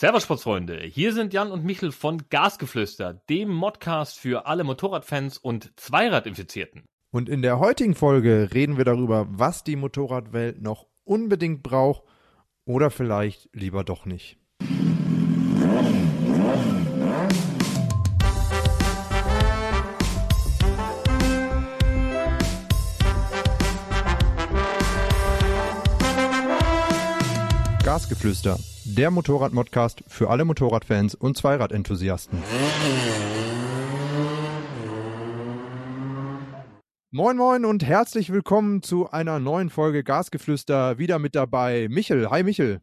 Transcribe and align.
Servus 0.00 0.22
Sportsfreunde, 0.22 0.78
hier 0.78 1.12
sind 1.12 1.34
Jan 1.34 1.52
und 1.52 1.62
Michel 1.62 1.92
von 1.92 2.22
Gasgeflüster, 2.30 3.12
dem 3.28 3.50
Modcast 3.50 4.18
für 4.18 4.46
alle 4.46 4.64
Motorradfans 4.64 5.36
und 5.36 5.78
Zweiradinfizierten. 5.78 6.86
Und 7.10 7.28
in 7.28 7.42
der 7.42 7.58
heutigen 7.58 7.94
Folge 7.94 8.48
reden 8.54 8.78
wir 8.78 8.86
darüber, 8.86 9.26
was 9.28 9.62
die 9.62 9.76
Motorradwelt 9.76 10.62
noch 10.62 10.86
unbedingt 11.04 11.62
braucht 11.62 12.04
oder 12.64 12.90
vielleicht 12.90 13.50
lieber 13.52 13.84
doch 13.84 14.06
nicht. 14.06 14.39
Gasgeflüster, 28.10 28.58
der 28.84 29.12
Motorrad-Modcast 29.12 30.02
für 30.08 30.30
alle 30.30 30.44
Motorradfans 30.44 31.14
und 31.14 31.36
Zweiradenthusiasten. 31.36 32.42
Moin 37.12 37.36
Moin 37.36 37.64
und 37.64 37.84
herzlich 37.84 38.32
willkommen 38.32 38.82
zu 38.82 39.08
einer 39.12 39.38
neuen 39.38 39.70
Folge 39.70 40.02
Gasgeflüster. 40.02 40.98
Wieder 40.98 41.20
mit 41.20 41.36
dabei 41.36 41.86
Michel. 41.88 42.30
Hi 42.30 42.42
Michel. 42.42 42.80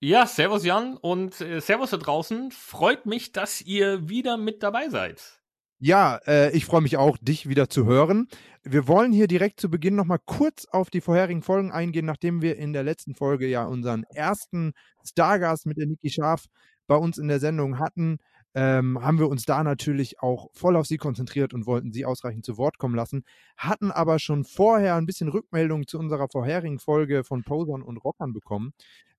Ja, 0.00 0.26
Servus 0.26 0.64
Jan 0.64 0.96
und 0.96 1.42
äh, 1.42 1.60
Servus 1.60 1.90
da 1.90 1.98
draußen. 1.98 2.50
Freut 2.50 3.04
mich, 3.04 3.32
dass 3.32 3.60
ihr 3.60 4.08
wieder 4.08 4.38
mit 4.38 4.62
dabei 4.62 4.88
seid. 4.88 5.43
Ja, 5.86 6.18
äh, 6.26 6.50
ich 6.56 6.64
freue 6.64 6.80
mich 6.80 6.96
auch, 6.96 7.18
dich 7.18 7.46
wieder 7.46 7.68
zu 7.68 7.84
hören. 7.84 8.26
Wir 8.62 8.88
wollen 8.88 9.12
hier 9.12 9.26
direkt 9.26 9.60
zu 9.60 9.68
Beginn 9.68 9.96
nochmal 9.96 10.18
kurz 10.24 10.64
auf 10.64 10.88
die 10.88 11.02
vorherigen 11.02 11.42
Folgen 11.42 11.72
eingehen, 11.72 12.06
nachdem 12.06 12.40
wir 12.40 12.56
in 12.56 12.72
der 12.72 12.82
letzten 12.82 13.14
Folge 13.14 13.46
ja 13.46 13.66
unseren 13.66 14.04
ersten 14.04 14.72
Stargast 15.06 15.66
mit 15.66 15.76
der 15.76 15.86
Niki 15.86 16.08
Scharf 16.08 16.46
bei 16.86 16.96
uns 16.96 17.18
in 17.18 17.28
der 17.28 17.38
Sendung 17.38 17.78
hatten. 17.80 18.16
Ähm, 18.54 18.98
haben 19.02 19.18
wir 19.18 19.28
uns 19.28 19.44
da 19.44 19.62
natürlich 19.62 20.20
auch 20.20 20.48
voll 20.54 20.76
auf 20.76 20.86
sie 20.86 20.96
konzentriert 20.96 21.52
und 21.52 21.66
wollten 21.66 21.92
sie 21.92 22.06
ausreichend 22.06 22.46
zu 22.46 22.56
Wort 22.56 22.78
kommen 22.78 22.94
lassen, 22.94 23.22
hatten 23.58 23.90
aber 23.92 24.18
schon 24.18 24.44
vorher 24.44 24.94
ein 24.94 25.04
bisschen 25.04 25.28
Rückmeldung 25.28 25.86
zu 25.86 25.98
unserer 25.98 26.28
vorherigen 26.32 26.78
Folge 26.78 27.24
von 27.24 27.44
Posern 27.44 27.82
und 27.82 27.98
Rockern 27.98 28.32
bekommen. 28.32 28.72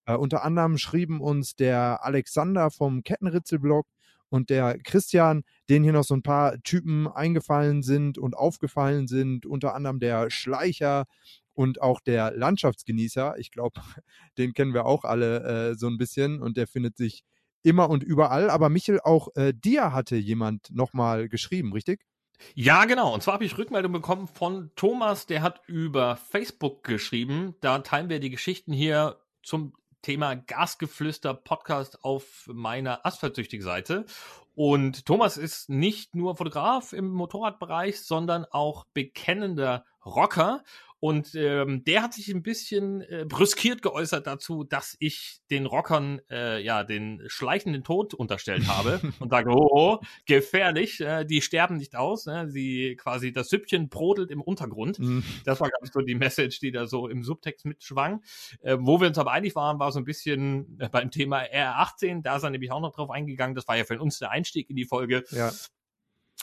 Äh, 0.07 0.15
unter 0.15 0.43
anderem 0.43 0.79
schrieben 0.79 1.21
uns 1.21 1.55
der 1.55 2.03
Alexander 2.03 2.71
vom 2.71 3.03
Kettenritzel-Blog 3.03 3.85
und 4.29 4.49
der 4.49 4.77
Christian, 4.79 5.43
denen 5.69 5.83
hier 5.83 5.93
noch 5.93 6.03
so 6.03 6.15
ein 6.15 6.23
paar 6.23 6.61
Typen 6.63 7.07
eingefallen 7.07 7.83
sind 7.83 8.17
und 8.17 8.35
aufgefallen 8.35 9.07
sind, 9.07 9.45
unter 9.45 9.75
anderem 9.75 9.99
der 9.99 10.29
Schleicher 10.29 11.05
und 11.53 11.81
auch 11.81 12.01
der 12.01 12.31
Landschaftsgenießer. 12.31 13.35
Ich 13.37 13.51
glaube, 13.51 13.81
den 14.37 14.53
kennen 14.53 14.73
wir 14.73 14.85
auch 14.85 15.03
alle 15.03 15.71
äh, 15.71 15.75
so 15.75 15.87
ein 15.87 15.97
bisschen 15.97 16.41
und 16.41 16.57
der 16.57 16.67
findet 16.67 16.97
sich 16.97 17.23
immer 17.63 17.89
und 17.89 18.03
überall. 18.03 18.49
Aber 18.49 18.69
Michel, 18.69 18.99
auch 19.03 19.29
äh, 19.35 19.53
dir 19.53 19.91
hatte 19.91 20.15
jemand 20.15 20.69
nochmal 20.71 21.29
geschrieben, 21.29 21.73
richtig? 21.73 22.05
Ja, 22.53 22.85
genau. 22.85 23.13
Und 23.13 23.23
zwar 23.23 23.35
habe 23.35 23.45
ich 23.45 23.57
Rückmeldung 23.57 23.93
bekommen 23.93 24.27
von 24.27 24.71
Thomas, 24.75 25.25
der 25.25 25.41
hat 25.41 25.61
über 25.67 26.17
Facebook 26.17 26.83
geschrieben. 26.83 27.55
Da 27.61 27.79
teilen 27.79 28.09
wir 28.09 28.19
die 28.19 28.29
Geschichten 28.29 28.73
hier 28.73 29.19
zum 29.41 29.73
Thema 30.05 30.35
Gasgeflüster 30.35 31.33
Podcast 31.33 32.03
auf 32.03 32.47
meiner 32.53 33.07
Asphaltsüchtig-Seite. 33.07 34.05
Und 34.53 35.07
Thomas 35.07 35.35
ist 35.35 35.67
nicht 35.67 36.13
nur 36.13 36.35
Fotograf 36.35 36.93
im 36.93 37.11
Motorradbereich, 37.11 38.01
sondern 38.01 38.45
auch 38.45 38.85
bekennender 38.93 39.83
Rocker. 40.05 40.63
Und 40.99 41.35
ähm, 41.35 41.83
der 41.83 42.01
hat 42.01 42.13
sich 42.13 42.29
ein 42.29 42.41
bisschen 42.41 43.01
äh, 43.01 43.25
brüskiert 43.27 43.81
geäußert 43.81 44.25
dazu, 44.25 44.63
dass 44.63 44.95
ich 44.99 45.41
den 45.51 45.65
Rockern 45.65 46.21
äh, 46.29 46.61
ja 46.63 46.83
den 46.83 47.21
schleichenden 47.27 47.83
Tod 47.83 48.13
unterstellt 48.13 48.67
habe 48.67 48.99
und 49.19 49.29
sage, 49.29 49.51
oh, 49.51 49.69
oh 49.71 49.99
gefährlich, 50.25 51.01
äh, 51.01 51.25
die 51.25 51.41
sterben 51.41 51.77
nicht 51.77 51.95
aus, 51.95 52.25
ne? 52.25 52.49
sie 52.49 52.95
quasi 52.95 53.31
das 53.31 53.49
Süppchen 53.49 53.89
brodelt 53.89 54.31
im 54.31 54.41
Untergrund. 54.41 54.99
Mhm. 54.99 55.23
Das 55.43 55.59
war 55.59 55.69
ganz 55.69 55.93
so 55.93 56.01
die 56.01 56.15
Message, 56.15 56.59
die 56.59 56.71
da 56.71 56.87
so 56.87 57.07
im 57.07 57.23
Subtext 57.23 57.65
mitschwang. 57.65 58.23
Äh, 58.61 58.77
wo 58.79 58.99
wir 58.99 59.07
uns 59.07 59.17
aber 59.17 59.31
einig 59.31 59.55
waren, 59.55 59.79
war 59.79 59.91
so 59.91 59.99
ein 59.99 60.05
bisschen 60.05 60.79
äh, 60.79 60.89
beim 60.89 61.11
Thema 61.11 61.43
R18, 61.43 62.21
da 62.21 62.37
ist 62.37 62.43
er 62.43 62.49
nämlich 62.49 62.71
auch 62.71 62.81
noch 62.81 62.93
drauf 62.93 63.09
eingegangen. 63.09 63.55
Das 63.55 63.67
war 63.67 63.77
ja 63.77 63.83
für 63.83 63.99
uns 63.99 64.19
der 64.19 64.31
Einstieg 64.31 64.69
in 64.69 64.75
die 64.75 64.85
Folge. 64.85 65.23
Ja. 65.31 65.51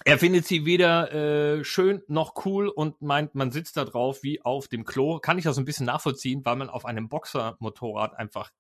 Er 0.05 0.19
findet 0.19 0.47
sie 0.47 0.65
weder 0.65 1.13
äh, 1.13 1.65
schön 1.65 2.03
noch 2.09 2.45
cool 2.45 2.69
und 2.69 3.03
meint, 3.03 3.35
man 3.35 3.51
sitzt 3.51 3.77
da 3.77 3.85
drauf 3.85 4.23
wie 4.23 4.41
auf 4.41 4.69
dem 4.69 4.85
Klo. 4.85 5.19
Kann 5.19 5.39
ich 5.39 5.45
das 5.45 5.59
ein 5.59 5.65
bisschen 5.65 5.87
nachvollziehen, 5.87 6.45
weil 6.45 6.57
man 6.57 6.71
auf 6.71 6.85
einem 6.85 7.09
Boxer-Motorrad 7.09 8.15
einfach, 8.15 8.51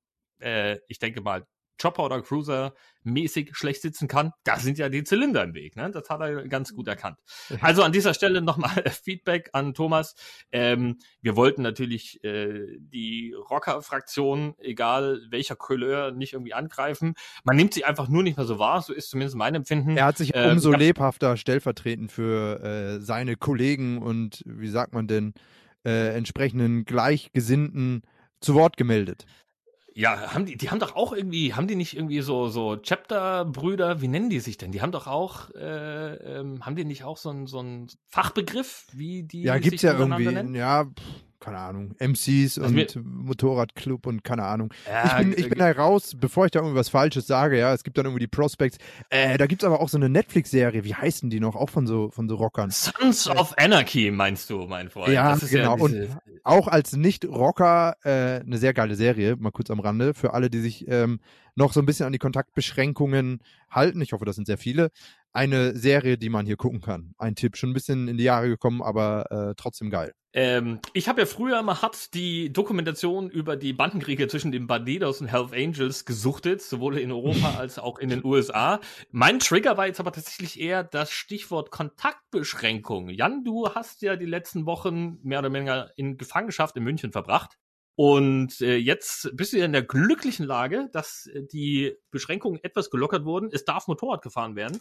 äh, 0.40 0.78
ich 0.88 0.98
denke 0.98 1.20
mal, 1.22 1.46
Chopper 1.82 2.04
oder 2.04 2.22
Cruiser 2.22 2.74
mäßig 3.04 3.56
schlecht 3.56 3.82
sitzen 3.82 4.06
kann, 4.06 4.32
da 4.44 4.58
sind 4.58 4.78
ja 4.78 4.88
die 4.88 5.02
Zylinder 5.02 5.42
im 5.42 5.54
Weg. 5.54 5.74
Ne? 5.74 5.90
Das 5.90 6.08
hat 6.08 6.20
er 6.20 6.46
ganz 6.46 6.74
gut 6.74 6.86
erkannt. 6.86 7.18
Also 7.60 7.82
an 7.82 7.90
dieser 7.90 8.14
Stelle 8.14 8.40
nochmal 8.40 8.84
Feedback 9.02 9.50
an 9.52 9.74
Thomas. 9.74 10.14
Ähm, 10.52 10.98
wir 11.20 11.34
wollten 11.34 11.62
natürlich 11.62 12.22
äh, 12.22 12.78
die 12.78 13.34
Rocker-Fraktion, 13.50 14.54
egal 14.58 15.20
welcher 15.30 15.56
Couleur, 15.56 16.12
nicht 16.12 16.34
irgendwie 16.34 16.54
angreifen. 16.54 17.14
Man 17.42 17.56
nimmt 17.56 17.74
sie 17.74 17.84
einfach 17.84 18.08
nur 18.08 18.22
nicht 18.22 18.36
mehr 18.36 18.46
so 18.46 18.58
wahr, 18.58 18.82
so 18.82 18.92
ist 18.92 19.10
zumindest 19.10 19.36
mein 19.36 19.54
Empfinden. 19.56 19.96
Er 19.96 20.06
hat 20.06 20.18
sich 20.18 20.34
äh, 20.34 20.50
umso 20.50 20.70
lebhafter 20.72 21.36
stellvertretend 21.36 22.12
für 22.12 22.62
äh, 22.62 23.00
seine 23.00 23.36
Kollegen 23.36 23.98
und, 23.98 24.42
wie 24.46 24.68
sagt 24.68 24.94
man 24.94 25.08
denn, 25.08 25.34
äh, 25.84 26.14
entsprechenden 26.14 26.84
Gleichgesinnten 26.84 28.02
zu 28.40 28.54
Wort 28.54 28.76
gemeldet. 28.76 29.26
Ja, 29.94 30.32
haben 30.32 30.46
die, 30.46 30.56
die 30.56 30.70
haben 30.70 30.78
doch 30.78 30.96
auch 30.96 31.12
irgendwie, 31.12 31.52
haben 31.54 31.66
die 31.66 31.76
nicht 31.76 31.94
irgendwie 31.96 32.22
so, 32.22 32.48
so 32.48 32.76
Chapter-Brüder, 32.76 34.00
wie 34.00 34.08
nennen 34.08 34.30
die 34.30 34.40
sich 34.40 34.56
denn? 34.56 34.72
Die 34.72 34.80
haben 34.80 34.92
doch 34.92 35.06
auch, 35.06 35.50
äh, 35.54 36.14
ähm, 36.38 36.64
haben 36.64 36.76
die 36.76 36.84
nicht 36.86 37.04
auch 37.04 37.18
so 37.18 37.28
einen 37.28 37.46
so 37.46 37.58
einen 37.58 37.88
Fachbegriff, 38.08 38.86
wie 38.92 39.22
die 39.24 39.42
Ja, 39.42 39.58
gibt's 39.58 39.82
ja 39.82 39.92
irgendwie, 39.98 40.24
nennen? 40.32 40.54
ja, 40.54 40.84
pff, 40.84 41.02
keine 41.42 41.58
Ahnung, 41.58 41.94
MCs 41.98 42.58
also 42.58 42.74
und 42.74 42.96
Motorradclub 43.26 44.06
und 44.06 44.22
keine 44.22 44.44
Ahnung. 44.44 44.72
Ja, 44.86 45.20
ich 45.20 45.26
bin, 45.26 45.34
ich 45.36 45.48
bin 45.48 45.58
da 45.58 45.70
raus, 45.72 46.14
bevor 46.16 46.44
ich 46.44 46.52
da 46.52 46.60
irgendwas 46.60 46.88
Falsches 46.88 47.26
sage, 47.26 47.58
ja, 47.58 47.74
es 47.74 47.82
gibt 47.82 47.98
dann 47.98 48.06
irgendwie 48.06 48.20
die 48.20 48.28
Prospects. 48.28 48.78
Äh, 49.10 49.36
da 49.38 49.46
gibt's 49.46 49.64
aber 49.64 49.80
auch 49.80 49.88
so 49.88 49.98
eine 49.98 50.08
Netflix-Serie, 50.08 50.84
wie 50.84 50.94
heißen 50.94 51.30
die 51.30 51.40
noch? 51.40 51.56
Auch 51.56 51.68
von 51.68 51.86
so, 51.86 52.10
von 52.10 52.28
so 52.28 52.36
Rockern. 52.36 52.70
Sons 52.70 53.26
äh, 53.26 53.30
of 53.30 53.54
Anarchy, 53.58 54.10
meinst 54.12 54.48
du, 54.50 54.66
mein 54.66 54.88
Freund? 54.88 55.12
Ja, 55.12 55.36
genau. 55.36 55.76
Ja 55.76 55.82
und 55.82 56.08
auch 56.44 56.68
als 56.68 56.92
Nicht-Rocker 56.94 57.96
äh, 58.04 58.40
eine 58.40 58.58
sehr 58.58 58.72
geile 58.72 58.94
Serie, 58.94 59.36
mal 59.36 59.50
kurz 59.50 59.70
am 59.70 59.80
Rande, 59.80 60.14
für 60.14 60.34
alle, 60.34 60.48
die 60.48 60.60
sich 60.60 60.86
ähm, 60.88 61.18
noch 61.56 61.72
so 61.72 61.80
ein 61.80 61.86
bisschen 61.86 62.06
an 62.06 62.12
die 62.12 62.18
Kontaktbeschränkungen 62.18 63.40
halten. 63.68 64.00
Ich 64.00 64.12
hoffe, 64.12 64.24
das 64.24 64.36
sind 64.36 64.46
sehr 64.46 64.58
viele. 64.58 64.90
Eine 65.32 65.76
Serie, 65.76 66.18
die 66.18 66.28
man 66.28 66.46
hier 66.46 66.56
gucken 66.56 66.80
kann. 66.80 67.14
Ein 67.18 67.34
Tipp, 67.34 67.56
schon 67.56 67.70
ein 67.70 67.74
bisschen 67.74 68.06
in 68.06 68.16
die 68.16 68.24
Jahre 68.24 68.48
gekommen, 68.48 68.80
aber 68.80 69.30
äh, 69.30 69.54
trotzdem 69.56 69.90
geil. 69.90 70.12
Ähm, 70.34 70.80
ich 70.94 71.08
habe 71.08 71.20
ja 71.20 71.26
früher 71.26 71.60
immer 71.60 71.82
hat 71.82 72.14
die 72.14 72.52
Dokumentation 72.52 73.28
über 73.28 73.56
die 73.56 73.74
Bandenkriege 73.74 74.28
zwischen 74.28 74.50
den 74.50 74.66
Bandidos 74.66 75.20
und 75.20 75.26
Health 75.26 75.52
Angels 75.52 76.06
gesuchtet, 76.06 76.62
sowohl 76.62 76.98
in 76.98 77.12
Europa 77.12 77.54
als 77.58 77.78
auch 77.78 77.98
in 77.98 78.08
den 78.08 78.24
USA. 78.24 78.80
Mein 79.10 79.40
Trigger 79.40 79.76
war 79.76 79.86
jetzt 79.86 80.00
aber 80.00 80.12
tatsächlich 80.12 80.58
eher 80.58 80.84
das 80.84 81.10
Stichwort 81.10 81.70
Kontaktbeschränkung. 81.70 83.10
Jan, 83.10 83.44
du 83.44 83.68
hast 83.74 84.00
ja 84.02 84.16
die 84.16 84.26
letzten 84.26 84.64
Wochen 84.64 85.18
mehr 85.22 85.40
oder 85.40 85.52
weniger 85.52 85.90
in 85.96 86.16
Gefangenschaft 86.16 86.76
in 86.76 86.84
München 86.84 87.12
verbracht. 87.12 87.58
Und 87.94 88.62
äh, 88.62 88.76
jetzt 88.76 89.36
bist 89.36 89.52
du 89.52 89.58
ja 89.58 89.66
in 89.66 89.72
der 89.72 89.82
glücklichen 89.82 90.46
Lage, 90.46 90.88
dass 90.92 91.26
äh, 91.26 91.42
die 91.44 91.94
Beschränkungen 92.10 92.58
etwas 92.62 92.88
gelockert 92.90 93.26
wurden. 93.26 93.50
Es 93.52 93.66
darf 93.66 93.86
Motorrad 93.86 94.22
gefahren 94.22 94.56
werden. 94.56 94.80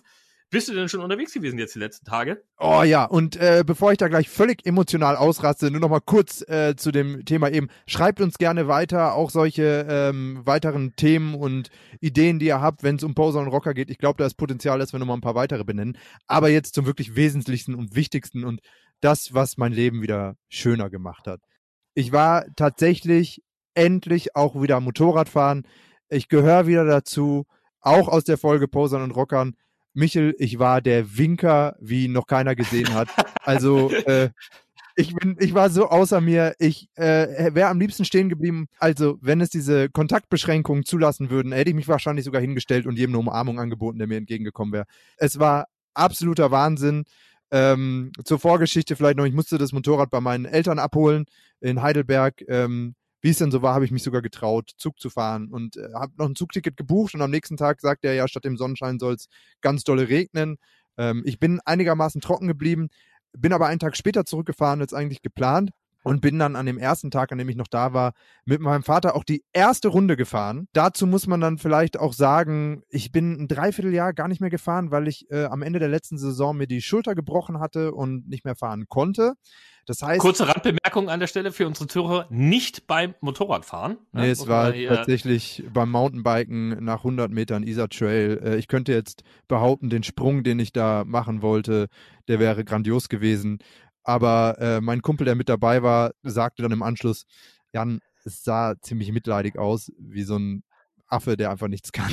Bist 0.52 0.68
du 0.68 0.74
denn 0.74 0.90
schon 0.90 1.00
unterwegs 1.00 1.32
gewesen 1.32 1.58
jetzt 1.58 1.76
die 1.76 1.80
letzten 1.80 2.06
Tage? 2.06 2.44
Oh 2.60 2.84
ja, 2.84 3.06
und 3.06 3.38
äh, 3.38 3.64
bevor 3.66 3.94
ich 3.94 3.98
da 3.98 4.10
gleich 4.10 4.28
völlig 4.28 4.66
emotional 4.66 5.16
ausraste, 5.16 5.72
nur 5.72 5.80
noch 5.80 5.90
mal 5.90 6.02
kurz 6.02 6.42
äh, 6.42 6.76
zu 6.76 6.92
dem 6.92 7.24
Thema 7.24 7.50
eben. 7.50 7.70
Schreibt 7.88 8.20
uns 8.20 8.38
gerne 8.38 8.68
weiter, 8.68 9.16
auch 9.16 9.30
solche 9.30 9.88
ähm, 9.90 10.42
weiteren 10.44 10.94
Themen 10.98 11.36
und 11.36 11.70
Ideen, 12.02 12.38
die 12.38 12.48
ihr 12.48 12.60
habt, 12.60 12.84
wenn 12.84 12.98
es 12.98 13.04
um 13.04 13.16
Poser 13.16 13.40
und 13.40 13.48
Rocker 13.48 13.74
geht. 13.74 13.90
Ich 13.90 13.98
glaube, 13.98 14.18
da 14.18 14.26
ist 14.26 14.34
Potenzial, 14.34 14.78
dass 14.78 14.92
wir 14.92 15.00
noch 15.00 15.06
mal 15.06 15.14
ein 15.14 15.22
paar 15.22 15.36
weitere 15.36 15.64
benennen. 15.64 15.98
Aber 16.28 16.50
jetzt 16.50 16.76
zum 16.76 16.86
wirklich 16.86 17.16
Wesentlichsten 17.16 17.74
und 17.74 17.96
Wichtigsten 17.96 18.44
und 18.44 18.60
das, 19.00 19.34
was 19.34 19.56
mein 19.56 19.72
Leben 19.72 20.02
wieder 20.02 20.36
schöner 20.50 20.90
gemacht 20.90 21.28
hat. 21.28 21.40
Ich 21.94 22.12
war 22.12 22.46
tatsächlich 22.58 23.42
endlich 23.74 24.36
auch 24.36 24.62
wieder 24.62 24.82
Motorradfahren. 24.82 25.66
Ich 26.10 26.28
gehöre 26.28 26.68
wieder 26.68 26.84
dazu, 26.84 27.46
auch 27.80 28.10
aus 28.10 28.26
der 28.26 28.38
Folge 28.38 28.68
Posern 28.68 29.02
und 29.02 29.12
Rockern. 29.12 29.56
Michel, 29.94 30.36
ich 30.40 30.60
war 30.60 30.82
der 30.82 31.18
Winker, 31.18 31.76
wie 31.80 32.08
noch 32.08 32.28
keiner 32.28 32.56
gesehen 32.56 32.94
hat. 32.94 33.10
Also 33.44 33.92
äh, 34.06 34.30
ich 34.96 35.16
bin, 35.16 35.38
ich 35.40 35.54
war 35.54 35.70
so 35.70 35.88
außer 35.88 36.22
mir. 36.22 36.54
Ich 36.60 36.90
äh, 36.96 37.54
wäre 37.54 37.70
am 37.70 37.80
liebsten 37.80 38.06
stehen 38.06 38.30
geblieben. 38.30 38.68
Also 38.78 39.18
wenn 39.22 39.42
es 39.42 39.50
diese 39.50 39.90
Kontaktbeschränkungen 39.90 40.86
zulassen 40.86 41.30
würden, 41.30 41.52
hätte 41.52 41.70
ich 41.70 41.76
mich 41.76 41.88
wahrscheinlich 41.88 42.26
sogar 42.26 42.42
hingestellt 42.42 42.86
und 42.86 42.98
jedem 42.98 43.12
eine 43.12 43.20
Umarmung 43.20 43.60
angeboten, 43.60 43.98
der 43.98 44.08
mir 44.08 44.18
entgegengekommen 44.18 44.74
wäre. 44.74 44.86
Es 45.18 45.40
war 45.40 45.68
absoluter 45.94 46.52
Wahnsinn. 46.52 47.04
Ähm, 47.54 48.14
zur 48.24 48.40
Vorgeschichte 48.40 48.96
vielleicht 48.96 49.18
noch, 49.18 49.26
ich 49.26 49.34
musste 49.34 49.58
das 49.58 49.74
Motorrad 49.74 50.10
bei 50.10 50.22
meinen 50.22 50.46
Eltern 50.46 50.80
abholen 50.80 51.26
in 51.60 51.82
Heidelberg. 51.82 52.42
Ähm, 52.48 52.96
wie 53.22 53.30
es 53.30 53.38
denn 53.38 53.52
so 53.52 53.62
war, 53.62 53.76
habe 53.76 53.86
ich 53.86 53.92
mich 53.92 54.04
sogar 54.04 54.22
getraut, 54.22 54.72
Zug 54.78 55.00
zu 55.00 55.10
fahren 55.10 55.50
und 55.50 55.78
äh, 55.78 55.94
habe 55.94 56.14
noch 56.18 56.28
ein 56.28 56.36
Zugticket 56.36 56.78
gebucht 56.78 57.14
und 57.14 57.22
am 57.22 57.32
nächsten 57.32 57.58
Tag 57.58 57.82
sagt 57.82 58.04
er 58.04 58.14
ja, 58.14 58.28
statt 58.28 58.46
dem 58.46 58.58
Sonnenschein 58.58 59.00
soll 59.00 59.14
es 59.14 59.28
ganz 59.62 59.84
dolle 59.84 60.10
regnen. 60.10 60.58
Ähm, 60.98 61.24
ich 61.26 61.40
bin 61.40 61.60
einigermaßen 61.64 62.22
trocken 62.22 62.48
geblieben, 62.48 62.90
bin 63.34 63.54
aber 63.54 63.68
einen 63.68 63.80
Tag 63.80 63.96
später 63.96 64.26
zurückgefahren 64.26 64.82
als 64.82 64.94
eigentlich 64.94 65.22
geplant 65.22 65.72
und 66.04 66.22
bin 66.22 66.40
dann 66.40 66.56
an 66.56 66.66
dem 66.66 66.78
ersten 66.78 67.12
Tag, 67.12 67.32
an 67.32 67.38
dem 67.38 67.50
ich 67.50 67.56
noch 67.56 67.68
da 67.68 67.94
war, 67.94 68.14
mit 68.46 68.62
meinem 68.62 68.84
Vater 68.84 69.16
auch 69.16 69.24
die 69.24 69.44
erste 69.54 69.88
Runde 69.88 70.18
gefahren. 70.18 70.68
Dazu 70.74 71.08
muss 71.08 71.28
man 71.28 71.42
dann 71.42 71.58
vielleicht 71.58 72.00
auch 72.00 72.14
sagen, 72.14 72.84
ich 72.90 73.12
bin 73.12 73.44
ein 73.44 73.48
Dreivierteljahr 73.48 74.14
gar 74.14 74.28
nicht 74.28 74.42
mehr 74.42 74.50
gefahren, 74.50 74.92
weil 74.92 75.08
ich 75.08 75.30
äh, 75.30 75.46
am 75.46 75.62
Ende 75.62 75.80
der 75.80 75.90
letzten 75.90 76.18
Saison 76.18 76.58
mir 76.58 76.68
die 76.68 76.82
Schulter 76.82 77.16
gebrochen 77.16 77.60
hatte 77.60 77.94
und 77.94 78.28
nicht 78.28 78.46
mehr 78.46 78.56
fahren 78.56 78.86
konnte. 78.88 79.36
Das 79.86 80.02
heißt. 80.04 80.22
Kurze 80.22 80.48
Randbemerkung 80.48 81.10
an 81.10 81.20
der 81.20 81.28
Stelle 81.28 81.52
für 81.52 81.66
unsere 81.68 81.88
Zuhörer: 81.88 82.28
nicht 82.30 82.88
beim 82.88 83.16
Motorradfahren. 83.22 83.98
Ne? 84.12 84.22
Nee, 84.22 84.30
es 84.30 84.48
war 84.48 84.74
tatsächlich 84.74 85.64
beim 85.74 85.92
Mountainbiken 85.92 86.84
nach 86.84 87.00
100 87.00 87.32
Metern 87.32 87.64
Isar 87.64 87.90
Trail. 87.90 88.40
Äh, 88.44 88.58
ich 88.58 88.68
könnte 88.68 88.94
jetzt 88.94 89.24
behaupten, 89.48 89.90
den 89.90 90.04
Sprung, 90.04 90.44
den 90.44 90.60
ich 90.60 90.72
da 90.72 91.04
machen 91.06 91.42
wollte, 91.42 91.88
der 92.28 92.40
wäre 92.40 92.64
grandios 92.64 93.10
gewesen. 93.10 93.60
Aber 94.04 94.58
äh, 94.60 94.82
mein 94.82 95.02
Kumpel, 95.02 95.26
der 95.26 95.36
mit 95.36 95.50
dabei 95.50 95.84
war, 95.84 96.12
sagte 96.24 96.64
dann 96.64 96.72
im 96.72 96.84
Anschluss, 96.84 97.26
Jan, 97.74 98.02
es 98.24 98.44
sah 98.44 98.76
ziemlich 98.82 99.12
mitleidig 99.12 99.58
aus, 99.58 99.92
wie 99.98 100.24
so 100.24 100.38
ein 100.38 100.64
Affe, 101.08 101.38
der 101.38 101.52
einfach 101.52 101.68
nichts 101.68 101.92
kann. 101.92 102.12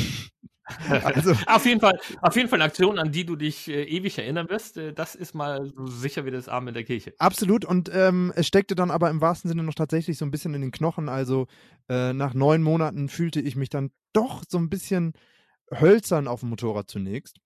also, 1.04 1.32
auf 1.46 1.64
jeden 1.64 1.80
Fall, 1.80 1.98
auf 2.20 2.36
jeden 2.36 2.48
Fall 2.48 2.58
eine 2.58 2.68
Aktion, 2.68 2.98
an 2.98 3.10
die 3.10 3.24
du 3.24 3.36
dich 3.36 3.68
äh, 3.68 3.84
ewig 3.84 4.18
erinnern 4.18 4.48
wirst. 4.50 4.76
Äh, 4.76 4.92
das 4.92 5.14
ist 5.14 5.34
mal 5.34 5.72
so 5.74 5.86
sicher 5.86 6.26
wie 6.26 6.30
das 6.30 6.48
Arm 6.48 6.68
in 6.68 6.74
der 6.74 6.84
Kirche. 6.84 7.14
Absolut. 7.18 7.64
Und 7.64 7.90
ähm, 7.92 8.32
es 8.36 8.46
steckte 8.46 8.74
dann 8.74 8.90
aber 8.90 9.08
im 9.08 9.20
wahrsten 9.20 9.48
Sinne 9.48 9.62
noch 9.62 9.74
tatsächlich 9.74 10.18
so 10.18 10.26
ein 10.26 10.30
bisschen 10.30 10.54
in 10.54 10.60
den 10.60 10.70
Knochen. 10.70 11.08
Also 11.08 11.46
äh, 11.88 12.12
nach 12.12 12.34
neun 12.34 12.62
Monaten 12.62 13.08
fühlte 13.08 13.40
ich 13.40 13.56
mich 13.56 13.70
dann 13.70 13.90
doch 14.12 14.44
so 14.46 14.58
ein 14.58 14.68
bisschen 14.68 15.14
hölzern 15.70 16.28
auf 16.28 16.40
dem 16.40 16.50
Motorrad 16.50 16.90
zunächst. 16.90 17.38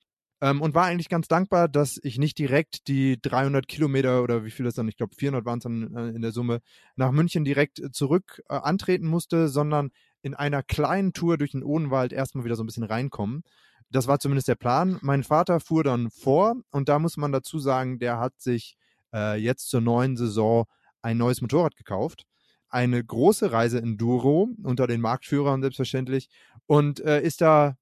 Ähm, 0.43 0.61
und 0.61 0.75
war 0.75 0.87
eigentlich 0.87 1.09
ganz 1.09 1.29
dankbar, 1.29 1.69
dass 1.69 2.01
ich 2.03 2.19
nicht 2.19 2.37
direkt 2.37 2.89
die 2.89 3.17
300 3.23 3.69
Kilometer 3.69 4.25
oder 4.25 4.45
wie 4.45 4.51
viel 4.51 4.65
das 4.65 4.75
dann, 4.75 4.89
ich 4.89 4.97
glaube 4.97 5.15
400 5.15 5.47
waren 5.47 5.59
es 5.59 5.63
dann 5.63 5.95
äh, 5.95 6.09
in 6.09 6.21
der 6.21 6.33
Summe, 6.33 6.61
nach 6.97 7.13
München 7.13 7.45
direkt 7.45 7.79
äh, 7.79 7.93
zurück 7.93 8.43
äh, 8.49 8.55
antreten 8.55 9.07
musste, 9.07 9.47
sondern 9.47 9.93
in 10.21 10.35
einer 10.35 10.65
kleinen 10.65 11.13
Tour 11.13 11.39
durch 11.39 11.53
den 11.53 11.63
Odenwald 11.63 12.13
erstmal 12.13 12.45
wieder 12.45 12.57
so 12.57 12.65
ein 12.65 12.67
bisschen 12.67 12.83
reinkommen. 12.83 13.45
Das 13.89 14.09
war 14.09 14.19
zumindest 14.19 14.49
der 14.49 14.57
Plan. 14.57 14.99
Mein 15.01 15.23
Vater 15.23 15.61
fuhr 15.61 15.85
dann 15.85 16.11
vor 16.11 16.57
und 16.73 16.89
da 16.89 16.99
muss 16.99 17.17
man 17.17 17.31
dazu 17.31 17.61
sagen, 17.61 18.01
der 18.01 18.19
hat 18.19 18.41
sich 18.41 18.77
äh, 19.15 19.39
jetzt 19.41 19.69
zur 19.69 19.81
neuen 19.81 20.17
Saison 20.17 20.65
ein 21.03 21.19
neues 21.19 21.41
Motorrad 21.41 21.77
gekauft. 21.77 22.25
Eine 22.69 23.05
große 23.05 23.53
Reise 23.53 23.79
Enduro 23.79 24.49
unter 24.65 24.89
den 24.89 25.01
Marktführern 25.03 25.63
selbstverständlich 25.63 26.29
und 26.67 26.99
äh, 26.99 27.23
ist 27.23 27.43
da 27.43 27.77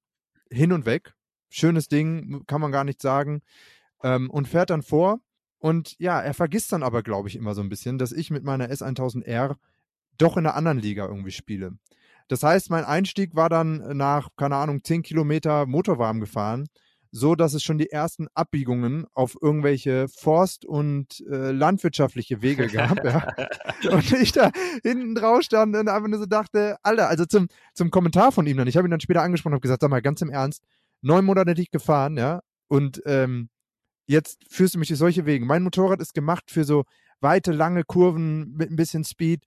hin 0.50 0.72
und 0.72 0.84
weg 0.84 1.14
schönes 1.50 1.88
Ding, 1.88 2.44
kann 2.47 2.61
man 2.61 2.73
gar 2.73 2.85
nicht 2.85 3.02
sagen. 3.02 3.43
Ähm, 4.02 4.31
und 4.31 4.49
fährt 4.49 4.70
dann 4.70 4.82
vor. 4.82 5.20
Und 5.58 5.99
ja, 5.99 6.20
er 6.20 6.32
vergisst 6.32 6.73
dann 6.73 6.82
aber, 6.82 7.02
glaube 7.02 7.29
ich, 7.29 7.37
immer 7.37 7.55
so 7.55 7.61
ein 7.61 7.69
bisschen, 7.69 7.99
dass 7.99 8.12
ich 8.12 8.31
mit 8.31 8.44
meiner 8.44 8.70
S1000R 8.70 9.56
doch 10.17 10.37
in 10.37 10.47
einer 10.47 10.56
anderen 10.56 10.79
Liga 10.79 11.06
irgendwie 11.06 11.32
spiele. 11.32 11.73
Das 12.29 12.43
heißt, 12.43 12.70
mein 12.70 12.85
Einstieg 12.85 13.35
war 13.35 13.49
dann 13.49 13.97
nach, 13.97 14.29
keine 14.37 14.56
Ahnung, 14.56 14.85
10 14.85 15.02
Kilometer 15.02 15.67
motorwarm 15.67 16.20
gefahren, 16.20 16.69
so 17.11 17.35
dass 17.35 17.55
es 17.55 17.62
schon 17.64 17.79
die 17.79 17.91
ersten 17.91 18.29
Abbiegungen 18.35 19.06
auf 19.14 19.37
irgendwelche 19.41 20.06
Forst- 20.08 20.64
und 20.64 21.25
äh, 21.29 21.50
landwirtschaftliche 21.50 22.41
Wege 22.41 22.69
gab. 22.69 23.05
ja. 23.05 23.26
Und 23.91 24.12
ich 24.12 24.32
da 24.32 24.53
hinten 24.82 25.14
drauf 25.14 25.43
stand 25.43 25.75
und 25.75 25.88
einfach 25.88 26.06
nur 26.06 26.19
so 26.19 26.26
dachte, 26.26 26.76
Alter, 26.82 27.08
also 27.08 27.25
zum, 27.25 27.49
zum 27.75 27.91
Kommentar 27.91 28.31
von 28.31 28.46
ihm 28.46 28.58
dann, 28.58 28.69
ich 28.69 28.76
habe 28.76 28.87
ihn 28.87 28.91
dann 28.91 29.00
später 29.00 29.23
angesprochen 29.23 29.55
und 29.55 29.62
gesagt, 29.62 29.81
sag 29.81 29.91
mal, 29.91 30.03
ganz 30.03 30.20
im 30.20 30.29
Ernst, 30.29 30.62
neun 31.02 31.25
Monate 31.25 31.52
nicht 31.52 31.73
gefahren, 31.73 32.17
ja, 32.17 32.41
und 32.69 33.02
ähm, 33.06 33.49
jetzt 34.06 34.44
führst 34.49 34.75
du 34.75 34.79
mich 34.79 34.88
durch 34.88 34.99
solche 34.99 35.26
Wege. 35.26 35.44
Mein 35.44 35.62
Motorrad 35.62 36.00
ist 36.00 36.14
gemacht 36.14 36.50
für 36.50 36.64
so 36.64 36.85
weite, 37.20 37.52
lange 37.52 37.85
Kurven 37.85 38.52
mit 38.56 38.70
ein 38.70 38.76
bisschen 38.76 39.05
Speed. 39.05 39.44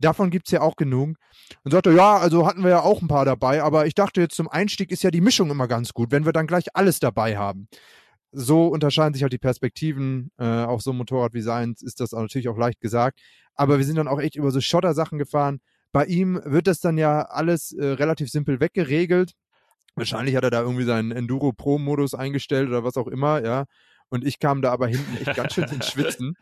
Davon 0.00 0.30
gibt 0.30 0.46
es 0.46 0.52
ja 0.52 0.60
auch 0.60 0.76
genug. 0.76 1.16
Und 1.64 1.72
sagte, 1.72 1.92
ja, 1.92 2.16
also 2.16 2.46
hatten 2.46 2.62
wir 2.62 2.70
ja 2.70 2.80
auch 2.82 3.02
ein 3.02 3.08
paar 3.08 3.24
dabei, 3.24 3.62
aber 3.62 3.86
ich 3.86 3.94
dachte 3.94 4.20
jetzt 4.20 4.36
zum 4.36 4.48
Einstieg 4.48 4.92
ist 4.92 5.02
ja 5.02 5.10
die 5.10 5.20
Mischung 5.20 5.50
immer 5.50 5.66
ganz 5.66 5.92
gut, 5.92 6.12
wenn 6.12 6.24
wir 6.24 6.32
dann 6.32 6.46
gleich 6.46 6.66
alles 6.74 7.00
dabei 7.00 7.36
haben. 7.36 7.68
So 8.30 8.68
unterscheiden 8.68 9.14
sich 9.14 9.22
halt 9.22 9.32
die 9.32 9.38
Perspektiven. 9.38 10.30
Äh, 10.38 10.44
auf 10.44 10.82
so 10.82 10.90
einem 10.90 10.98
Motorrad 10.98 11.34
wie 11.34 11.40
seins 11.40 11.82
ist 11.82 12.00
das 12.00 12.12
natürlich 12.12 12.48
auch 12.48 12.58
leicht 12.58 12.80
gesagt. 12.80 13.20
Aber 13.54 13.78
wir 13.78 13.84
sind 13.84 13.96
dann 13.96 14.08
auch 14.08 14.20
echt 14.20 14.36
über 14.36 14.50
so 14.50 14.60
Schottersachen 14.60 15.18
gefahren. 15.18 15.60
Bei 15.92 16.04
ihm 16.04 16.40
wird 16.44 16.66
das 16.66 16.80
dann 16.80 16.98
ja 16.98 17.22
alles 17.22 17.72
äh, 17.72 17.84
relativ 17.84 18.30
simpel 18.30 18.60
weggeregelt. 18.60 19.32
Wahrscheinlich 19.98 20.36
hat 20.36 20.44
er 20.44 20.50
da 20.50 20.62
irgendwie 20.62 20.84
seinen 20.84 21.12
Enduro 21.12 21.52
Pro-Modus 21.52 22.14
eingestellt 22.14 22.68
oder 22.68 22.84
was 22.84 22.96
auch 22.96 23.08
immer, 23.08 23.44
ja. 23.44 23.64
Und 24.08 24.24
ich 24.24 24.38
kam 24.38 24.62
da 24.62 24.72
aber 24.72 24.86
hinten 24.86 25.16
echt 25.18 25.36
ganz 25.36 25.54
schön 25.54 25.64
ins 25.64 25.88
Schwitzen. 25.90 26.36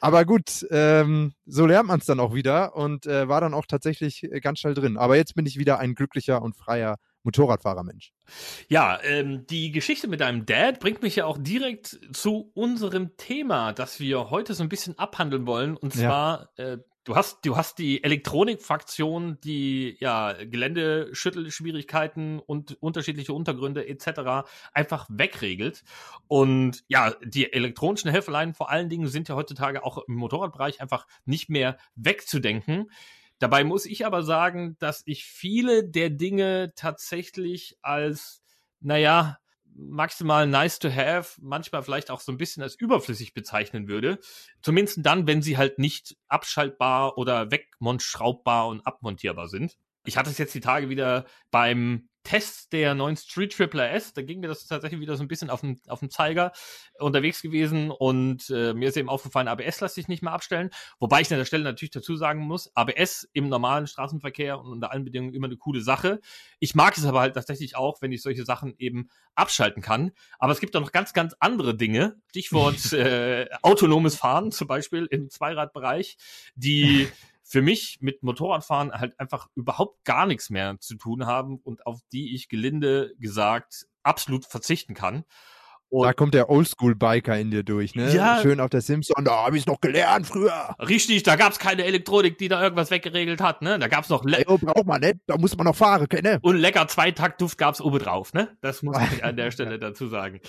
Aber 0.00 0.24
gut, 0.24 0.66
ähm, 0.70 1.32
so 1.46 1.64
lernt 1.64 1.88
man 1.88 2.00
es 2.00 2.06
dann 2.06 2.20
auch 2.20 2.34
wieder 2.34 2.76
und 2.76 3.06
äh, 3.06 3.28
war 3.28 3.40
dann 3.40 3.54
auch 3.54 3.64
tatsächlich 3.66 4.24
äh, 4.24 4.40
ganz 4.40 4.58
schnell 4.58 4.74
drin. 4.74 4.98
Aber 4.98 5.16
jetzt 5.16 5.34
bin 5.34 5.46
ich 5.46 5.58
wieder 5.58 5.78
ein 5.78 5.94
glücklicher 5.94 6.42
und 6.42 6.56
freier 6.56 6.96
Motorradfahrermensch. 7.22 8.12
Ja, 8.68 8.98
ähm, 9.02 9.46
die 9.46 9.70
Geschichte 9.70 10.08
mit 10.08 10.20
deinem 10.20 10.44
Dad 10.44 10.78
bringt 10.78 11.02
mich 11.02 11.16
ja 11.16 11.24
auch 11.24 11.38
direkt 11.40 11.98
zu 12.12 12.50
unserem 12.54 13.16
Thema, 13.16 13.72
das 13.72 13.98
wir 13.98 14.28
heute 14.28 14.52
so 14.52 14.62
ein 14.62 14.68
bisschen 14.68 14.98
abhandeln 14.98 15.46
wollen. 15.46 15.76
Und 15.76 15.94
zwar 15.94 16.50
ja. 16.58 16.72
äh, 16.72 16.78
Du 17.04 17.16
hast, 17.16 17.44
du 17.44 17.54
hast 17.54 17.78
die 17.78 18.02
Elektronikfraktion, 18.02 19.38
die 19.44 19.98
ja 20.00 20.32
Geländeschüttelschwierigkeiten 20.32 22.40
und 22.40 22.82
unterschiedliche 22.82 23.34
Untergründe 23.34 23.86
etc. 23.86 24.48
einfach 24.72 25.06
wegregelt. 25.10 25.84
Und 26.28 26.82
ja, 26.88 27.14
die 27.22 27.52
elektronischen 27.52 28.10
Helferlein 28.10 28.54
vor 28.54 28.70
allen 28.70 28.88
Dingen 28.88 29.08
sind 29.08 29.28
ja 29.28 29.34
heutzutage 29.34 29.84
auch 29.84 29.98
im 30.08 30.14
Motorradbereich 30.14 30.80
einfach 30.80 31.06
nicht 31.26 31.50
mehr 31.50 31.76
wegzudenken. 31.94 32.90
Dabei 33.38 33.64
muss 33.64 33.84
ich 33.84 34.06
aber 34.06 34.22
sagen, 34.22 34.76
dass 34.78 35.02
ich 35.04 35.26
viele 35.26 35.86
der 35.86 36.08
Dinge 36.08 36.72
tatsächlich 36.74 37.76
als, 37.82 38.42
naja, 38.80 39.36
maximal 39.74 40.46
nice 40.46 40.78
to 40.78 40.90
have, 40.90 41.40
manchmal 41.40 41.82
vielleicht 41.82 42.10
auch 42.10 42.20
so 42.20 42.32
ein 42.32 42.38
bisschen 42.38 42.62
als 42.62 42.74
überflüssig 42.74 43.34
bezeichnen 43.34 43.88
würde. 43.88 44.18
Zumindest 44.62 45.00
dann, 45.02 45.26
wenn 45.26 45.42
sie 45.42 45.56
halt 45.56 45.78
nicht 45.78 46.16
abschaltbar 46.28 47.18
oder 47.18 47.50
wegschraubbar 47.50 48.68
und 48.68 48.86
abmontierbar 48.86 49.48
sind. 49.48 49.76
Ich 50.04 50.16
hatte 50.16 50.30
es 50.30 50.38
jetzt 50.38 50.54
die 50.54 50.60
Tage 50.60 50.88
wieder 50.88 51.24
beim 51.50 52.08
Test 52.24 52.72
der 52.72 52.94
neuen 52.94 53.16
Street 53.16 53.52
Triple 53.52 53.86
S, 53.90 54.14
da 54.14 54.22
ging 54.22 54.40
mir 54.40 54.48
das 54.48 54.66
tatsächlich 54.66 55.00
wieder 55.00 55.16
so 55.16 55.22
ein 55.22 55.28
bisschen 55.28 55.50
auf 55.50 55.60
den, 55.60 55.80
auf 55.88 56.00
den 56.00 56.10
Zeiger 56.10 56.52
unterwegs 56.98 57.42
gewesen 57.42 57.90
und 57.90 58.48
äh, 58.50 58.72
mir 58.72 58.88
ist 58.88 58.96
eben 58.96 59.10
aufgefallen, 59.10 59.46
ABS 59.46 59.80
lässt 59.80 59.94
sich 59.94 60.08
nicht 60.08 60.22
mehr 60.22 60.32
abstellen. 60.32 60.70
Wobei 60.98 61.20
ich 61.20 61.30
an 61.30 61.38
der 61.38 61.44
Stelle 61.44 61.64
natürlich 61.64 61.90
dazu 61.90 62.16
sagen 62.16 62.40
muss, 62.40 62.74
ABS 62.74 63.28
im 63.34 63.48
normalen 63.48 63.86
Straßenverkehr 63.86 64.58
und 64.58 64.72
unter 64.72 64.90
allen 64.90 65.04
Bedingungen 65.04 65.34
immer 65.34 65.46
eine 65.46 65.58
coole 65.58 65.82
Sache. 65.82 66.20
Ich 66.58 66.74
mag 66.74 66.96
es 66.96 67.04
aber 67.04 67.20
halt 67.20 67.34
tatsächlich 67.34 67.76
auch, 67.76 68.00
wenn 68.00 68.10
ich 68.10 68.22
solche 68.22 68.44
Sachen 68.44 68.74
eben 68.78 69.10
abschalten 69.34 69.82
kann. 69.82 70.12
Aber 70.38 70.52
es 70.52 70.60
gibt 70.60 70.74
auch 70.76 70.80
noch 70.80 70.92
ganz, 70.92 71.12
ganz 71.12 71.36
andere 71.40 71.76
Dinge, 71.76 72.16
Stichwort 72.30 72.92
äh, 72.92 73.48
autonomes 73.62 74.16
Fahren 74.16 74.50
zum 74.50 74.66
Beispiel 74.66 75.06
im 75.10 75.28
Zweiradbereich, 75.28 76.16
die 76.54 77.08
für 77.54 77.62
mich 77.62 77.98
mit 78.00 78.24
Motorradfahren 78.24 78.90
halt 78.90 79.20
einfach 79.20 79.46
überhaupt 79.54 80.04
gar 80.04 80.26
nichts 80.26 80.50
mehr 80.50 80.76
zu 80.80 80.96
tun 80.96 81.24
haben 81.24 81.60
und 81.62 81.86
auf 81.86 82.00
die 82.10 82.34
ich 82.34 82.48
gelinde 82.48 83.14
gesagt 83.20 83.86
absolut 84.02 84.44
verzichten 84.44 84.94
kann. 84.94 85.22
Und 85.94 86.06
da 86.06 86.12
kommt 86.12 86.34
der 86.34 86.50
Oldschool-Biker 86.50 87.38
in 87.38 87.52
dir 87.52 87.62
durch, 87.62 87.94
ne? 87.94 88.12
Ja. 88.12 88.40
Schön 88.42 88.58
auf 88.58 88.68
der 88.68 88.80
Simpson, 88.80 89.24
da 89.24 89.46
habe 89.46 89.56
ich 89.56 89.64
noch 89.66 89.80
gelernt 89.80 90.26
früher. 90.26 90.74
Richtig, 90.80 91.22
da 91.22 91.36
gab's 91.36 91.60
keine 91.60 91.84
Elektronik, 91.84 92.36
die 92.36 92.48
da 92.48 92.60
irgendwas 92.60 92.90
weggeregelt 92.90 93.40
hat, 93.40 93.62
ne? 93.62 93.78
Da 93.78 93.86
gab's 93.86 94.08
noch... 94.08 94.24
Le 94.24 94.38
ja, 94.40 94.56
braucht 94.56 94.86
man, 94.86 95.00
ne? 95.00 95.12
Da 95.28 95.38
muss 95.38 95.56
man 95.56 95.66
noch 95.66 95.76
fahren 95.76 96.08
ne? 96.20 96.40
Und 96.42 96.56
lecker 96.56 96.88
Zweitaktduft 96.88 97.58
gab's 97.58 97.80
oben 97.80 98.00
drauf, 98.00 98.34
ne? 98.34 98.48
Das 98.60 98.82
muss 98.82 98.96
ich 99.12 99.22
an 99.22 99.36
der 99.36 99.52
Stelle 99.52 99.78
dazu 99.78 100.08
sagen. 100.08 100.40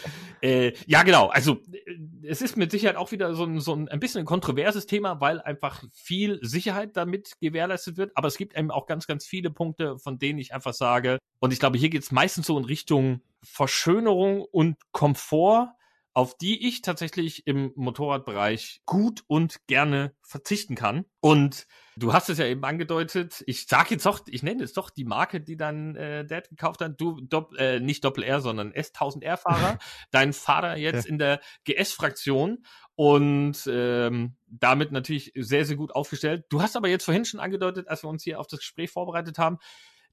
Äh, 0.42 0.74
ja, 0.88 1.04
genau, 1.04 1.28
also 1.28 1.62
äh, 1.72 2.28
es 2.28 2.42
ist 2.42 2.58
mit 2.58 2.72
Sicherheit 2.72 2.96
auch 2.96 3.12
wieder 3.12 3.36
so 3.36 3.44
ein, 3.44 3.60
so 3.60 3.76
ein, 3.76 3.88
ein 3.88 4.00
bisschen 4.00 4.22
ein 4.22 4.26
kontroverses 4.26 4.88
Thema, 4.88 5.22
weil 5.22 5.42
einfach 5.42 5.84
viel 5.94 6.40
Sicherheit 6.42 6.98
damit 6.98 7.34
gewährleistet 7.40 7.98
wird, 7.98 8.14
aber 8.16 8.30
es 8.30 8.38
gibt 8.38 8.58
eben 8.58 8.72
auch 8.72 8.88
ganz, 8.88 9.06
ganz 9.06 9.28
viele 9.28 9.52
Punkte, 9.52 10.00
von 10.00 10.18
denen 10.18 10.40
ich 10.40 10.56
einfach 10.56 10.74
sage, 10.74 11.20
und 11.38 11.54
ich 11.54 11.60
glaube, 11.60 11.78
hier 11.78 11.90
geht's 11.90 12.12
meistens 12.12 12.48
so 12.48 12.58
in 12.58 12.66
Richtung 12.66 13.22
Verschönerung 13.46 14.42
und 14.42 14.78
Komfort, 14.92 15.70
auf 16.16 16.38
die 16.38 16.66
ich 16.66 16.82
tatsächlich 16.82 17.46
im 17.46 17.74
Motorradbereich 17.76 18.82
gut 18.86 19.26
und 19.28 19.68
gerne 19.68 20.16
verzichten 20.22 20.76
kann. 20.76 21.04
Und 21.20 21.68
du 21.98 22.14
hast 22.14 22.30
es 22.30 22.38
ja 22.38 22.46
eben 22.46 22.64
angedeutet. 22.64 23.44
Ich 23.48 23.68
sage 23.68 23.96
jetzt 23.96 24.06
doch, 24.06 24.22
ich 24.30 24.42
nenne 24.42 24.64
es 24.64 24.72
doch 24.72 24.90
die 24.90 25.04
Marke, 25.04 25.42
die 25.42 25.58
dann 25.58 25.98
äh, 25.98 26.26
Dad 26.26 26.48
gekauft 26.48 26.80
hat. 26.80 27.02
Du, 27.02 27.20
Dopp, 27.20 27.54
äh, 27.58 27.82
nicht 27.82 28.06
Doppel 28.06 28.24
R, 28.24 28.40
sondern 28.40 28.72
S1000R-Fahrer. 28.72 29.78
Dein 30.12 30.32
Vater 30.32 30.78
jetzt 30.78 31.06
ja. 31.06 31.12
in 31.12 31.20
der 31.20 31.42
GS-Fraktion. 31.66 32.64
und 32.96 33.68
ähm, 33.70 34.38
damit 34.48 34.94
natürlich 34.94 35.34
sehr, 35.36 35.66
sehr 35.66 35.76
gut 35.76 35.94
aufgestellt. 35.94 36.46
Du 36.48 36.62
hast 36.62 36.78
aber 36.78 36.88
jetzt 36.88 37.04
vorhin 37.04 37.26
schon 37.26 37.42
angedeutet, 37.42 37.90
als 37.90 38.04
wir 38.04 38.10
uns 38.10 38.24
hier 38.24 38.40
auf 38.40 38.48
das 38.48 38.60
Gespräch 38.60 38.90
vorbereitet 38.90 39.38
haben, 39.38 39.58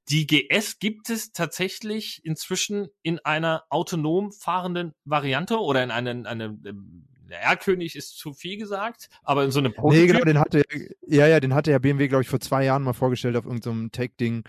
die 0.09 0.27
GS 0.27 0.79
gibt 0.79 1.11
es 1.11 1.33
tatsächlich 1.33 2.21
inzwischen 2.25 2.89
in 3.03 3.19
einer 3.21 3.65
autonom 3.71 4.33
fahrenden 4.33 4.93
Variante 5.05 5.59
oder 5.59 5.83
in 5.83 5.91
einer, 5.91 6.29
eine, 6.29 6.59
der 7.29 7.43
R-König 7.43 7.97
ist 7.97 8.19
zu 8.19 8.33
viel 8.33 8.59
gesagt, 8.59 9.09
aber 9.23 9.45
in 9.45 9.51
so 9.51 9.61
einem 9.61 9.73
Prototyp. 9.73 10.01
Nee, 10.01 10.07
genau, 10.07 10.25
den 10.25 10.39
hatte, 10.39 10.65
ja, 11.07 11.27
ja, 11.27 11.41
den 11.41 11.55
hatte 11.55 11.71
ja 11.71 11.79
BMW, 11.79 12.09
glaube 12.09 12.23
ich, 12.23 12.29
vor 12.29 12.41
zwei 12.41 12.65
Jahren 12.65 12.83
mal 12.83 12.93
vorgestellt 12.93 13.37
auf 13.37 13.47
irgendeinem 13.47 13.85
so 13.85 13.89
Tech-Ding, 13.89 14.45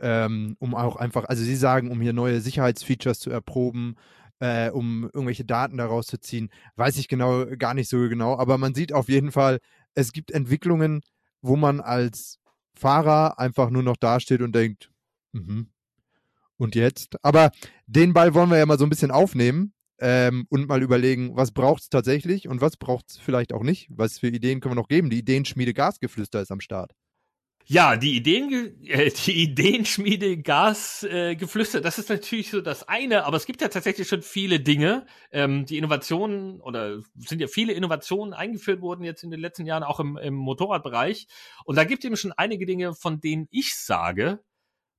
ähm, 0.00 0.56
um 0.60 0.74
auch 0.74 0.96
einfach, 0.96 1.24
also 1.24 1.42
sie 1.42 1.56
sagen, 1.56 1.90
um 1.90 2.00
hier 2.00 2.12
neue 2.12 2.40
Sicherheitsfeatures 2.40 3.18
zu 3.18 3.30
erproben, 3.30 3.96
äh, 4.40 4.70
um 4.70 5.04
irgendwelche 5.04 5.44
Daten 5.44 5.78
daraus 5.78 6.06
zu 6.06 6.20
ziehen. 6.20 6.50
Weiß 6.76 6.96
ich 6.96 7.08
genau, 7.08 7.46
gar 7.58 7.74
nicht 7.74 7.88
so 7.88 8.08
genau, 8.08 8.38
aber 8.38 8.58
man 8.58 8.74
sieht 8.74 8.92
auf 8.92 9.08
jeden 9.08 9.32
Fall, 9.32 9.58
es 9.94 10.12
gibt 10.12 10.30
Entwicklungen, 10.30 11.00
wo 11.40 11.56
man 11.56 11.80
als 11.80 12.38
Fahrer 12.74 13.38
einfach 13.38 13.70
nur 13.70 13.82
noch 13.82 13.96
dasteht 13.96 14.42
und 14.42 14.54
denkt, 14.54 14.90
mhm. 15.32 15.70
Und 16.56 16.74
jetzt? 16.74 17.16
Aber 17.22 17.52
den 17.86 18.12
Ball 18.12 18.34
wollen 18.34 18.50
wir 18.50 18.58
ja 18.58 18.66
mal 18.66 18.78
so 18.78 18.84
ein 18.84 18.90
bisschen 18.90 19.12
aufnehmen 19.12 19.72
ähm, 20.00 20.46
und 20.50 20.68
mal 20.68 20.82
überlegen, 20.82 21.36
was 21.36 21.52
braucht 21.52 21.82
es 21.82 21.88
tatsächlich 21.88 22.48
und 22.48 22.60
was 22.60 22.76
braucht 22.76 23.10
es 23.10 23.16
vielleicht 23.18 23.52
auch 23.52 23.62
nicht. 23.62 23.88
Was 23.90 24.18
für 24.18 24.28
Ideen 24.28 24.60
können 24.60 24.72
wir 24.72 24.82
noch 24.82 24.88
geben? 24.88 25.08
Die 25.08 25.18
Ideenschmiede 25.18 25.72
Gasgeflüster 25.72 26.40
ist 26.40 26.50
am 26.50 26.60
Start. 26.60 26.92
Ja, 27.70 27.96
die 27.96 28.16
Ideen, 28.16 28.82
äh, 28.86 29.10
die 29.10 29.42
Ideenschmiede 29.42 30.38
Gasgeflüster, 30.38 31.78
äh, 31.78 31.82
das 31.82 31.98
ist 31.98 32.08
natürlich 32.08 32.50
so 32.50 32.62
das 32.62 32.88
eine, 32.88 33.24
aber 33.24 33.36
es 33.36 33.44
gibt 33.44 33.60
ja 33.60 33.68
tatsächlich 33.68 34.08
schon 34.08 34.22
viele 34.22 34.58
Dinge. 34.58 35.04
Ähm, 35.30 35.66
die 35.66 35.76
Innovationen 35.76 36.60
oder 36.62 37.00
sind 37.16 37.40
ja 37.40 37.46
viele 37.46 37.74
Innovationen 37.74 38.32
eingeführt 38.32 38.80
worden 38.80 39.04
jetzt 39.04 39.22
in 39.22 39.30
den 39.30 39.40
letzten 39.40 39.66
Jahren 39.66 39.82
auch 39.82 40.00
im, 40.00 40.16
im 40.16 40.34
Motorradbereich. 40.34 41.28
Und 41.64 41.76
da 41.76 41.84
gibt 41.84 42.02
es 42.02 42.06
eben 42.06 42.16
schon 42.16 42.32
einige 42.32 42.64
Dinge, 42.64 42.94
von 42.94 43.20
denen 43.20 43.48
ich 43.50 43.76
sage, 43.76 44.40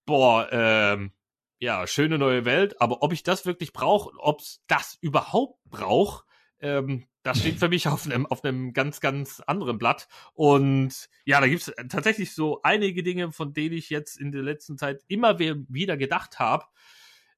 boah, 0.10 0.50
ähm, 0.52 1.12
ja, 1.60 1.86
schöne 1.86 2.18
neue 2.18 2.44
Welt, 2.44 2.82
aber 2.82 3.04
ob 3.04 3.14
ich 3.14 3.22
das 3.22 3.46
wirklich 3.46 3.74
brauche, 3.74 4.10
ob 4.18 4.40
es 4.40 4.64
das 4.66 4.98
überhaupt 5.02 5.60
braucht, 5.66 6.26
ähm, 6.62 7.06
das 7.22 7.40
steht 7.40 7.60
für 7.60 7.70
mich 7.70 7.88
auf 7.88 8.08
einem, 8.08 8.26
auf 8.26 8.44
einem 8.44 8.74
ganz, 8.74 9.02
ganz 9.02 9.40
anderen 9.42 9.78
Blatt. 9.78 10.08
Und 10.34 11.10
ja, 11.26 11.40
da 11.40 11.48
gibt 11.48 11.62
es 11.62 11.72
tatsächlich 11.90 12.34
so 12.34 12.60
einige 12.64 13.04
Dinge, 13.04 13.32
von 13.32 13.54
denen 13.54 13.76
ich 13.76 13.92
jetzt 13.92 14.20
in 14.20 14.32
der 14.32 14.42
letzten 14.42 14.80
Zeit 14.80 15.04
immer 15.08 15.38
wieder 15.38 15.96
gedacht 15.96 16.40
habe, 16.40 16.66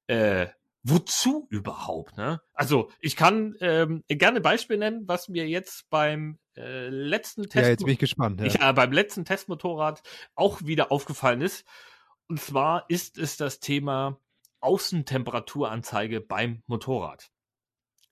äh, 0.08 0.48
wozu 0.84 1.48
überhaupt, 1.50 2.16
ne? 2.16 2.42
Also 2.54 2.90
ich 3.02 3.18
kann 3.18 3.56
ähm, 3.60 4.04
gerne 4.08 4.40
Beispiel 4.40 4.78
nennen, 4.78 5.08
was 5.08 5.28
mir 5.28 5.46
jetzt 5.46 5.90
beim 5.90 6.40
äh, 6.56 6.88
letzten 6.88 7.50
Test 7.50 7.66
ja, 7.66 7.70
jetzt 7.70 7.84
bin 7.84 7.94
ich 7.94 8.00
gespannt. 8.00 8.40
Ja. 8.40 8.48
ja, 8.48 8.72
beim 8.72 8.94
letzten 8.94 9.26
Testmotorrad 9.26 10.02
auch 10.36 10.62
wieder 10.64 10.92
aufgefallen 10.92 11.42
ist. 11.42 11.66
Und 12.32 12.40
zwar 12.40 12.86
ist 12.88 13.18
es 13.18 13.36
das 13.36 13.60
Thema 13.60 14.18
Außentemperaturanzeige 14.62 16.22
beim 16.22 16.64
Motorrad. 16.66 17.30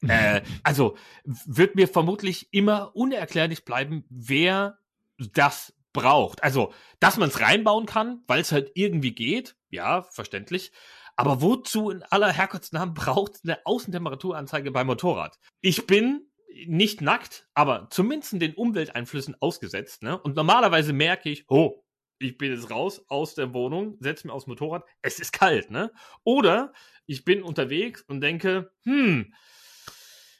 Äh, 0.06 0.42
also 0.62 0.98
wird 1.24 1.76
mir 1.76 1.88
vermutlich 1.88 2.50
immer 2.52 2.94
unerklärlich 2.98 3.64
bleiben, 3.64 4.04
wer 4.10 4.78
das 5.18 5.74
braucht. 5.94 6.44
Also, 6.44 6.74
dass 7.00 7.16
man 7.16 7.30
es 7.30 7.40
reinbauen 7.40 7.86
kann, 7.86 8.22
weil 8.28 8.42
es 8.42 8.52
halt 8.52 8.72
irgendwie 8.74 9.16
geht, 9.16 9.56
ja, 9.70 10.02
verständlich. 10.02 10.74
Aber 11.16 11.42
wozu 11.42 11.90
in 11.90 12.04
aller 12.04 12.34
Herrgottsnamen 12.34 12.94
braucht 12.94 13.40
eine 13.46 13.66
Außentemperaturanzeige 13.66 14.72
beim 14.72 14.88
Motorrad? 14.88 15.40
Ich 15.62 15.88
bin 15.88 16.30
nicht 16.66 17.00
nackt, 17.00 17.48
aber 17.54 17.88
zumindest 17.90 18.34
den 18.42 18.54
Umwelteinflüssen 18.54 19.38
ausgesetzt. 19.40 20.04
Ne? 20.04 20.20
Und 20.20 20.36
normalerweise 20.36 20.92
merke 20.92 21.30
ich, 21.30 21.46
oh, 21.48 21.86
ich 22.20 22.38
bin 22.38 22.54
jetzt 22.54 22.70
raus 22.70 23.04
aus 23.08 23.36
der 23.36 23.54
Wohnung, 23.54 23.98
setze 24.00 24.28
mir 24.28 24.34
aufs 24.34 24.48
Motorrad, 24.48 24.84
es 25.02 25.20
ist 25.20 25.34
kalt, 25.34 25.72
ne? 25.72 25.92
Oder 26.24 26.74
ich 27.06 27.26
bin 27.26 27.42
unterwegs 27.44 28.04
und 28.04 28.22
denke, 28.22 28.72
hm, 28.84 29.34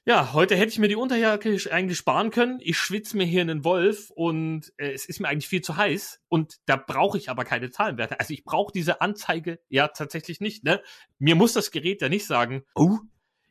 ja, 0.06 0.34
heute 0.34 0.56
hätte 0.56 0.72
ich 0.72 0.80
mir 0.80 0.88
die 0.88 0.96
Unterjacke 0.96 1.56
eigentlich 1.72 1.98
sparen 1.98 2.32
können. 2.32 2.60
Ich 2.62 2.78
schwitze 2.78 3.16
mir 3.16 3.26
hier 3.26 3.42
einen 3.42 3.64
Wolf 3.64 4.10
und 4.10 4.74
äh, 4.78 4.92
es 4.92 5.06
ist 5.06 5.20
mir 5.20 5.28
eigentlich 5.28 5.48
viel 5.48 5.62
zu 5.62 5.78
heiß 5.78 6.22
und 6.30 6.56
da 6.66 6.78
brauche 6.78 7.18
ich 7.18 7.30
aber 7.30 7.44
keine 7.44 7.70
Zahlenwerte. 7.70 8.20
Also 8.20 8.34
ich 8.34 8.44
brauche 8.44 8.72
diese 8.74 9.02
Anzeige 9.02 9.60
ja 9.70 9.88
tatsächlich 9.90 10.40
nicht. 10.40 10.64
Ne? 10.64 10.82
Mir 11.20 11.36
muss 11.36 11.54
das 11.54 11.70
Gerät 11.70 12.02
ja 12.02 12.10
nicht 12.10 12.26
sagen, 12.26 12.64
oh, 12.74 12.98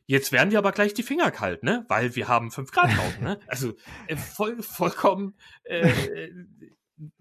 jetzt 0.07 0.33
werden 0.33 0.51
dir 0.51 0.59
aber 0.59 0.73
gleich 0.73 0.95
die 0.95 1.03
Finger 1.05 1.31
kalt, 1.31 1.63
ne? 1.63 1.85
Weil 1.89 2.17
wir 2.17 2.27
haben 2.27 2.51
fünf 2.51 2.73
Grad 2.73 2.91
draußen, 2.97 3.23
ne? 3.23 3.39
Also 3.47 3.75
äh, 4.09 4.17
voll, 4.17 4.61
vollkommen, 4.63 5.39
äh, 5.65 5.93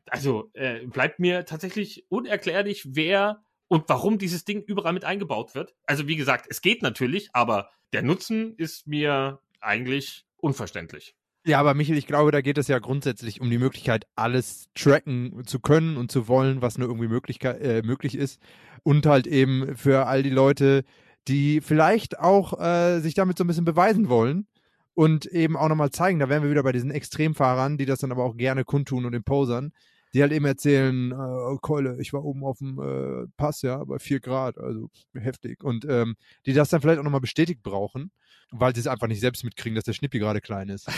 also 0.10 0.50
äh, 0.54 0.86
bleibt 0.88 1.20
mir 1.20 1.46
tatsächlich 1.46 2.06
unerklärlich, 2.10 2.88
wer 2.90 3.44
und 3.68 3.84
warum 3.88 4.18
dieses 4.18 4.46
Ding 4.46 4.64
überall 4.64 4.94
mit 4.94 5.06
eingebaut 5.06 5.56
wird. 5.56 5.76
Also 5.86 6.08
wie 6.08 6.16
gesagt, 6.16 6.46
es 6.50 6.62
geht 6.62 6.82
natürlich, 6.82 7.30
aber 7.34 7.70
der 7.94 8.02
Nutzen 8.02 8.56
ist 8.56 8.88
mir 8.88 9.40
eigentlich 9.60 10.26
unverständlich. 10.38 11.16
Ja, 11.46 11.60
aber 11.60 11.74
Michael, 11.74 11.98
ich 11.98 12.08
glaube, 12.08 12.32
da 12.32 12.42
geht 12.42 12.58
es 12.58 12.68
ja 12.68 12.80
grundsätzlich 12.80 13.40
um 13.40 13.50
die 13.50 13.58
Möglichkeit, 13.58 14.06
alles 14.16 14.68
tracken 14.76 15.44
zu 15.46 15.60
können 15.60 15.96
und 15.96 16.12
zu 16.12 16.28
wollen, 16.28 16.62
was 16.62 16.78
nur 16.78 16.90
irgendwie 16.90 17.08
möglich, 17.08 17.42
äh, 17.44 17.82
möglich 17.84 18.16
ist. 18.16 18.42
Und 18.84 19.06
halt 19.06 19.28
eben 19.28 19.76
für 19.78 20.08
all 20.08 20.24
die 20.24 20.30
Leute, 20.30 20.84
die 21.28 21.62
vielleicht 21.62 22.20
auch 22.20 22.60
äh, 22.60 23.00
sich 23.00 23.14
damit 23.14 23.38
so 23.38 23.44
ein 23.44 23.48
bisschen 23.48 23.66
beweisen 23.66 24.10
wollen 24.10 24.48
und 24.98 25.28
eben 25.28 25.56
auch 25.56 25.70
nochmal 25.70 25.92
zeigen, 25.92 26.18
da 26.18 26.28
wären 26.28 26.42
wir 26.42 26.50
wieder 26.50 26.64
bei 26.64 26.72
diesen 26.72 26.90
Extremfahrern, 26.90 27.78
die 27.78 27.86
das 27.86 28.00
dann 28.00 28.12
aber 28.12 28.24
auch 28.24 28.36
gerne 28.36 28.64
kundtun 28.66 29.06
und 29.06 29.14
imposern, 29.14 29.72
die 30.18 30.24
halt 30.24 30.32
eben 30.32 30.46
erzählen, 30.46 31.12
äh, 31.12 31.58
Keule, 31.62 32.02
ich 32.02 32.12
war 32.12 32.26
oben 32.26 32.44
auf 32.44 32.58
dem 32.58 32.80
äh, 32.80 33.28
Pass, 33.38 33.62
ja, 33.62 33.84
bei 33.84 34.00
4 34.00 34.20
Grad, 34.20 34.58
also 34.58 34.90
heftig. 35.14 35.64
Und 35.64 35.86
ähm, 35.86 36.16
die 36.48 36.54
das 36.54 36.70
dann 36.70 36.82
vielleicht 36.82 37.00
auch 37.00 37.04
nochmal 37.04 37.22
bestätigt 37.22 37.62
brauchen, 37.62 38.10
weil 38.52 38.74
sie 38.74 38.80
es 38.80 38.88
einfach 38.88 39.08
nicht 39.08 39.20
selbst 39.20 39.44
mitkriegen, 39.44 39.76
dass 39.76 39.84
der 39.84 39.94
Schnippi 39.94 40.20
gerade 40.20 40.40
klein 40.40 40.70
ist. 40.70 40.88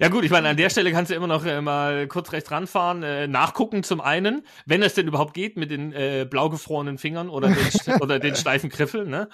ja 0.00 0.08
gut, 0.08 0.24
ich 0.24 0.30
meine, 0.30 0.48
an 0.48 0.56
der 0.56 0.68
Stelle 0.68 0.90
kannst 0.90 1.12
du 1.12 1.14
immer 1.14 1.28
noch 1.28 1.44
äh, 1.44 1.60
mal 1.60 2.08
kurz 2.08 2.32
rechts 2.32 2.50
ranfahren, 2.50 3.04
äh, 3.04 3.28
nachgucken 3.28 3.84
zum 3.84 4.00
einen, 4.00 4.42
wenn 4.66 4.82
es 4.82 4.94
denn 4.94 5.06
überhaupt 5.06 5.34
geht 5.34 5.56
mit 5.56 5.70
den 5.70 5.92
äh, 5.92 6.26
blau 6.28 6.50
gefrorenen 6.50 6.98
Fingern 6.98 7.28
oder 7.28 7.48
den, 7.48 7.94
oder 8.00 8.18
den 8.18 8.34
steifen 8.34 8.68
Griffeln, 8.68 9.08
ne? 9.08 9.28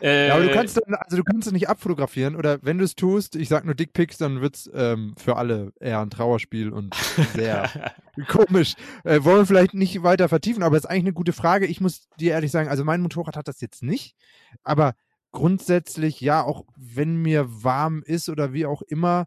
Äh, 0.00 0.28
ja, 0.28 0.34
aber 0.34 0.44
du 0.44 0.52
kannst 0.52 0.78
dann, 0.78 0.94
also 0.94 1.18
du 1.18 1.24
kannst 1.24 1.46
es 1.46 1.52
nicht 1.52 1.68
abfotografieren 1.68 2.34
oder 2.34 2.58
wenn 2.62 2.78
du 2.78 2.84
es 2.84 2.94
tust, 2.94 3.36
ich 3.36 3.50
sag 3.50 3.66
nur 3.66 3.74
Dickpics, 3.74 4.16
dann 4.16 4.40
wird's 4.40 4.70
ähm, 4.72 5.14
für 5.18 5.36
alle 5.36 5.72
eher 5.78 6.00
ein 6.00 6.10
Trauerspiel 6.24 6.70
und 6.70 6.94
sehr 7.34 7.92
komisch. 8.28 8.74
Äh, 9.04 9.22
wollen 9.24 9.38
wir 9.38 9.46
vielleicht 9.46 9.74
nicht 9.74 10.02
weiter 10.02 10.28
vertiefen, 10.28 10.62
aber 10.62 10.76
das 10.76 10.84
ist 10.84 10.90
eigentlich 10.90 11.04
eine 11.04 11.12
gute 11.12 11.34
Frage. 11.34 11.66
Ich 11.66 11.80
muss 11.80 12.08
dir 12.18 12.32
ehrlich 12.32 12.50
sagen, 12.50 12.70
also 12.70 12.84
mein 12.84 13.02
Motorrad 13.02 13.36
hat 13.36 13.46
das 13.46 13.60
jetzt 13.60 13.82
nicht, 13.82 14.16
aber 14.62 14.94
grundsätzlich, 15.32 16.20
ja, 16.20 16.42
auch 16.42 16.64
wenn 16.76 17.16
mir 17.16 17.46
warm 17.62 18.02
ist 18.04 18.30
oder 18.30 18.52
wie 18.54 18.64
auch 18.64 18.80
immer, 18.82 19.26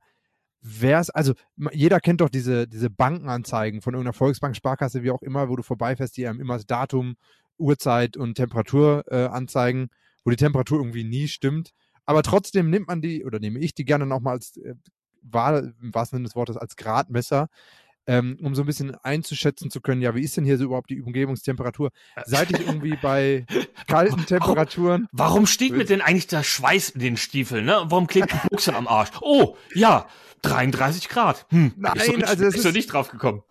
wäre 0.62 1.01
es, 1.01 1.12
also 1.12 1.34
jeder 1.72 2.00
kennt 2.00 2.22
doch 2.22 2.30
diese, 2.30 2.68
diese 2.68 2.89
Bankenanzeigen 2.89 3.82
von 3.82 3.94
irgendeiner 3.94 4.13
Volksbank, 4.13 4.56
Sparkasse, 4.56 5.04
wie 5.04 5.12
auch 5.12 5.22
immer, 5.22 5.50
wo 5.50 5.56
du 5.56 5.63
vorbeifährst, 5.63 6.18
die 6.18 6.27
einem 6.27 6.39
immer 6.39 6.56
das 6.56 6.66
Datum, 6.66 7.16
Uhrzeit 7.60 8.18
und 8.18 8.36
Temperatur 8.36 9.04
äh, 9.08 9.25
anzeigen, 9.25 9.89
wo 10.24 10.32
die 10.32 10.36
Temperatur 10.36 10.80
irgendwie 10.80 11.04
nie 11.04 11.27
stimmt. 11.27 11.74
Aber 12.06 12.24
trotzdem 12.24 12.70
nimmt 12.70 12.88
man 12.88 13.01
die, 13.01 13.24
oder 13.25 13.39
nehme 13.39 13.60
ich 13.60 13.75
die 13.75 13.86
gerne 13.86 14.06
nochmal 14.06 14.34
als 14.34 14.58
äh, 14.58 14.75
Wahl, 15.31 15.74
im 15.81 15.93
wahrsten 15.93 16.17
Sinne 16.17 16.27
des 16.27 16.36
Wortes, 16.36 16.57
als 16.57 16.75
Gradmesser 16.75 17.50
ähm, 18.07 18.38
um 18.41 18.55
so 18.55 18.63
ein 18.63 18.65
bisschen 18.65 18.96
einzuschätzen 19.03 19.69
zu 19.69 19.81
können, 19.81 20.01
ja, 20.01 20.15
wie 20.15 20.22
ist 20.22 20.38
denn 20.38 20.46
hier 20.46 20.57
so 20.57 20.63
überhaupt 20.63 20.89
die 20.89 21.01
Umgebungstemperatur? 21.01 21.91
Seit 22.25 22.51
ich 22.51 22.65
irgendwie 22.65 22.96
bei 23.01 23.46
kalten 23.88 24.25
Temperaturen. 24.25 25.07
Warum, 25.12 25.34
warum 25.34 25.46
steht 25.48 25.74
mir 25.74 25.86
denn 25.86 26.01
eigentlich 26.01 26.27
der 26.27 26.43
Schweiß 26.43 26.91
in 26.91 27.01
den 27.01 27.17
Stiefeln, 27.17 27.65
ne? 27.65 27.84
Warum 27.88 28.07
klebt 28.07 28.31
die 28.31 28.48
Buchse 28.50 28.74
am 28.74 28.88
Arsch? 28.88 29.10
Oh, 29.22 29.57
ja, 29.75 30.07
33 30.43 31.10
Grad. 31.10 31.46
Hm, 31.50 31.74
Nein, 31.75 31.93
so 32.05 32.12
nicht, 32.13 32.27
also 32.27 32.46
das 32.46 32.55
ist 32.55 32.63
so 32.63 32.72
nicht 32.72 32.91
drauf 32.91 33.10
gekommen. 33.10 33.43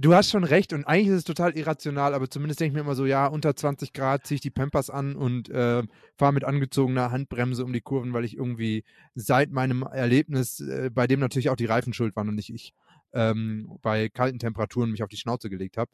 Du 0.00 0.14
hast 0.14 0.30
schon 0.30 0.44
recht 0.44 0.72
und 0.72 0.84
eigentlich 0.84 1.08
ist 1.08 1.18
es 1.18 1.24
total 1.24 1.56
irrational, 1.56 2.14
aber 2.14 2.28
zumindest 2.28 2.60
denke 2.60 2.70
ich 2.70 2.74
mir 2.74 2.80
immer 2.80 2.94
so, 2.94 3.06
ja, 3.06 3.26
unter 3.26 3.56
20 3.56 3.92
Grad 3.92 4.26
ziehe 4.26 4.36
ich 4.36 4.40
die 4.40 4.50
Pampers 4.50 4.90
an 4.90 5.16
und 5.16 5.48
äh, 5.48 5.82
fahre 6.16 6.32
mit 6.32 6.44
angezogener 6.44 7.10
Handbremse 7.10 7.64
um 7.64 7.72
die 7.72 7.80
Kurven, 7.80 8.12
weil 8.12 8.24
ich 8.24 8.36
irgendwie 8.36 8.84
seit 9.14 9.50
meinem 9.50 9.82
Erlebnis, 9.82 10.60
äh, 10.60 10.90
bei 10.92 11.06
dem 11.06 11.20
natürlich 11.20 11.50
auch 11.50 11.56
die 11.56 11.64
Reifen 11.64 11.92
schuld 11.92 12.14
waren 12.16 12.28
und 12.28 12.34
nicht 12.34 12.52
ich, 12.52 12.74
ähm, 13.12 13.78
bei 13.80 14.08
kalten 14.08 14.38
Temperaturen 14.38 14.90
mich 14.90 15.02
auf 15.02 15.08
die 15.08 15.16
Schnauze 15.16 15.48
gelegt 15.48 15.76
habe. 15.76 15.90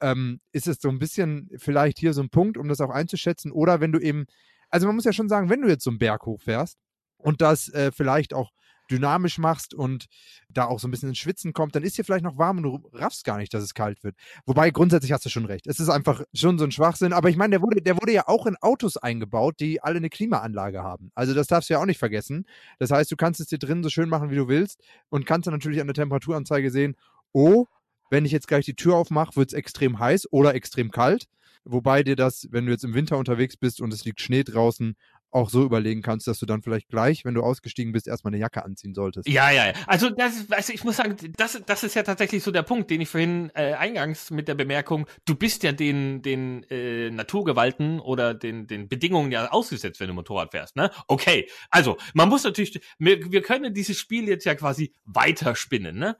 Ähm, 0.00 0.40
ist 0.52 0.68
es 0.68 0.78
so 0.80 0.88
ein 0.90 0.98
bisschen 0.98 1.48
vielleicht 1.56 1.98
hier 1.98 2.12
so 2.12 2.22
ein 2.22 2.28
Punkt, 2.28 2.58
um 2.58 2.68
das 2.68 2.80
auch 2.80 2.90
einzuschätzen? 2.90 3.50
Oder 3.50 3.80
wenn 3.80 3.92
du 3.92 3.98
eben, 3.98 4.26
also 4.68 4.86
man 4.86 4.94
muss 4.94 5.04
ja 5.04 5.12
schon 5.12 5.28
sagen, 5.28 5.48
wenn 5.48 5.62
du 5.62 5.68
jetzt 5.68 5.84
so 5.84 5.90
einen 5.90 5.98
Berg 5.98 6.26
hochfährst 6.26 6.78
und 7.16 7.40
das 7.40 7.68
äh, 7.70 7.92
vielleicht 7.92 8.34
auch 8.34 8.50
dynamisch 8.90 9.38
machst 9.38 9.74
und 9.74 10.06
da 10.48 10.66
auch 10.66 10.80
so 10.80 10.88
ein 10.88 10.90
bisschen 10.90 11.08
ins 11.08 11.18
Schwitzen 11.18 11.52
kommt, 11.52 11.74
dann 11.74 11.82
ist 11.82 11.98
dir 11.98 12.04
vielleicht 12.04 12.24
noch 12.24 12.38
warm 12.38 12.58
und 12.58 12.62
du 12.62 12.90
raffst 12.92 13.24
gar 13.24 13.38
nicht, 13.38 13.52
dass 13.54 13.62
es 13.62 13.74
kalt 13.74 14.02
wird. 14.04 14.16
Wobei 14.44 14.70
grundsätzlich 14.70 15.12
hast 15.12 15.24
du 15.24 15.28
schon 15.28 15.44
recht. 15.44 15.66
Es 15.66 15.80
ist 15.80 15.88
einfach 15.88 16.22
schon 16.34 16.58
so 16.58 16.64
ein 16.64 16.70
Schwachsinn. 16.70 17.12
Aber 17.12 17.28
ich 17.28 17.36
meine, 17.36 17.50
der 17.50 17.62
wurde, 17.62 17.82
der 17.82 17.96
wurde 17.96 18.12
ja 18.12 18.28
auch 18.28 18.46
in 18.46 18.56
Autos 18.60 18.96
eingebaut, 18.96 19.60
die 19.60 19.82
alle 19.82 19.96
eine 19.96 20.10
Klimaanlage 20.10 20.82
haben. 20.82 21.10
Also 21.14 21.34
das 21.34 21.46
darfst 21.46 21.70
du 21.70 21.74
ja 21.74 21.80
auch 21.80 21.86
nicht 21.86 21.98
vergessen. 21.98 22.46
Das 22.78 22.90
heißt, 22.90 23.10
du 23.10 23.16
kannst 23.16 23.40
es 23.40 23.48
dir 23.48 23.58
drin 23.58 23.82
so 23.82 23.88
schön 23.88 24.08
machen, 24.08 24.30
wie 24.30 24.36
du 24.36 24.48
willst 24.48 24.80
und 25.08 25.26
kannst 25.26 25.46
dann 25.46 25.54
natürlich 25.54 25.80
an 25.80 25.86
der 25.86 25.94
Temperaturanzeige 25.94 26.70
sehen, 26.70 26.96
oh, 27.32 27.66
wenn 28.10 28.24
ich 28.24 28.32
jetzt 28.32 28.48
gleich 28.48 28.64
die 28.64 28.76
Tür 28.76 28.96
aufmache, 28.96 29.36
wird 29.36 29.50
es 29.50 29.54
extrem 29.54 29.98
heiß 29.98 30.32
oder 30.32 30.54
extrem 30.54 30.90
kalt. 30.90 31.28
Wobei 31.68 32.04
dir 32.04 32.14
das, 32.14 32.46
wenn 32.52 32.66
du 32.66 32.72
jetzt 32.72 32.84
im 32.84 32.94
Winter 32.94 33.18
unterwegs 33.18 33.56
bist 33.56 33.80
und 33.80 33.92
es 33.92 34.04
liegt 34.04 34.20
Schnee 34.20 34.44
draußen, 34.44 34.94
auch 35.36 35.50
so 35.50 35.62
überlegen 35.62 36.02
kannst, 36.02 36.26
dass 36.26 36.38
du 36.38 36.46
dann 36.46 36.62
vielleicht 36.62 36.88
gleich, 36.88 37.24
wenn 37.24 37.34
du 37.34 37.42
ausgestiegen 37.42 37.92
bist, 37.92 38.08
erstmal 38.08 38.32
eine 38.32 38.40
Jacke 38.40 38.64
anziehen 38.64 38.94
solltest. 38.94 39.28
Ja, 39.28 39.50
ja, 39.50 39.66
ja. 39.66 39.72
Also, 39.86 40.08
das, 40.10 40.50
also 40.50 40.72
ich 40.72 40.82
muss 40.82 40.96
sagen, 40.96 41.16
das, 41.36 41.62
das 41.66 41.84
ist 41.84 41.94
ja 41.94 42.02
tatsächlich 42.02 42.42
so 42.42 42.50
der 42.50 42.62
Punkt, 42.62 42.90
den 42.90 43.02
ich 43.02 43.08
vorhin 43.08 43.50
äh, 43.54 43.74
eingangs 43.74 44.30
mit 44.30 44.48
der 44.48 44.54
Bemerkung, 44.54 45.06
du 45.26 45.34
bist 45.34 45.62
ja 45.62 45.72
den, 45.72 46.22
den 46.22 46.64
äh, 46.70 47.10
Naturgewalten 47.10 48.00
oder 48.00 48.32
den, 48.32 48.66
den 48.66 48.88
Bedingungen 48.88 49.30
ja 49.30 49.50
ausgesetzt, 49.50 50.00
wenn 50.00 50.08
du 50.08 50.14
Motorrad 50.14 50.52
fährst, 50.52 50.74
ne? 50.74 50.90
Okay, 51.06 51.48
also, 51.70 51.98
man 52.14 52.28
muss 52.30 52.44
natürlich, 52.44 52.80
wir, 52.98 53.30
wir 53.30 53.42
können 53.42 53.74
dieses 53.74 53.98
Spiel 53.98 54.28
jetzt 54.28 54.46
ja 54.46 54.54
quasi 54.54 54.94
weiterspinnen, 55.04 55.96
ne? 55.96 56.16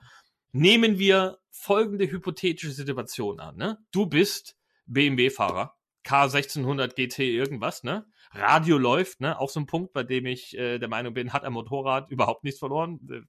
Nehmen 0.52 0.98
wir 0.98 1.38
folgende 1.50 2.10
hypothetische 2.10 2.72
Situation 2.72 3.40
an, 3.40 3.56
ne? 3.56 3.78
Du 3.92 4.06
bist 4.06 4.56
BMW-Fahrer, 4.86 5.74
K1600 6.04 6.94
GT 6.94 7.20
irgendwas, 7.20 7.82
ne? 7.82 8.06
Radio 8.32 8.78
läuft, 8.78 9.20
ne? 9.20 9.38
Auch 9.38 9.50
so 9.50 9.60
ein 9.60 9.66
Punkt, 9.66 9.92
bei 9.92 10.02
dem 10.02 10.26
ich 10.26 10.56
äh, 10.56 10.78
der 10.78 10.88
Meinung 10.88 11.14
bin, 11.14 11.32
hat 11.32 11.44
ein 11.44 11.52
Motorrad 11.52 12.10
überhaupt 12.10 12.44
nichts 12.44 12.58
verloren. 12.58 13.00
Äh, 13.10 13.20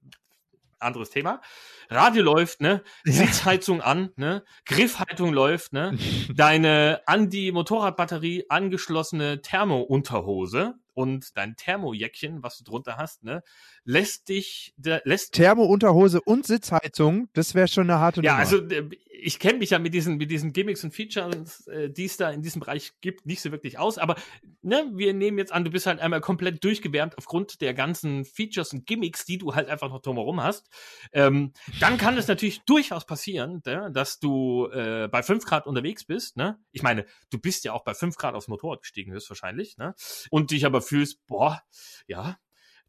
anderes 0.80 1.10
Thema. 1.10 1.42
Radio 1.89 2.24
läuft, 2.24 2.62
ne? 2.62 2.84
Sitzheizung 3.04 3.82
an, 3.82 4.12
ne? 4.16 4.44
Griffhaltung 4.66 5.34
läuft, 5.34 5.74
ne? 5.74 5.98
Deine 6.36 7.01
an 7.06 7.30
die 7.30 7.51
Motorradbatterie 7.51 8.46
angeschlossene 8.50 9.42
Thermounterhose 9.42 10.75
und 10.94 11.38
dein 11.38 11.56
Thermojäckchen, 11.56 12.44
was 12.44 12.58
du 12.58 12.63
drunter 12.63 12.98
hast, 12.98 13.24
ne? 13.24 13.44
Lässt 13.84 14.30
dich, 14.30 14.74
der, 14.77 15.01
lässt 15.06 15.34
Thermounterhose 15.34 16.22
und 16.22 16.46
Sitzheizung, 16.46 17.30
das 17.34 17.56
wäre 17.56 17.68
schon 17.68 17.89
eine 17.89 18.00
harte 18.00 18.22
ja, 18.22 18.32
Nummer. 18.32 18.39
also 18.39 18.58
äh, 18.58 18.89
ich 19.19 19.39
kenne 19.39 19.59
mich 19.59 19.71
ja 19.71 19.79
mit 19.79 19.93
diesen, 19.93 20.17
mit 20.17 20.31
diesen 20.31 20.53
Gimmicks 20.53 20.83
und 20.83 20.93
Features, 20.93 21.67
äh, 21.67 21.89
die 21.89 22.05
es 22.05 22.17
da 22.17 22.29
in 22.31 22.41
diesem 22.41 22.59
Bereich 22.59 22.93
gibt, 23.01 23.25
nicht 23.25 23.41
so 23.41 23.51
wirklich 23.51 23.79
aus. 23.79 23.97
Aber 23.97 24.15
ne, 24.62 24.89
wir 24.93 25.13
nehmen 25.13 25.38
jetzt 25.38 25.51
an, 25.51 25.63
du 25.63 25.71
bist 25.71 25.86
halt 25.86 26.00
einmal 26.00 26.21
komplett 26.21 26.63
durchgewärmt 26.63 27.17
aufgrund 27.17 27.62
der 27.62 27.74
ganzen 27.74 28.25
Features 28.25 28.74
und 28.74 28.86
Gimmicks, 28.86 29.25
die 29.25 29.38
du 29.38 29.55
halt 29.55 29.69
einfach 29.69 29.89
noch 29.89 30.01
drumherum 30.01 30.41
hast. 30.41 30.69
Ähm, 31.13 31.53
dann 31.79 31.97
kann 31.97 32.17
es 32.17 32.27
natürlich 32.27 32.62
durchaus 32.65 33.05
passieren, 33.05 33.62
ne, 33.65 33.89
dass 33.93 34.19
du 34.19 34.67
äh, 34.67 35.07
bei 35.07 35.24
5 35.24 35.45
Grad 35.45 35.67
unterwegs 35.67 36.05
bist. 36.05 36.38
Ne? 36.38 36.59
Ich 36.71 36.83
meine, 36.83 37.05
du 37.29 37.39
bist 37.39 37.65
ja 37.65 37.74
auch 37.74 37.83
bei 37.83 37.93
5 37.93 38.15
Grad 38.15 38.36
aufs 38.36 38.47
Motorrad 38.47 38.81
gestiegen, 38.81 39.12
höchstwahrscheinlich. 39.12 39.77
Ne? 39.77 39.95
Und 40.29 40.51
dich 40.51 40.65
aber 40.65 40.81
fühlst, 40.81 41.25
boah, 41.27 41.62
ja, 42.07 42.38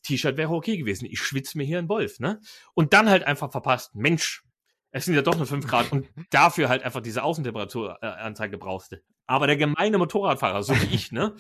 T-Shirt 0.03 0.37
wäre 0.37 0.53
okay 0.53 0.77
gewesen. 0.77 1.07
Ich 1.07 1.21
schwitze 1.21 1.59
mir 1.59 1.65
hier 1.65 1.79
einen 1.79 1.89
Wolf, 1.89 2.21
ne? 2.21 2.41
Und 2.75 2.93
dann 2.93 3.11
halt 3.11 3.25
einfach 3.25 3.51
verpasst. 3.51 3.95
Mensch, 3.95 4.45
es 4.91 5.05
sind 5.05 5.15
ja 5.15 5.23
doch 5.23 5.37
nur 5.37 5.47
5 5.47 5.67
Grad 5.67 5.93
und 5.93 6.09
dafür 6.31 6.69
halt 6.69 6.83
einfach 6.83 7.01
diese 7.01 7.23
Außentemperaturanzeige 7.23 8.59
brauchst 8.59 8.93
du. 8.93 8.97
Aber 9.27 9.47
der 9.47 9.57
gemeine 9.57 9.99
Motorradfahrer, 9.99 10.63
so 10.63 10.75
wie 10.75 10.95
ich, 10.95 11.13
ne, 11.13 11.35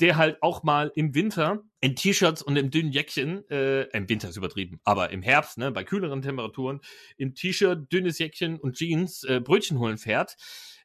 der 0.00 0.16
halt 0.16 0.42
auch 0.42 0.62
mal 0.62 0.92
im 0.94 1.14
Winter 1.14 1.62
in 1.80 1.96
T-Shirts 1.96 2.42
und 2.42 2.56
im 2.56 2.70
dünnen 2.70 2.92
Jäckchen, 2.92 3.48
äh, 3.50 3.82
im 3.96 4.08
Winter 4.08 4.28
ist 4.28 4.36
übertrieben, 4.36 4.80
aber 4.84 5.10
im 5.10 5.22
Herbst, 5.22 5.58
ne, 5.58 5.72
bei 5.72 5.84
kühleren 5.84 6.22
Temperaturen, 6.22 6.80
im 7.16 7.34
T-Shirt, 7.34 7.90
dünnes 7.92 8.18
Jäckchen 8.18 8.58
und 8.58 8.76
Jeans 8.76 9.24
äh, 9.24 9.40
Brötchen 9.40 9.78
holen 9.78 9.98
fährt, 9.98 10.36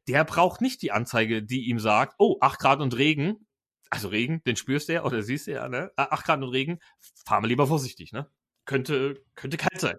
der 0.08 0.24
braucht 0.24 0.62
nicht 0.62 0.82
die 0.82 0.92
Anzeige, 0.92 1.44
die 1.44 1.68
ihm 1.68 1.80
sagt, 1.80 2.16
oh, 2.20 2.38
8 2.40 2.60
Grad 2.60 2.80
und 2.82 2.96
Regen, 2.96 3.48
also 3.90 4.08
Regen, 4.10 4.42
den 4.46 4.56
spürst 4.56 4.90
du 4.90 4.94
ja 4.94 5.04
oder 5.04 5.22
siehst 5.24 5.48
du 5.48 5.52
ja, 5.52 5.68
ne, 5.68 5.92
8 5.98 6.26
Grad 6.26 6.42
und 6.42 6.50
Regen, 6.50 6.80
fahr 7.26 7.42
mal 7.42 7.48
lieber 7.48 7.68
vorsichtig, 7.68 8.12
ne. 8.12 8.30
Könnte, 8.66 9.24
könnte 9.36 9.58
kalt 9.58 9.80
sein. 9.80 9.98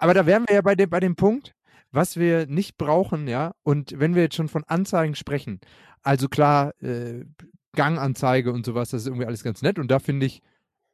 Aber 0.00 0.14
da 0.14 0.24
wären 0.24 0.46
wir 0.48 0.54
ja 0.56 0.62
bei 0.62 0.74
dem, 0.74 0.88
bei 0.88 0.98
dem 0.98 1.14
Punkt, 1.14 1.54
was 1.92 2.16
wir 2.16 2.46
nicht 2.46 2.78
brauchen, 2.78 3.28
ja. 3.28 3.52
Und 3.62 3.98
wenn 4.00 4.14
wir 4.14 4.22
jetzt 4.22 4.34
schon 4.34 4.48
von 4.48 4.64
Anzeigen 4.64 5.14
sprechen, 5.14 5.60
also 6.02 6.26
klar, 6.28 6.72
äh, 6.82 7.26
Ganganzeige 7.74 8.50
und 8.52 8.64
sowas, 8.64 8.90
das 8.90 9.02
ist 9.02 9.08
irgendwie 9.08 9.26
alles 9.26 9.44
ganz 9.44 9.60
nett. 9.60 9.78
Und 9.78 9.90
da 9.90 9.98
finde 9.98 10.24
ich, 10.24 10.42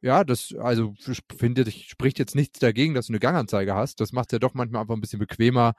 ja, 0.01 0.25
das, 0.25 0.53
also 0.59 0.93
finde 1.37 1.63
ich, 1.63 1.87
spricht 1.89 2.19
jetzt 2.19 2.35
nichts 2.35 2.59
dagegen, 2.59 2.93
dass 2.93 3.07
du 3.07 3.13
eine 3.13 3.19
Ganganzeige 3.19 3.75
hast. 3.75 4.01
Das 4.01 4.11
macht 4.11 4.29
es 4.29 4.33
ja 4.33 4.39
doch 4.39 4.53
manchmal 4.53 4.81
einfach 4.81 4.95
ein 4.95 5.01
bisschen 5.01 5.19
bequemer. 5.19 5.73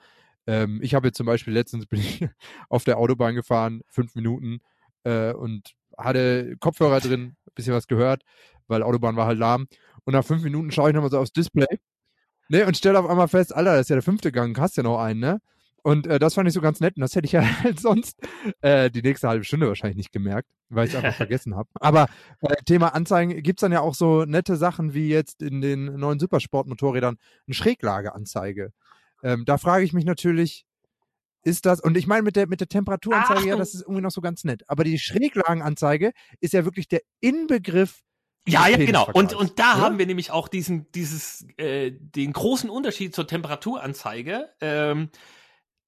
Ähm, 0.46 0.80
ich 0.82 0.94
habe 0.94 1.08
jetzt 1.08 1.18
zum 1.18 1.26
Beispiel 1.26 1.52
letztens 1.52 1.86
bin 1.86 2.00
ich 2.00 2.26
auf 2.70 2.84
der 2.84 2.98
Autobahn 2.98 3.34
gefahren, 3.34 3.82
fünf 3.88 4.14
Minuten, 4.14 4.60
äh, 5.04 5.34
und 5.34 5.74
hatte 5.98 6.56
Kopfhörer 6.60 7.00
drin, 7.00 7.36
bisschen 7.54 7.74
was 7.74 7.88
gehört, 7.88 8.22
weil 8.68 8.82
Autobahn 8.82 9.16
war 9.16 9.26
halt 9.26 9.38
lahm. 9.38 9.68
Und 10.04 10.14
nach 10.14 10.24
fünf 10.24 10.42
Minuten 10.42 10.70
schaue 10.72 10.90
ich 10.90 10.94
nochmal 10.94 11.10
so 11.10 11.18
aufs 11.18 11.32
Display 11.32 11.66
Ne, 12.48 12.66
und 12.66 12.76
stell 12.76 12.96
auf 12.96 13.06
einmal 13.08 13.28
fest, 13.28 13.54
Alter, 13.54 13.72
das 13.72 13.82
ist 13.82 13.90
ja 13.90 13.96
der 13.96 14.02
fünfte 14.02 14.32
Gang, 14.32 14.58
hast 14.58 14.76
ja 14.76 14.82
noch 14.82 14.98
einen, 14.98 15.20
ne? 15.20 15.40
Und 15.82 16.06
äh, 16.06 16.18
das 16.18 16.34
fand 16.34 16.48
ich 16.48 16.54
so 16.54 16.60
ganz 16.60 16.80
nett 16.80 16.96
und 16.96 17.02
das 17.02 17.14
hätte 17.14 17.26
ich 17.26 17.32
ja 17.32 17.42
halt 17.62 17.80
sonst 17.80 18.18
äh, 18.60 18.90
die 18.90 19.02
nächste 19.02 19.28
halbe 19.28 19.44
Stunde 19.44 19.68
wahrscheinlich 19.68 19.96
nicht 19.96 20.12
gemerkt, 20.12 20.48
weil 20.68 20.86
ich 20.86 20.94
es 20.94 20.96
einfach 21.02 21.16
vergessen 21.16 21.56
habe. 21.56 21.68
Aber 21.74 22.08
äh, 22.40 22.56
Thema 22.64 22.94
Anzeigen 22.94 23.42
gibt's 23.42 23.60
dann 23.60 23.72
ja 23.72 23.80
auch 23.80 23.94
so 23.94 24.24
nette 24.24 24.56
Sachen 24.56 24.94
wie 24.94 25.08
jetzt 25.08 25.42
in 25.42 25.60
den 25.60 25.84
neuen 25.96 26.18
Supersportmotorrädern 26.18 27.16
eine 27.46 27.54
Schräglageanzeige. 27.54 28.72
Ähm, 29.22 29.44
da 29.44 29.58
frage 29.58 29.84
ich 29.84 29.92
mich 29.92 30.04
natürlich, 30.04 30.66
ist 31.42 31.66
das, 31.66 31.80
und 31.80 31.96
ich 31.96 32.06
meine 32.06 32.22
mit 32.22 32.36
der, 32.36 32.48
mit 32.48 32.60
der 32.60 32.68
Temperaturanzeige, 32.68 33.38
Achtung. 33.38 33.48
ja, 33.48 33.56
das 33.56 33.74
ist 33.74 33.82
irgendwie 33.82 34.02
noch 34.02 34.10
so 34.10 34.20
ganz 34.20 34.44
nett. 34.44 34.64
Aber 34.66 34.84
die 34.84 34.98
Schräglagenanzeige 34.98 36.12
ist 36.40 36.52
ja 36.52 36.64
wirklich 36.64 36.88
der 36.88 37.00
Inbegriff 37.20 38.02
ja, 38.48 38.68
ja, 38.68 38.76
genau. 38.76 39.08
Und, 39.12 39.34
und 39.34 39.58
da 39.58 39.74
ja? 39.74 39.80
haben 39.80 39.98
wir 39.98 40.06
nämlich 40.06 40.30
auch 40.30 40.48
diesen, 40.48 40.90
dieses, 40.92 41.46
äh, 41.56 41.92
den 41.92 42.32
großen 42.32 42.70
Unterschied 42.70 43.14
zur 43.14 43.26
Temperaturanzeige. 43.26 44.50
Ähm, 44.60 45.10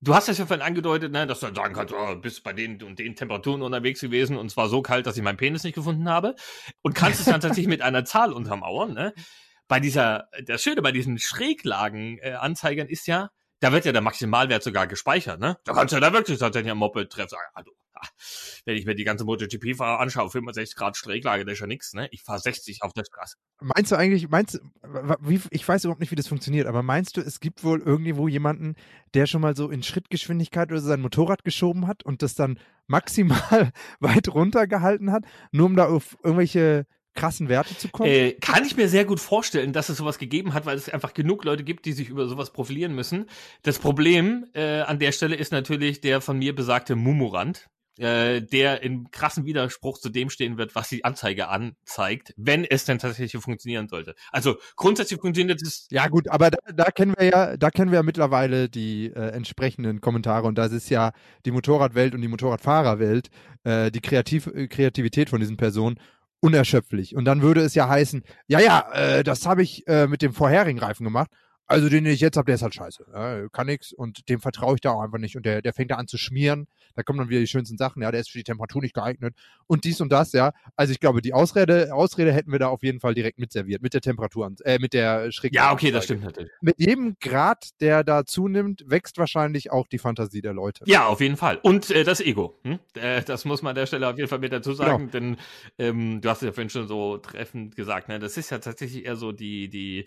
du 0.01 0.15
hast 0.15 0.29
das 0.29 0.39
ja 0.39 0.47
vorhin 0.47 0.65
angedeutet, 0.65 1.13
ne, 1.13 1.27
dass 1.27 1.41
du 1.41 1.47
dann 1.47 1.55
sagen 1.55 1.75
kannst, 1.75 1.95
oh, 1.95 2.17
bist 2.17 2.43
bei 2.43 2.53
den 2.53 2.83
und 2.83 2.99
den 2.99 3.17
Temperaturen 3.17 3.63
unterwegs 3.63 4.01
gewesen 4.01 4.37
und 4.37 4.51
zwar 4.51 4.69
so 4.69 4.83
kalt, 4.83 5.07
dass 5.07 5.17
ich 5.17 5.23
meinen 5.23 5.37
Penis 5.37 5.65
nicht 5.65 5.75
gefunden 5.75 6.09
habe. 6.09 6.35
Und 6.83 6.95
kannst 6.95 7.21
es 7.21 7.27
dann 7.27 7.41
tatsächlich 7.41 7.69
mit 7.69 7.83
einer 7.83 8.05
Zahl 8.05 8.33
untermauern. 8.33 8.95
Ne? 8.95 9.15
Bei 9.69 9.81
dieser, 9.81 10.29
das 10.45 10.63
Schöne 10.63 10.83
bei 10.83 10.93
diesen 10.93 11.19
Schräglagen-Anzeigern 11.19 12.89
äh, 12.89 12.93
ist 12.93 13.07
ja, 13.07 13.31
da 13.61 13.73
wird 13.73 13.85
ja 13.85 13.93
der 13.93 14.01
Maximalwert 14.01 14.63
sogar 14.63 14.87
gespeichert, 14.87 15.39
ne? 15.39 15.59
Da 15.65 15.75
kannst 15.75 15.93
du 15.93 15.97
ja 15.97 16.01
da 16.01 16.15
wirklich 16.15 16.39
tatsächlich 16.39 16.73
am 16.73 16.79
Moped 16.79 17.11
treffen, 17.11 17.29
sagen, 17.29 17.51
also, 17.53 17.71
wenn 18.65 18.77
ich 18.77 18.87
mir 18.87 18.95
die 18.95 19.05
ganze 19.05 19.25
MotoGP-Fahrer 19.25 20.01
anschaue, 20.01 20.31
65 20.31 20.77
Grad 20.77 20.97
Strecklage, 20.97 21.45
das 21.45 21.55
ist 21.55 21.61
ja 21.61 21.67
nix, 21.67 21.93
ne? 21.93 22.09
Ich 22.13 22.23
fahre 22.23 22.39
60 22.39 22.83
auf 22.83 22.93
der 22.93 23.05
Straße. 23.05 23.37
Meinst 23.61 23.93
du 23.93 23.97
eigentlich, 23.97 24.29
meinst 24.29 24.61
wie, 25.21 25.41
ich 25.51 25.67
weiß 25.67 25.85
überhaupt 25.85 26.01
nicht, 26.01 26.11
wie 26.11 26.17
das 26.17 26.29
funktioniert, 26.29 26.67
aber 26.67 26.83
meinst 26.83 27.17
du, 27.17 27.21
es 27.21 27.41
gibt 27.41 27.65
wohl 27.65 27.81
irgendwo 27.81 28.29
jemanden, 28.29 28.77
der 29.15 29.27
schon 29.27 29.41
mal 29.41 29.57
so 29.57 29.71
in 29.71 29.83
Schrittgeschwindigkeit 29.83 30.71
oder 30.71 30.81
sein 30.81 31.01
Motorrad 31.01 31.45
geschoben 31.45 31.87
hat 31.87 32.05
und 32.05 32.23
das 32.23 32.35
dann 32.35 32.59
maximal 32.87 33.73
weit 34.01 34.29
runtergehalten 34.29 35.13
hat, 35.13 35.25
nur 35.53 35.67
um 35.67 35.77
da 35.77 35.87
auf 35.87 36.17
irgendwelche 36.23 36.87
krassen 37.15 37.49
Werte 37.49 37.77
zu 37.77 37.89
kommen? 37.89 38.11
Äh, 38.11 38.33
kann 38.33 38.65
ich 38.65 38.77
mir 38.77 38.89
sehr 38.89 39.05
gut 39.05 39.21
vorstellen, 39.21 39.73
dass 39.73 39.89
es 39.89 39.99
sowas 39.99 40.19
gegeben 40.19 40.55
hat, 40.55 40.67
weil 40.67 40.77
es 40.77 40.89
einfach 40.89 41.15
genug 41.15 41.45
Leute 41.45 41.65
gibt, 41.65 41.87
die 41.87 41.93
sich 41.93 42.09
über 42.09 42.27
sowas 42.29 42.53
profilieren 42.53 42.95
müssen. 42.95 43.27
Das 43.63 43.79
Problem 43.79 44.47
äh, 44.55 44.81
an 44.81 44.99
der 44.99 45.13
Stelle 45.13 45.37
ist 45.37 45.53
natürlich 45.53 46.01
der 46.01 46.21
von 46.21 46.39
mir 46.39 46.55
besagte 46.55 46.97
Mumorand 46.97 47.69
äh, 48.01 48.41
der 48.41 48.83
in 48.83 49.11
krassen 49.11 49.45
Widerspruch 49.45 49.99
zu 49.99 50.09
dem 50.09 50.31
stehen 50.31 50.59
wird, 50.59 50.75
was 50.75 50.89
die 50.89 51.05
Anzeige 51.05 51.49
anzeigt, 51.49 52.35
wenn 52.37 52.65
es 52.65 52.85
denn 52.85 52.99
tatsächlich 52.99 53.41
funktionieren 53.43 53.89
sollte. 53.89 54.15
Also 54.33 54.57
grundsätzlich 54.77 55.21
funktioniert 55.21 55.61
es. 55.63 55.87
Ja 55.91 56.09
gut, 56.09 56.29
aber 56.29 56.51
da, 56.51 56.59
da 56.73 56.91
kennen 56.91 57.15
wir 57.19 57.27
ja, 57.27 57.57
da 57.57 57.71
kennen 57.71 57.91
wir 57.91 57.99
ja 57.99 58.03
mittlerweile 58.03 58.69
die 58.69 59.07
äh, 59.07 59.31
entsprechenden 59.31 60.01
Kommentare 60.01 60.47
und 60.47 60.57
das 60.57 60.73
ist 60.73 60.89
ja 60.91 61.13
die 61.45 61.51
Motorradwelt 61.51 62.15
und 62.15 62.23
die 62.23 62.29
Motorradfahrerwelt, 62.29 63.29
äh, 63.65 63.91
die 63.91 64.01
Kreativ 64.01 64.47
äh, 64.47 64.67
Kreativität 64.69 65.31
von 65.31 65.41
diesen 65.41 65.57
Personen 65.57 65.99
unerschöpflich. 66.41 67.15
Und 67.15 67.27
dann 67.27 67.43
würde 67.43 67.61
es 67.61 67.75
ja 67.75 67.89
heißen, 67.89 68.23
ja, 68.47 68.61
ja, 68.61 68.91
äh, 68.93 69.23
das 69.23 69.47
habe 69.47 69.63
ich 69.63 69.87
äh, 69.87 70.07
mit 70.07 70.23
dem 70.23 70.33
vorherigen 70.33 70.79
Reifen 70.79 71.05
gemacht. 71.05 71.31
Also 71.71 71.89
den, 71.89 72.03
den 72.03 72.13
ich 72.13 72.21
jetzt 72.21 72.37
habe, 72.37 72.47
der 72.47 72.57
ist 72.57 72.63
halt 72.63 72.75
scheiße. 72.75 73.07
Ja, 73.15 73.49
kann 73.49 73.69
nix 73.69 73.93
und 73.93 74.29
dem 74.29 74.41
vertraue 74.41 74.75
ich 74.75 74.81
da 74.81 74.91
auch 74.91 75.03
einfach 75.03 75.19
nicht. 75.19 75.37
Und 75.37 75.47
der, 75.47 75.63
der 75.63 75.73
fängt 75.73 75.93
da 75.93 75.97
an 75.97 76.09
zu 76.09 76.19
schmieren. 76.19 76.67
Da 76.97 77.05
kommen 77.05 77.21
dann 77.21 77.29
wieder 77.29 77.39
die 77.39 77.47
schönsten 77.47 77.79
Sachen. 77.79 78.03
Ja, 78.03 78.11
der 78.11 78.21
ist 78.21 78.31
für 78.31 78.39
die 78.39 78.45
Temperatur 78.45 78.83
nicht 78.83 78.93
geeignet 78.93 79.37
und 79.69 79.85
dies 79.85 80.01
und 80.01 80.11
das. 80.11 80.33
Ja, 80.33 80.53
also 80.75 80.93
ich 80.93 80.99
glaube, 80.99 81.23
die 81.23 81.33
Ausrede, 81.33 81.95
Ausrede 81.95 82.33
hätten 82.33 82.51
wir 82.51 82.59
da 82.59 82.67
auf 82.67 82.83
jeden 82.83 82.99
Fall 82.99 83.15
direkt 83.15 83.39
mitserviert 83.39 83.83
mit 83.83 83.95
der 83.95 84.01
Temperatur, 84.01 84.51
äh, 84.65 84.81
mit 84.81 84.95
der 84.95 85.31
Schräg. 85.31 85.55
Ja, 85.55 85.73
okay, 85.73 85.93
das 85.93 86.05
stimmt 86.07 86.25
natürlich. 86.25 86.51
Mit 86.61 86.75
jedem 86.81 87.17
Grad, 87.21 87.69
der 87.81 88.03
da 88.03 88.27
zunimmt, 88.27 88.83
wächst 88.89 89.19
wahrscheinlich 89.19 89.71
auch 89.71 89.87
die 89.87 89.99
Fantasie 89.99 90.41
der 90.41 90.53
Leute. 90.53 90.83
Ja, 90.89 91.07
auf 91.07 91.21
jeden 91.21 91.37
Fall. 91.37 91.61
Und 91.63 91.91
äh, 91.91 92.03
das 92.03 92.21
Ego. 92.21 92.59
Hm? 92.65 92.81
Äh, 92.95 93.23
das 93.23 93.45
muss 93.45 93.63
man 93.63 93.71
an 93.71 93.77
der 93.77 93.87
Stelle 93.87 94.09
auf 94.09 94.17
jeden 94.17 94.29
Fall 94.29 94.41
mit 94.41 94.53
dazu 94.53 94.73
sagen, 94.73 95.09
genau. 95.11 95.37
denn 95.37 95.37
ähm, 95.79 96.21
du 96.21 96.29
hast 96.29 96.43
ja 96.43 96.51
vorhin 96.51 96.71
schon 96.71 96.89
so 96.89 97.19
treffend 97.19 97.77
gesagt, 97.77 98.09
ne? 98.09 98.19
Das 98.19 98.37
ist 98.37 98.51
ja 98.51 98.59
tatsächlich 98.59 99.05
eher 99.05 99.15
so 99.15 99.31
die 99.31 99.69
die 99.69 100.07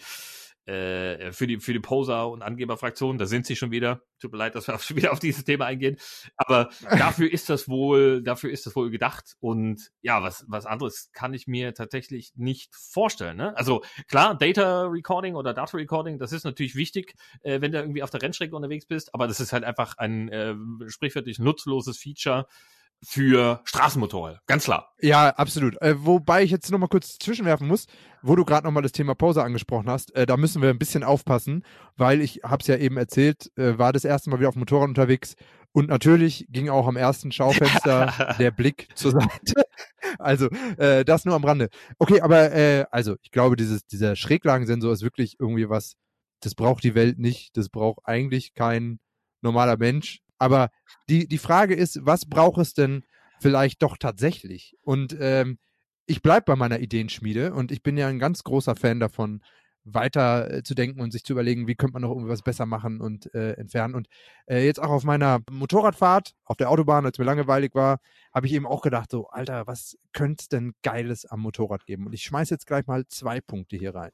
äh, 0.65 1.31
für 1.31 1.47
die 1.47 1.59
für 1.59 1.73
die 1.73 1.79
Poser 1.79 2.29
und 2.29 2.41
Angeberfraktion, 2.41 3.17
da 3.17 3.25
sind 3.25 3.45
sie 3.45 3.55
schon 3.55 3.71
wieder. 3.71 4.03
Tut 4.19 4.31
mir 4.31 4.37
leid, 4.37 4.55
dass 4.55 4.67
wir 4.67 4.77
schon 4.79 4.97
wieder 4.97 5.11
auf 5.11 5.19
dieses 5.19 5.43
Thema 5.43 5.65
eingehen, 5.65 5.97
aber 6.37 6.69
dafür 6.89 7.31
ist 7.31 7.49
das 7.49 7.67
wohl, 7.67 8.23
dafür 8.23 8.51
ist 8.51 8.65
das 8.65 8.75
wohl 8.75 8.89
gedacht 8.89 9.35
und 9.39 9.91
ja, 10.01 10.21
was 10.23 10.45
was 10.47 10.65
anderes 10.65 11.11
kann 11.13 11.33
ich 11.33 11.47
mir 11.47 11.73
tatsächlich 11.73 12.33
nicht 12.35 12.75
vorstellen. 12.75 13.37
Ne? 13.37 13.55
Also 13.57 13.83
klar, 14.07 14.37
Data 14.37 14.83
Recording 14.83 15.35
oder 15.35 15.53
Data 15.53 15.75
Recording, 15.75 16.17
das 16.17 16.31
ist 16.31 16.43
natürlich 16.45 16.75
wichtig, 16.75 17.15
äh, 17.41 17.61
wenn 17.61 17.71
du 17.71 17.79
irgendwie 17.79 18.03
auf 18.03 18.09
der 18.09 18.21
Rennstrecke 18.21 18.55
unterwegs 18.55 18.85
bist, 18.85 19.13
aber 19.13 19.27
das 19.27 19.39
ist 19.39 19.53
halt 19.53 19.63
einfach 19.63 19.97
ein 19.97 20.29
äh, 20.29 20.55
sprichwörtlich 20.87 21.39
nutzloses 21.39 21.97
Feature 21.97 22.47
für 23.05 23.61
Straßenmotorräder, 23.65 24.41
ganz 24.47 24.65
klar. 24.65 24.93
Ja, 24.99 25.29
absolut. 25.29 25.81
Äh, 25.81 25.95
wobei 25.97 26.43
ich 26.43 26.51
jetzt 26.51 26.71
noch 26.71 26.79
mal 26.79 26.87
kurz 26.87 27.17
zwischenwerfen 27.17 27.67
muss, 27.67 27.85
wo 28.21 28.35
du 28.35 28.45
gerade 28.45 28.65
noch 28.65 28.71
mal 28.71 28.81
das 28.81 28.91
Thema 28.91 29.15
Pause 29.15 29.43
angesprochen 29.43 29.89
hast. 29.89 30.15
Äh, 30.15 30.25
da 30.25 30.37
müssen 30.37 30.61
wir 30.61 30.69
ein 30.69 30.79
bisschen 30.79 31.03
aufpassen, 31.03 31.63
weil 31.97 32.21
ich 32.21 32.41
habe 32.43 32.61
es 32.61 32.67
ja 32.67 32.77
eben 32.77 32.97
erzählt, 32.97 33.51
äh, 33.57 33.77
war 33.77 33.93
das 33.93 34.05
erste 34.05 34.29
Mal 34.29 34.39
wieder 34.39 34.49
auf 34.49 34.55
dem 34.55 34.61
Motorrad 34.61 34.89
unterwegs 34.89 35.35
und 35.73 35.89
natürlich 35.89 36.45
ging 36.49 36.69
auch 36.69 36.87
am 36.87 36.95
ersten 36.95 37.31
Schaufenster 37.31 38.35
der 38.39 38.51
Blick 38.51 38.87
zur 38.95 39.11
Seite. 39.11 39.53
Also 40.19 40.47
äh, 40.77 41.03
das 41.03 41.25
nur 41.25 41.33
am 41.33 41.43
Rande. 41.43 41.69
Okay, 41.97 42.21
aber 42.21 42.51
äh, 42.51 42.85
also 42.91 43.15
ich 43.23 43.31
glaube, 43.31 43.55
dieses 43.55 43.87
dieser 43.87 44.15
Schräglagensensor 44.15 44.93
ist 44.93 45.01
wirklich 45.01 45.37
irgendwie 45.39 45.69
was. 45.69 45.93
Das 46.41 46.53
braucht 46.53 46.83
die 46.83 46.93
Welt 46.93 47.17
nicht. 47.17 47.57
Das 47.57 47.69
braucht 47.69 47.99
eigentlich 48.03 48.53
kein 48.53 48.99
normaler 49.41 49.77
Mensch. 49.77 50.19
Aber 50.37 50.69
die, 51.09 51.27
die 51.27 51.37
Frage 51.37 51.75
ist, 51.75 52.05
was 52.05 52.25
braucht 52.25 52.59
es 52.59 52.73
denn 52.73 53.03
vielleicht 53.39 53.81
doch 53.81 53.97
tatsächlich? 53.97 54.75
Und 54.81 55.15
ähm, 55.19 55.57
ich 56.05 56.21
bleibe 56.21 56.45
bei 56.45 56.55
meiner 56.55 56.79
Ideenschmiede 56.79 57.53
und 57.53 57.71
ich 57.71 57.83
bin 57.83 57.97
ja 57.97 58.07
ein 58.07 58.19
ganz 58.19 58.43
großer 58.43 58.75
Fan 58.75 58.99
davon, 58.99 59.41
weiter 59.85 60.51
äh, 60.51 60.63
zu 60.63 60.75
denken 60.75 61.01
und 61.01 61.11
sich 61.11 61.23
zu 61.23 61.33
überlegen, 61.33 61.67
wie 61.67 61.75
könnte 61.75 61.93
man 61.93 62.03
noch 62.03 62.11
irgendwas 62.11 62.41
besser 62.41 62.65
machen 62.65 63.01
und 63.01 63.33
äh, 63.33 63.53
entfernen. 63.53 63.95
Und 63.95 64.07
äh, 64.45 64.65
jetzt 64.65 64.81
auch 64.81 64.89
auf 64.89 65.03
meiner 65.03 65.41
Motorradfahrt 65.51 66.33
auf 66.45 66.57
der 66.57 66.69
Autobahn, 66.69 67.05
als 67.05 67.17
mir 67.17 67.25
langweilig 67.25 67.75
war, 67.75 67.99
habe 68.33 68.47
ich 68.47 68.53
eben 68.53 68.65
auch 68.65 68.81
gedacht, 68.81 69.11
so, 69.11 69.27
Alter, 69.27 69.67
was 69.67 69.97
könnte 70.13 70.41
es 70.41 70.49
denn 70.49 70.73
Geiles 70.83 71.25
am 71.25 71.41
Motorrad 71.41 71.85
geben? 71.85 72.05
Und 72.07 72.13
ich 72.13 72.23
schmeiße 72.23 72.53
jetzt 72.53 72.67
gleich 72.67 72.87
mal 72.87 73.05
zwei 73.07 73.41
Punkte 73.41 73.75
hier 73.75 73.93
rein. 73.93 74.11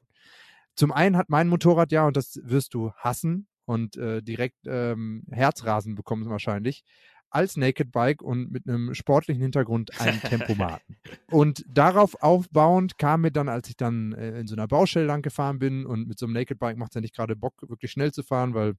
Zum 0.74 0.92
einen 0.92 1.16
hat 1.16 1.28
mein 1.28 1.48
Motorrad 1.48 1.92
ja, 1.92 2.06
und 2.06 2.16
das 2.16 2.40
wirst 2.42 2.74
du 2.74 2.92
hassen, 2.92 3.46
und 3.70 3.96
äh, 3.96 4.20
direkt 4.20 4.66
ähm, 4.66 5.22
Herzrasen 5.30 5.94
bekommen 5.94 6.28
wahrscheinlich 6.28 6.82
als 7.30 7.56
Naked 7.56 7.92
Bike 7.92 8.20
und 8.20 8.50
mit 8.50 8.66
einem 8.66 8.92
sportlichen 8.94 9.40
Hintergrund 9.40 10.00
einen 10.00 10.20
Tempomaten. 10.20 10.96
und 11.30 11.64
darauf 11.68 12.20
aufbauend 12.20 12.98
kam 12.98 13.20
mir 13.20 13.30
dann, 13.30 13.48
als 13.48 13.68
ich 13.68 13.76
dann 13.76 14.12
äh, 14.14 14.40
in 14.40 14.48
so 14.48 14.56
einer 14.56 14.66
Baustelle 14.66 15.06
lang 15.06 15.22
gefahren 15.22 15.60
bin 15.60 15.86
und 15.86 16.08
mit 16.08 16.18
so 16.18 16.26
einem 16.26 16.32
Naked 16.32 16.58
Bike 16.58 16.76
macht 16.76 16.90
es 16.90 16.96
ja 16.96 17.00
nicht 17.00 17.14
gerade 17.14 17.36
Bock, 17.36 17.62
wirklich 17.68 17.92
schnell 17.92 18.10
zu 18.10 18.24
fahren, 18.24 18.54
weil 18.54 18.74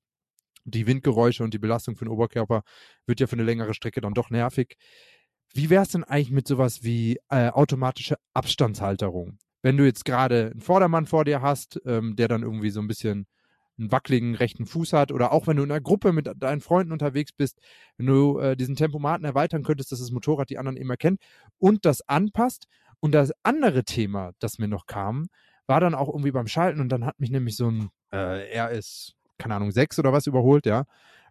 die 0.65 0.85
Windgeräusche 0.85 1.45
und 1.45 1.53
die 1.53 1.59
Belastung 1.59 1.95
für 1.95 2.03
den 2.03 2.11
Oberkörper 2.11 2.63
wird 3.05 3.21
ja 3.21 3.27
für 3.27 3.37
eine 3.37 3.43
längere 3.43 3.73
Strecke 3.73 4.01
dann 4.01 4.13
doch 4.13 4.29
nervig. 4.29 4.75
Wie 5.53 5.69
wäre 5.69 5.83
es 5.83 5.89
denn 5.89 6.03
eigentlich 6.03 6.31
mit 6.31 6.49
sowas 6.49 6.83
wie 6.83 7.17
äh, 7.29 7.47
automatische 7.47 8.17
Abstandshalterung? 8.33 9.37
Wenn 9.61 9.77
du 9.77 9.85
jetzt 9.85 10.03
gerade 10.03 10.51
einen 10.51 10.59
Vordermann 10.59 11.05
vor 11.05 11.23
dir 11.23 11.41
hast, 11.41 11.79
ähm, 11.85 12.17
der 12.17 12.27
dann 12.27 12.43
irgendwie 12.43 12.71
so 12.71 12.81
ein 12.81 12.87
bisschen 12.87 13.27
einen 13.81 13.91
wackeligen 13.91 14.35
rechten 14.35 14.65
Fuß 14.65 14.93
hat 14.93 15.11
oder 15.11 15.31
auch 15.31 15.47
wenn 15.47 15.57
du 15.57 15.63
in 15.63 15.71
einer 15.71 15.81
Gruppe 15.81 16.13
mit 16.13 16.31
deinen 16.37 16.61
Freunden 16.61 16.93
unterwegs 16.93 17.31
bist, 17.33 17.59
wenn 17.97 18.05
du 18.05 18.39
äh, 18.39 18.55
diesen 18.55 18.75
Tempomaten 18.75 19.25
erweitern 19.25 19.63
könntest, 19.63 19.91
dass 19.91 19.99
das 19.99 20.11
Motorrad 20.11 20.49
die 20.49 20.57
anderen 20.57 20.77
immer 20.77 20.97
kennt 20.97 21.19
und 21.57 21.85
das 21.85 22.07
anpasst. 22.07 22.67
Und 23.03 23.13
das 23.13 23.31
andere 23.41 23.83
Thema, 23.83 24.31
das 24.37 24.59
mir 24.59 24.67
noch 24.67 24.85
kam, 24.85 25.25
war 25.65 25.79
dann 25.79 25.95
auch 25.95 26.07
irgendwie 26.07 26.31
beim 26.31 26.47
Schalten 26.47 26.79
und 26.79 26.89
dann 26.89 27.03
hat 27.03 27.19
mich 27.19 27.31
nämlich 27.31 27.55
so 27.55 27.69
ein 27.69 27.89
äh, 28.11 28.59
RS, 28.59 29.15
keine 29.39 29.55
Ahnung, 29.55 29.71
6 29.71 29.97
oder 29.97 30.13
was 30.13 30.27
überholt, 30.27 30.67
ja, 30.67 30.85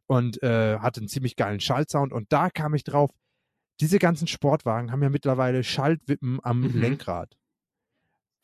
und 0.06 0.42
äh, 0.42 0.78
hatte 0.78 1.00
einen 1.00 1.08
ziemlich 1.08 1.36
geilen 1.36 1.60
Schaltsound 1.60 2.12
und 2.12 2.32
da 2.32 2.50
kam 2.50 2.74
ich 2.74 2.82
drauf, 2.82 3.10
diese 3.80 4.00
ganzen 4.00 4.26
Sportwagen 4.26 4.90
haben 4.90 5.02
ja 5.02 5.10
mittlerweile 5.10 5.62
Schaltwippen 5.62 6.40
am 6.42 6.62
mhm. 6.62 6.80
Lenkrad. 6.80 7.36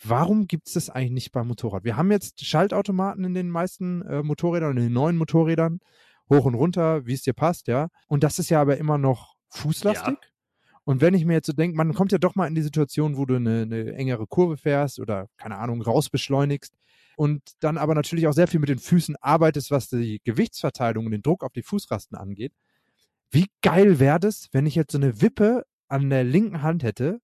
Warum 0.02 0.46
gibt 0.46 0.66
es 0.68 0.74
das 0.74 0.90
eigentlich 0.90 1.12
nicht 1.12 1.32
beim 1.32 1.48
Motorrad? 1.48 1.84
Wir 1.84 1.96
haben 1.96 2.10
jetzt 2.10 2.44
Schaltautomaten 2.44 3.24
in 3.24 3.34
den 3.34 3.48
meisten 3.48 4.02
äh, 4.02 4.22
Motorrädern 4.22 4.76
in 4.76 4.84
den 4.84 4.92
neuen 4.92 5.16
Motorrädern, 5.16 5.80
hoch 6.30 6.44
und 6.44 6.54
runter, 6.54 7.06
wie 7.06 7.14
es 7.14 7.22
dir 7.22 7.32
passt, 7.32 7.66
ja. 7.66 7.88
Und 8.08 8.22
das 8.22 8.38
ist 8.38 8.50
ja 8.50 8.60
aber 8.60 8.76
immer 8.76 8.98
noch 8.98 9.36
fußlastig. 9.50 10.14
Ja. 10.14 10.30
Und 10.84 11.00
wenn 11.00 11.14
ich 11.14 11.24
mir 11.24 11.32
jetzt 11.32 11.46
so 11.46 11.52
denke, 11.52 11.76
man 11.76 11.94
kommt 11.94 12.12
ja 12.12 12.18
doch 12.18 12.36
mal 12.36 12.46
in 12.46 12.54
die 12.54 12.62
Situation, 12.62 13.16
wo 13.16 13.26
du 13.26 13.36
eine, 13.36 13.62
eine 13.62 13.94
engere 13.94 14.26
Kurve 14.26 14.56
fährst 14.56 15.00
oder, 15.00 15.28
keine 15.36 15.58
Ahnung, 15.58 15.82
rausbeschleunigst 15.82 16.74
und 17.16 17.42
dann 17.60 17.78
aber 17.78 17.94
natürlich 17.94 18.28
auch 18.28 18.32
sehr 18.32 18.46
viel 18.46 18.60
mit 18.60 18.68
den 18.68 18.78
Füßen 18.78 19.16
arbeitest, 19.20 19.70
was 19.70 19.88
die 19.88 20.20
Gewichtsverteilung 20.24 21.06
und 21.06 21.12
den 21.12 21.22
Druck 21.22 21.42
auf 21.42 21.52
die 21.52 21.62
Fußrasten 21.62 22.16
angeht. 22.16 22.52
Wie 23.30 23.46
geil 23.62 23.98
wäre 23.98 24.20
das, 24.20 24.48
wenn 24.52 24.66
ich 24.66 24.76
jetzt 24.76 24.92
so 24.92 24.98
eine 24.98 25.20
Wippe 25.20 25.64
an 25.88 26.08
der 26.10 26.22
linken 26.22 26.62
Hand 26.62 26.84
hätte 26.84 27.20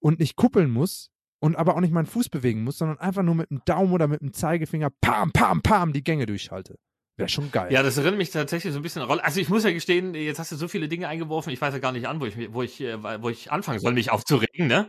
und 0.00 0.18
nicht 0.18 0.34
kuppeln 0.34 0.70
muss, 0.70 1.10
und 1.40 1.56
aber 1.56 1.74
auch 1.74 1.80
nicht 1.80 1.92
meinen 1.92 2.06
Fuß 2.06 2.28
bewegen 2.28 2.62
muss, 2.64 2.78
sondern 2.78 2.98
einfach 2.98 3.22
nur 3.22 3.34
mit 3.34 3.50
dem 3.50 3.62
Daumen 3.64 3.92
oder 3.92 4.06
mit 4.06 4.20
dem 4.20 4.32
Zeigefinger 4.32 4.90
pam, 5.00 5.32
pam, 5.32 5.62
pam 5.62 5.92
die 5.92 6.04
Gänge 6.04 6.26
durchschalte. 6.26 6.76
Wäre 7.16 7.28
schon 7.28 7.50
geil. 7.50 7.72
Ja, 7.72 7.82
das 7.82 7.98
erinnert 7.98 8.16
mich 8.16 8.30
tatsächlich 8.30 8.72
so 8.72 8.78
ein 8.78 8.82
bisschen 8.82 9.02
an 9.02 9.08
Rolle. 9.08 9.24
Also 9.24 9.40
ich 9.40 9.48
muss 9.48 9.64
ja 9.64 9.72
gestehen, 9.72 10.14
jetzt 10.14 10.38
hast 10.38 10.52
du 10.52 10.56
so 10.56 10.68
viele 10.68 10.88
Dinge 10.88 11.08
eingeworfen, 11.08 11.52
ich 11.52 11.60
weiß 11.60 11.74
ja 11.74 11.80
gar 11.80 11.92
nicht 11.92 12.08
an, 12.08 12.20
wo 12.20 12.26
ich, 12.26 12.52
wo 12.52 12.62
ich, 12.62 12.80
äh, 12.80 13.22
wo 13.22 13.28
ich 13.28 13.52
anfangen 13.52 13.78
soll, 13.78 13.92
mich 13.92 14.10
aufzuregen, 14.10 14.66
ne? 14.66 14.88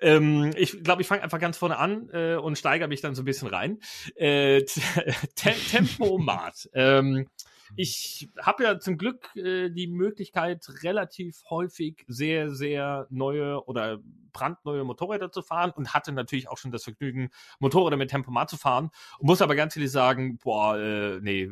Ähm, 0.00 0.52
ich 0.56 0.84
glaube, 0.84 1.02
ich 1.02 1.08
fange 1.08 1.22
einfach 1.22 1.40
ganz 1.40 1.56
vorne 1.56 1.76
an 1.76 2.08
äh, 2.12 2.36
und 2.36 2.56
steigere 2.56 2.86
mich 2.86 3.00
dann 3.00 3.16
so 3.16 3.22
ein 3.22 3.24
bisschen 3.24 3.48
rein. 3.48 3.78
Äh, 4.14 4.62
Tempomat. 5.34 6.68
ähm, 6.74 7.26
ich 7.76 8.28
habe 8.40 8.64
ja 8.64 8.78
zum 8.78 8.98
Glück 8.98 9.34
äh, 9.36 9.70
die 9.70 9.86
Möglichkeit, 9.86 10.66
relativ 10.82 11.42
häufig 11.50 12.04
sehr, 12.08 12.50
sehr 12.50 13.06
neue 13.10 13.64
oder 13.66 13.98
brandneue 14.32 14.84
Motorräder 14.84 15.30
zu 15.30 15.42
fahren 15.42 15.72
und 15.74 15.94
hatte 15.94 16.12
natürlich 16.12 16.48
auch 16.48 16.58
schon 16.58 16.70
das 16.70 16.84
Vergnügen, 16.84 17.30
Motorräder 17.58 17.96
mit 17.96 18.10
Tempomat 18.10 18.50
zu 18.50 18.56
fahren. 18.56 18.90
Muss 19.20 19.42
aber 19.42 19.54
ganz 19.54 19.76
ehrlich 19.76 19.90
sagen, 19.90 20.38
boah, 20.38 20.78
äh, 20.78 21.20
nee, 21.20 21.50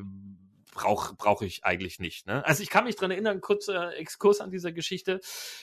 brauche 0.76 1.14
brauch 1.14 1.42
ich 1.42 1.64
eigentlich 1.64 1.98
nicht. 1.98 2.26
Ne? 2.26 2.44
Also 2.44 2.62
ich 2.62 2.70
kann 2.70 2.84
mich 2.84 2.96
dran 2.96 3.10
erinnern, 3.10 3.40
kurzer 3.40 3.96
Exkurs 3.96 4.40
an 4.40 4.50
dieser 4.50 4.72
Geschichte. 4.72 5.20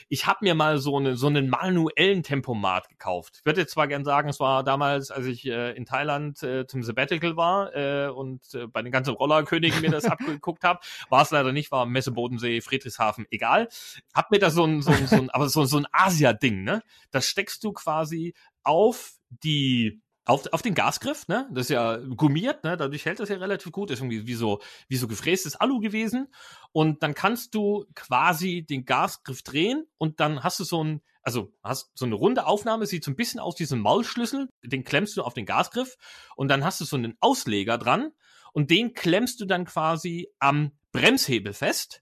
Ich 0.09 0.25
habe 0.25 0.39
mir 0.41 0.55
mal 0.55 0.79
so, 0.79 0.97
eine, 0.97 1.15
so 1.15 1.27
einen 1.27 1.49
manuellen 1.49 2.23
Tempomat 2.23 2.89
gekauft. 2.89 3.37
Ich 3.39 3.45
würde 3.45 3.61
jetzt 3.61 3.73
zwar 3.73 3.87
gern 3.87 4.03
sagen, 4.03 4.27
es 4.27 4.39
war 4.39 4.63
damals, 4.63 5.11
als 5.11 5.27
ich 5.27 5.45
äh, 5.45 5.71
in 5.71 5.85
Thailand 5.85 6.41
äh, 6.43 6.65
zum 6.65 6.83
Sabbatical 6.83 7.37
war 7.37 7.75
äh, 7.75 8.09
und 8.09 8.41
äh, 8.55 8.67
bei 8.67 8.81
den 8.81 8.91
ganzen 8.91 9.13
Rollerkönigen 9.13 9.81
mir 9.81 9.91
das 9.91 10.05
abgeguckt 10.05 10.63
habe. 10.63 10.79
War 11.09 11.21
es 11.21 11.31
leider 11.31 11.51
nicht, 11.51 11.71
war 11.71 11.85
Messe 11.85 12.11
Bodensee, 12.11 12.61
Friedrichshafen, 12.61 13.27
egal. 13.29 13.69
Hab 14.13 14.31
mir 14.31 14.39
da 14.39 14.49
so 14.49 14.65
ein, 14.65 14.81
so 14.81 14.91
ein, 14.91 15.07
so 15.07 15.15
ein 15.15 15.29
aber 15.29 15.47
so, 15.47 15.63
so 15.65 15.77
ein 15.77 15.85
Asia-Ding, 15.91 16.63
ne? 16.63 16.81
Das 17.11 17.27
steckst 17.27 17.63
du 17.63 17.71
quasi 17.71 18.33
auf 18.63 19.13
die 19.29 20.01
auf, 20.25 20.47
auf 20.53 20.61
den 20.61 20.73
Gasgriff, 20.73 21.27
ne? 21.27 21.49
Das 21.51 21.65
ist 21.65 21.69
ja 21.69 21.97
gummiert, 21.97 22.63
ne? 22.63 22.77
Dadurch 22.77 23.05
hält 23.05 23.19
das 23.19 23.29
ja 23.29 23.37
relativ 23.37 23.71
gut. 23.71 23.91
Ist 23.91 23.99
irgendwie 23.99 24.25
wie 24.25 24.35
so, 24.35 24.61
wie 24.87 24.95
so 24.95 25.07
gefrästes 25.07 25.55
Alu 25.55 25.79
gewesen. 25.79 26.33
Und 26.71 27.03
dann 27.03 27.13
kannst 27.13 27.53
du 27.55 27.85
quasi 27.93 28.65
den 28.65 28.85
Gasgriff 28.85 29.43
drehen 29.43 29.85
und 29.97 30.19
dann 30.19 30.43
hast 30.43 30.59
du 30.59 30.63
so 30.63 30.83
ein, 30.83 31.01
also 31.23 31.53
hast 31.61 31.91
so 31.95 32.05
eine 32.05 32.15
runde 32.15 32.45
Aufnahme, 32.45 32.85
sieht 32.85 33.03
so 33.03 33.11
ein 33.11 33.17
bisschen 33.17 33.39
aus 33.39 33.59
wie 33.59 33.65
so 33.65 33.75
ein 33.75 33.81
Maulschlüssel. 33.81 34.47
Den 34.63 34.85
klemmst 34.85 35.17
du 35.17 35.23
auf 35.23 35.33
den 35.33 35.45
Gasgriff 35.45 35.97
und 36.35 36.47
dann 36.47 36.63
hast 36.63 36.79
du 36.79 36.85
so 36.85 36.95
einen 36.95 37.17
Ausleger 37.19 37.77
dran 37.77 38.11
und 38.53 38.71
den 38.71 38.93
klemmst 38.93 39.41
du 39.41 39.45
dann 39.45 39.65
quasi 39.65 40.29
am 40.39 40.71
Bremshebel 40.93 41.53
fest. 41.53 42.01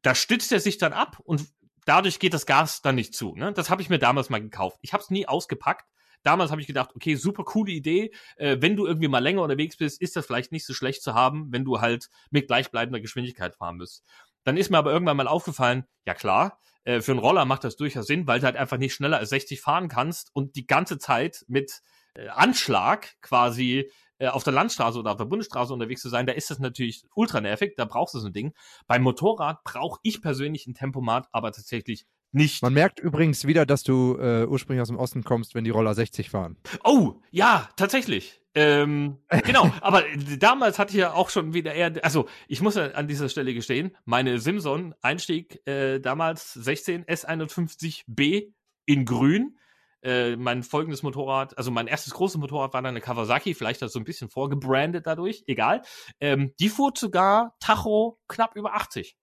Da 0.00 0.14
stützt 0.14 0.52
er 0.52 0.60
sich 0.60 0.78
dann 0.78 0.94
ab 0.94 1.20
und 1.22 1.46
dadurch 1.84 2.18
geht 2.18 2.32
das 2.32 2.46
Gas 2.46 2.80
dann 2.80 2.94
nicht 2.94 3.14
zu. 3.14 3.34
Ne? 3.36 3.52
Das 3.52 3.68
habe 3.68 3.82
ich 3.82 3.90
mir 3.90 3.98
damals 3.98 4.30
mal 4.30 4.40
gekauft. 4.40 4.78
Ich 4.80 4.94
habe 4.94 5.02
es 5.02 5.10
nie 5.10 5.28
ausgepackt 5.28 5.91
damals 6.22 6.50
habe 6.50 6.60
ich 6.60 6.66
gedacht, 6.66 6.90
okay, 6.94 7.14
super 7.14 7.44
coole 7.44 7.72
Idee. 7.72 8.12
Äh, 8.36 8.58
wenn 8.60 8.76
du 8.76 8.86
irgendwie 8.86 9.08
mal 9.08 9.18
länger 9.18 9.42
unterwegs 9.42 9.76
bist, 9.76 10.00
ist 10.00 10.16
das 10.16 10.26
vielleicht 10.26 10.52
nicht 10.52 10.66
so 10.66 10.74
schlecht 10.74 11.02
zu 11.02 11.14
haben, 11.14 11.52
wenn 11.52 11.64
du 11.64 11.80
halt 11.80 12.08
mit 12.30 12.46
gleichbleibender 12.46 13.00
Geschwindigkeit 13.00 13.54
fahren 13.56 13.78
musst. 13.78 14.04
Dann 14.44 14.56
ist 14.56 14.70
mir 14.70 14.78
aber 14.78 14.92
irgendwann 14.92 15.16
mal 15.16 15.28
aufgefallen, 15.28 15.84
ja 16.06 16.14
klar, 16.14 16.58
äh, 16.84 17.00
für 17.00 17.12
einen 17.12 17.20
Roller 17.20 17.44
macht 17.44 17.64
das 17.64 17.76
durchaus 17.76 18.06
Sinn, 18.06 18.26
weil 18.26 18.40
du 18.40 18.46
halt 18.46 18.56
einfach 18.56 18.78
nicht 18.78 18.94
schneller 18.94 19.18
als 19.18 19.30
60 19.30 19.60
fahren 19.60 19.88
kannst 19.88 20.30
und 20.34 20.56
die 20.56 20.66
ganze 20.66 20.98
Zeit 20.98 21.44
mit 21.48 21.82
äh, 22.14 22.28
Anschlag 22.28 23.14
quasi 23.20 23.90
äh, 24.18 24.28
auf 24.28 24.44
der 24.44 24.52
Landstraße 24.52 24.98
oder 24.98 25.12
auf 25.12 25.16
der 25.16 25.24
Bundesstraße 25.24 25.72
unterwegs 25.72 26.02
zu 26.02 26.08
sein, 26.08 26.26
da 26.26 26.32
ist 26.32 26.50
das 26.50 26.58
natürlich 26.58 27.04
ultra 27.14 27.40
nervig, 27.40 27.74
da 27.76 27.84
brauchst 27.84 28.14
du 28.14 28.18
so 28.18 28.28
ein 28.28 28.32
Ding. 28.32 28.52
Beim 28.86 29.02
Motorrad 29.02 29.62
brauche 29.64 30.00
ich 30.02 30.22
persönlich 30.22 30.66
ein 30.66 30.74
Tempomat, 30.74 31.28
aber 31.32 31.52
tatsächlich 31.52 32.06
nicht. 32.32 32.62
Man 32.62 32.74
merkt 32.74 33.00
übrigens 33.00 33.46
wieder, 33.46 33.66
dass 33.66 33.82
du 33.82 34.16
äh, 34.18 34.46
ursprünglich 34.46 34.82
aus 34.82 34.88
dem 34.88 34.98
Osten 34.98 35.24
kommst, 35.24 35.54
wenn 35.54 35.64
die 35.64 35.70
Roller 35.70 35.94
60 35.94 36.30
fahren. 36.30 36.56
Oh, 36.84 37.20
ja, 37.30 37.68
tatsächlich. 37.76 38.42
Ähm, 38.54 39.18
genau, 39.44 39.70
aber 39.80 40.04
damals 40.38 40.78
hatte 40.78 40.92
ich 40.92 40.98
ja 40.98 41.14
auch 41.14 41.30
schon 41.30 41.54
wieder 41.54 41.74
eher, 41.74 41.92
also 42.04 42.28
ich 42.48 42.60
muss 42.60 42.76
an 42.76 43.08
dieser 43.08 43.28
Stelle 43.28 43.54
gestehen, 43.54 43.96
meine 44.04 44.38
Simson-Einstieg 44.38 45.66
äh, 45.66 46.00
damals 46.00 46.52
16 46.52 47.04
S51B 47.06 48.52
in 48.86 49.04
grün. 49.04 49.58
Äh, 50.04 50.34
mein 50.34 50.64
folgendes 50.64 51.04
Motorrad, 51.04 51.56
also 51.56 51.70
mein 51.70 51.86
erstes 51.86 52.12
großes 52.14 52.36
Motorrad 52.38 52.74
war 52.74 52.82
dann 52.82 52.90
eine 52.90 53.00
Kawasaki, 53.00 53.54
vielleicht 53.54 53.82
hat 53.82 53.90
so 53.92 54.00
ein 54.00 54.04
bisschen 54.04 54.28
vorgebrandet 54.28 55.06
dadurch, 55.06 55.44
egal. 55.46 55.82
Ähm, 56.18 56.52
die 56.58 56.70
fuhr 56.70 56.92
sogar 56.96 57.54
Tacho 57.60 58.18
knapp 58.26 58.56
über 58.56 58.74
80. 58.74 59.16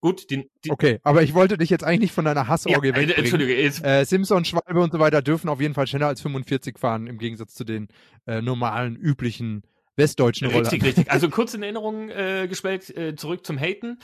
Gut, 0.00 0.30
den, 0.30 0.48
den 0.64 0.72
Okay, 0.72 0.98
aber 1.02 1.22
ich 1.22 1.34
wollte 1.34 1.58
dich 1.58 1.68
jetzt 1.68 1.84
eigentlich 1.84 2.00
nicht 2.00 2.14
von 2.14 2.24
deiner 2.24 2.48
Hassorgie 2.48 2.88
ja, 2.88 2.94
wegbringen. 2.94 3.16
Entschuldige. 3.16 3.54
Äh, 3.54 4.04
Simpson, 4.04 4.44
Schwalbe 4.44 4.80
und 4.80 4.92
so 4.92 4.98
weiter 4.98 5.20
dürfen 5.20 5.48
auf 5.48 5.60
jeden 5.60 5.74
Fall 5.74 5.86
schneller 5.86 6.06
als 6.06 6.22
45 6.22 6.78
fahren, 6.78 7.06
im 7.06 7.18
Gegensatz 7.18 7.54
zu 7.54 7.64
den 7.64 7.88
äh, 8.26 8.40
normalen, 8.40 8.96
üblichen 8.96 9.62
westdeutschen 9.96 10.48
Rollern. 10.48 10.62
Richtig, 10.66 10.84
richtig. 10.84 11.10
Also 11.10 11.28
kurz 11.28 11.52
in 11.52 11.62
Erinnerung 11.62 12.08
äh, 12.08 12.46
gespielt, 12.48 12.96
äh, 12.96 13.14
zurück 13.14 13.44
zum 13.44 13.58
Haten. 13.58 13.98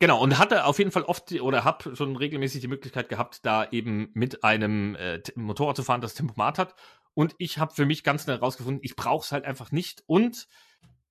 Genau, 0.00 0.22
und 0.22 0.38
hatte 0.38 0.64
auf 0.64 0.78
jeden 0.78 0.90
Fall 0.90 1.02
oft 1.02 1.30
oder 1.32 1.64
hab 1.64 1.90
schon 1.94 2.16
regelmäßig 2.16 2.62
die 2.62 2.68
Möglichkeit 2.68 3.10
gehabt, 3.10 3.40
da 3.44 3.68
eben 3.70 4.08
mit 4.14 4.44
einem 4.44 4.94
äh, 4.96 5.20
Motorrad 5.34 5.76
zu 5.76 5.82
fahren, 5.82 6.00
das 6.00 6.14
Tempomat 6.14 6.58
hat. 6.58 6.74
Und 7.12 7.34
ich 7.38 7.58
habe 7.58 7.74
für 7.74 7.86
mich 7.86 8.02
ganz 8.02 8.24
schnell 8.24 8.36
herausgefunden, 8.36 8.80
ich 8.82 8.96
brauche 8.96 9.24
es 9.24 9.32
halt 9.32 9.44
einfach 9.44 9.70
nicht. 9.70 10.02
Und 10.06 10.48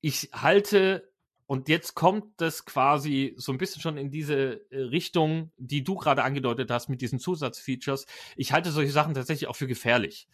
ich 0.02 0.32
halte 0.34 1.13
und 1.46 1.70
jetzt 1.70 1.94
kommt 1.94 2.26
das 2.38 2.66
quasi 2.66 3.34
so 3.38 3.52
ein 3.52 3.58
bisschen 3.58 3.82
schon 3.82 3.98
in 3.98 4.12
diese 4.12 4.70
äh, 4.72 4.80
Richtung, 4.80 5.52
die 5.58 5.84
du 5.84 5.96
gerade 5.96 6.24
angedeutet 6.24 6.72
hast 6.72 6.90
mit 6.90 7.02
diesen 7.02 7.20
Zusatzfeatures. 7.20 8.06
Ich 8.36 8.54
halte 8.54 8.72
solche 8.72 8.92
Sachen 8.92 9.14
tatsächlich 9.14 9.50
auch 9.50 9.56
für 9.56 9.68
gefährlich. 9.68 10.28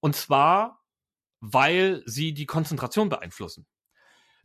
Und 0.00 0.16
zwar, 0.16 0.82
weil 1.40 2.02
sie 2.06 2.32
die 2.32 2.46
Konzentration 2.46 3.08
beeinflussen. 3.08 3.66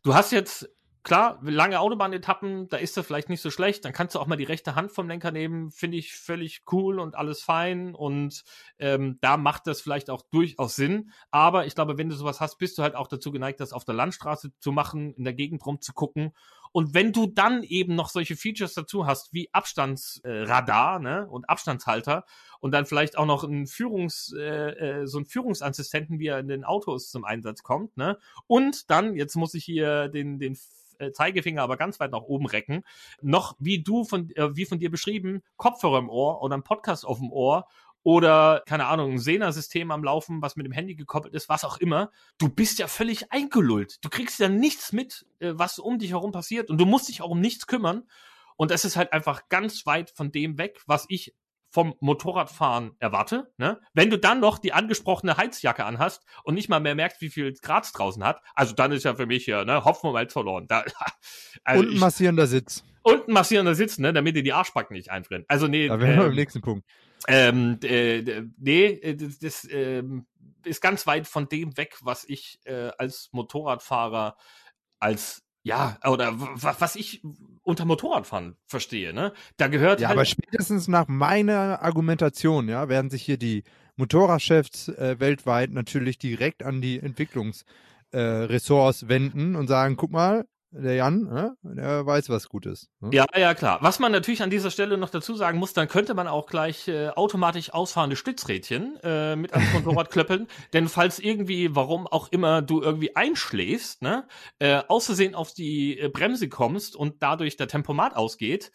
Du 0.03 0.13
hast 0.13 0.31
jetzt 0.31 0.69
klar, 1.09 1.39
lange 1.41 1.79
Autobahnetappen, 1.79 2.69
da 2.69 2.77
ist 2.77 2.95
das 2.95 3.05
vielleicht 3.05 3.29
nicht 3.29 3.41
so 3.41 3.49
schlecht. 3.49 3.83
Dann 3.83 3.93
kannst 3.93 4.13
du 4.13 4.19
auch 4.19 4.27
mal 4.27 4.35
die 4.35 4.43
rechte 4.43 4.75
Hand 4.75 4.91
vom 4.91 5.07
Lenker 5.07 5.31
nehmen. 5.31 5.71
Finde 5.71 5.97
ich 5.97 6.13
völlig 6.13 6.61
cool 6.71 6.99
und 6.99 7.15
alles 7.15 7.41
fein. 7.41 7.95
Und 7.95 8.43
ähm, 8.77 9.17
da 9.19 9.35
macht 9.35 9.65
das 9.65 9.81
vielleicht 9.81 10.11
auch 10.11 10.21
durchaus 10.29 10.75
Sinn. 10.75 11.11
Aber 11.31 11.65
ich 11.65 11.73
glaube, 11.73 11.97
wenn 11.97 12.09
du 12.09 12.15
sowas 12.15 12.39
hast, 12.39 12.59
bist 12.59 12.77
du 12.77 12.83
halt 12.83 12.93
auch 12.93 13.07
dazu 13.07 13.31
geneigt, 13.31 13.59
das 13.59 13.73
auf 13.73 13.85
der 13.85 13.95
Landstraße 13.95 14.51
zu 14.59 14.71
machen, 14.71 15.11
in 15.15 15.23
der 15.23 15.33
Gegend 15.33 15.65
rumzugucken. 15.65 16.31
Und 16.71 16.93
wenn 16.93 17.11
du 17.11 17.25
dann 17.25 17.63
eben 17.63 17.95
noch 17.95 18.09
solche 18.09 18.35
Features 18.35 18.75
dazu 18.75 19.07
hast, 19.07 19.33
wie 19.33 19.49
Abstandsradar 19.51 20.99
ne, 20.99 21.27
und 21.27 21.49
Abstandshalter 21.49 22.25
und 22.59 22.71
dann 22.71 22.85
vielleicht 22.85 23.17
auch 23.17 23.25
noch 23.25 23.43
ein 23.43 23.65
Führungs, 23.65 24.31
äh, 24.37 25.01
äh, 25.01 25.07
so 25.07 25.17
ein 25.17 25.25
Führungsassistenten, 25.25 26.19
wie 26.19 26.27
er 26.27 26.37
in 26.37 26.47
den 26.47 26.63
Autos 26.63 27.09
zum 27.09 27.25
Einsatz 27.25 27.63
kommt, 27.63 27.97
ne? 27.97 28.19
Und 28.45 28.91
dann, 28.91 29.15
jetzt 29.15 29.35
muss 29.35 29.55
ich 29.55 29.65
hier 29.65 30.09
den, 30.09 30.37
den 30.37 30.55
äh, 30.99 31.11
Zeigefinger 31.11 31.61
aber 31.61 31.77
ganz 31.77 31.99
weit 31.99 32.11
nach 32.11 32.21
oben 32.21 32.45
recken, 32.45 32.83
noch 33.21 33.55
wie 33.59 33.81
du 33.81 34.03
von, 34.03 34.29
äh, 34.35 34.55
wie 34.55 34.65
von 34.65 34.79
dir 34.79 34.91
beschrieben, 34.91 35.41
Kopfhörer 35.57 35.99
im 35.99 36.09
Ohr 36.09 36.41
oder 36.41 36.55
ein 36.55 36.63
Podcast 36.63 37.05
auf 37.05 37.17
dem 37.19 37.31
Ohr 37.31 37.67
oder, 38.03 38.63
keine 38.65 38.85
Ahnung, 38.85 39.13
ein 39.13 39.19
Sena-System 39.19 39.91
am 39.91 40.03
Laufen, 40.03 40.41
was 40.41 40.55
mit 40.55 40.65
dem 40.65 40.71
Handy 40.71 40.95
gekoppelt 40.95 41.33
ist, 41.33 41.49
was 41.49 41.65
auch 41.65 41.77
immer. 41.77 42.11
Du 42.37 42.47
bist 42.47 42.79
ja 42.79 42.87
völlig 42.87 43.31
eingelullt. 43.31 43.97
Du 44.03 44.09
kriegst 44.09 44.39
ja 44.39 44.47
nichts 44.47 44.93
mit, 44.93 45.25
äh, 45.39 45.51
was 45.55 45.79
um 45.79 45.99
dich 45.99 46.11
herum 46.11 46.31
passiert 46.31 46.69
und 46.69 46.77
du 46.79 46.85
musst 46.85 47.09
dich 47.09 47.21
auch 47.21 47.29
um 47.29 47.41
nichts 47.41 47.67
kümmern. 47.67 48.03
Und 48.55 48.71
es 48.71 48.83
ist 48.83 48.97
halt 48.97 49.13
einfach 49.13 49.47
ganz 49.47 49.85
weit 49.85 50.11
von 50.11 50.31
dem 50.31 50.57
weg, 50.57 50.81
was 50.85 51.05
ich 51.07 51.33
vom 51.71 51.95
Motorradfahren 51.99 52.91
erwarte. 52.99 53.51
Ne? 53.57 53.79
Wenn 53.93 54.09
du 54.09 54.17
dann 54.17 54.39
noch 54.39 54.57
die 54.57 54.73
angesprochene 54.73 55.37
Heizjacke 55.37 55.85
anhast 55.85 56.25
und 56.43 56.55
nicht 56.55 56.69
mal 56.69 56.79
mehr 56.79 56.95
merkst, 56.95 57.21
wie 57.21 57.29
viel 57.29 57.53
Grad 57.53 57.85
es 57.85 57.91
draußen 57.91 58.23
hat, 58.23 58.41
also 58.55 58.73
dann 58.73 58.91
ist 58.91 59.03
ja 59.03 59.15
für 59.15 59.25
mich 59.25 59.45
hier 59.45 59.65
ne, 59.65 59.85
Hopfen 59.85 60.07
und 60.07 60.13
Malz 60.13 60.33
verloren. 60.33 60.67
Da, 60.67 60.83
also 61.63 61.83
und 61.83 61.93
ein 61.93 61.99
massierender 61.99 62.47
Sitz. 62.47 62.83
Und 63.01 63.27
ein 63.27 63.33
massierender 63.33 63.75
Sitz, 63.75 63.97
ne, 63.97 64.13
damit 64.13 64.35
dir 64.35 64.43
die 64.43 64.53
Arschbacken 64.53 64.95
nicht 64.95 65.11
einfrieren. 65.11 65.45
Also 65.47 65.67
nee. 65.67 65.87
Da 65.87 65.99
wären 65.99 66.11
ähm, 66.11 66.17
wir 66.17 66.25
beim 66.25 66.35
nächsten 66.35 66.61
Punkt. 66.61 66.87
Ähm, 67.27 67.79
äh, 67.83 68.43
nee, 68.57 68.85
äh, 68.85 69.15
das, 69.15 69.39
das 69.39 69.67
ähm, 69.69 70.25
ist 70.65 70.81
ganz 70.81 71.05
weit 71.05 71.27
von 71.27 71.47
dem 71.47 71.77
weg, 71.77 71.97
was 72.01 72.23
ich 72.27 72.59
äh, 72.65 72.91
als 72.97 73.29
Motorradfahrer 73.31 74.35
als 74.99 75.43
ja, 75.63 75.97
oder 76.05 76.33
was 76.35 76.95
ich 76.95 77.23
unter 77.63 77.85
Motorradfahren 77.85 78.55
verstehe, 78.65 79.13
ne? 79.13 79.33
Da 79.57 79.67
gehört 79.67 80.01
ja, 80.01 80.07
halt 80.07 80.17
aber 80.17 80.25
spätestens 80.25 80.87
nach 80.87 81.07
meiner 81.07 81.81
Argumentation, 81.81 82.69
ja, 82.69 82.89
werden 82.89 83.09
sich 83.09 83.23
hier 83.23 83.37
die 83.37 83.63
Motorradchefs 83.95 84.89
äh, 84.89 85.19
weltweit 85.19 85.71
natürlich 85.71 86.17
direkt 86.17 86.63
an 86.63 86.81
die 86.81 86.99
Entwicklungsressorts 86.99 89.03
äh, 89.03 89.09
wenden 89.09 89.55
und 89.55 89.67
sagen, 89.67 89.97
guck 89.97 90.11
mal, 90.11 90.45
der 90.71 90.95
Jan, 90.95 91.23
ne? 91.23 91.55
der 91.63 92.05
weiß, 92.05 92.29
was 92.29 92.47
gut 92.47 92.65
ist. 92.65 92.89
Ne? 92.99 93.09
Ja, 93.11 93.25
ja, 93.35 93.53
klar. 93.53 93.79
Was 93.81 93.99
man 93.99 94.11
natürlich 94.11 94.43
an 94.43 94.49
dieser 94.49 94.71
Stelle 94.71 94.97
noch 94.97 95.09
dazu 95.09 95.35
sagen 95.35 95.57
muss, 95.57 95.73
dann 95.73 95.87
könnte 95.87 96.13
man 96.13 96.27
auch 96.27 96.47
gleich 96.47 96.87
äh, 96.87 97.09
automatisch 97.09 97.73
ausfahrende 97.73 98.15
Stützrädchen 98.15 98.97
äh, 99.03 99.35
mit 99.35 99.53
ans 99.53 99.73
Motorrad 99.73 100.09
klöppeln. 100.11 100.47
Denn 100.73 100.87
falls 100.87 101.19
irgendwie, 101.19 101.75
warum 101.75 102.07
auch 102.07 102.27
immer, 102.31 102.61
du 102.61 102.81
irgendwie 102.81 103.15
einschläfst, 103.15 104.01
ne, 104.01 104.27
äh, 104.59 104.81
aus 104.87 105.07
Versehen 105.07 105.35
auf 105.35 105.53
die 105.53 105.99
äh, 105.99 106.09
Bremse 106.09 106.49
kommst 106.49 106.95
und 106.95 107.23
dadurch 107.23 107.57
der 107.57 107.67
Tempomat 107.67 108.15
ausgeht 108.15 108.71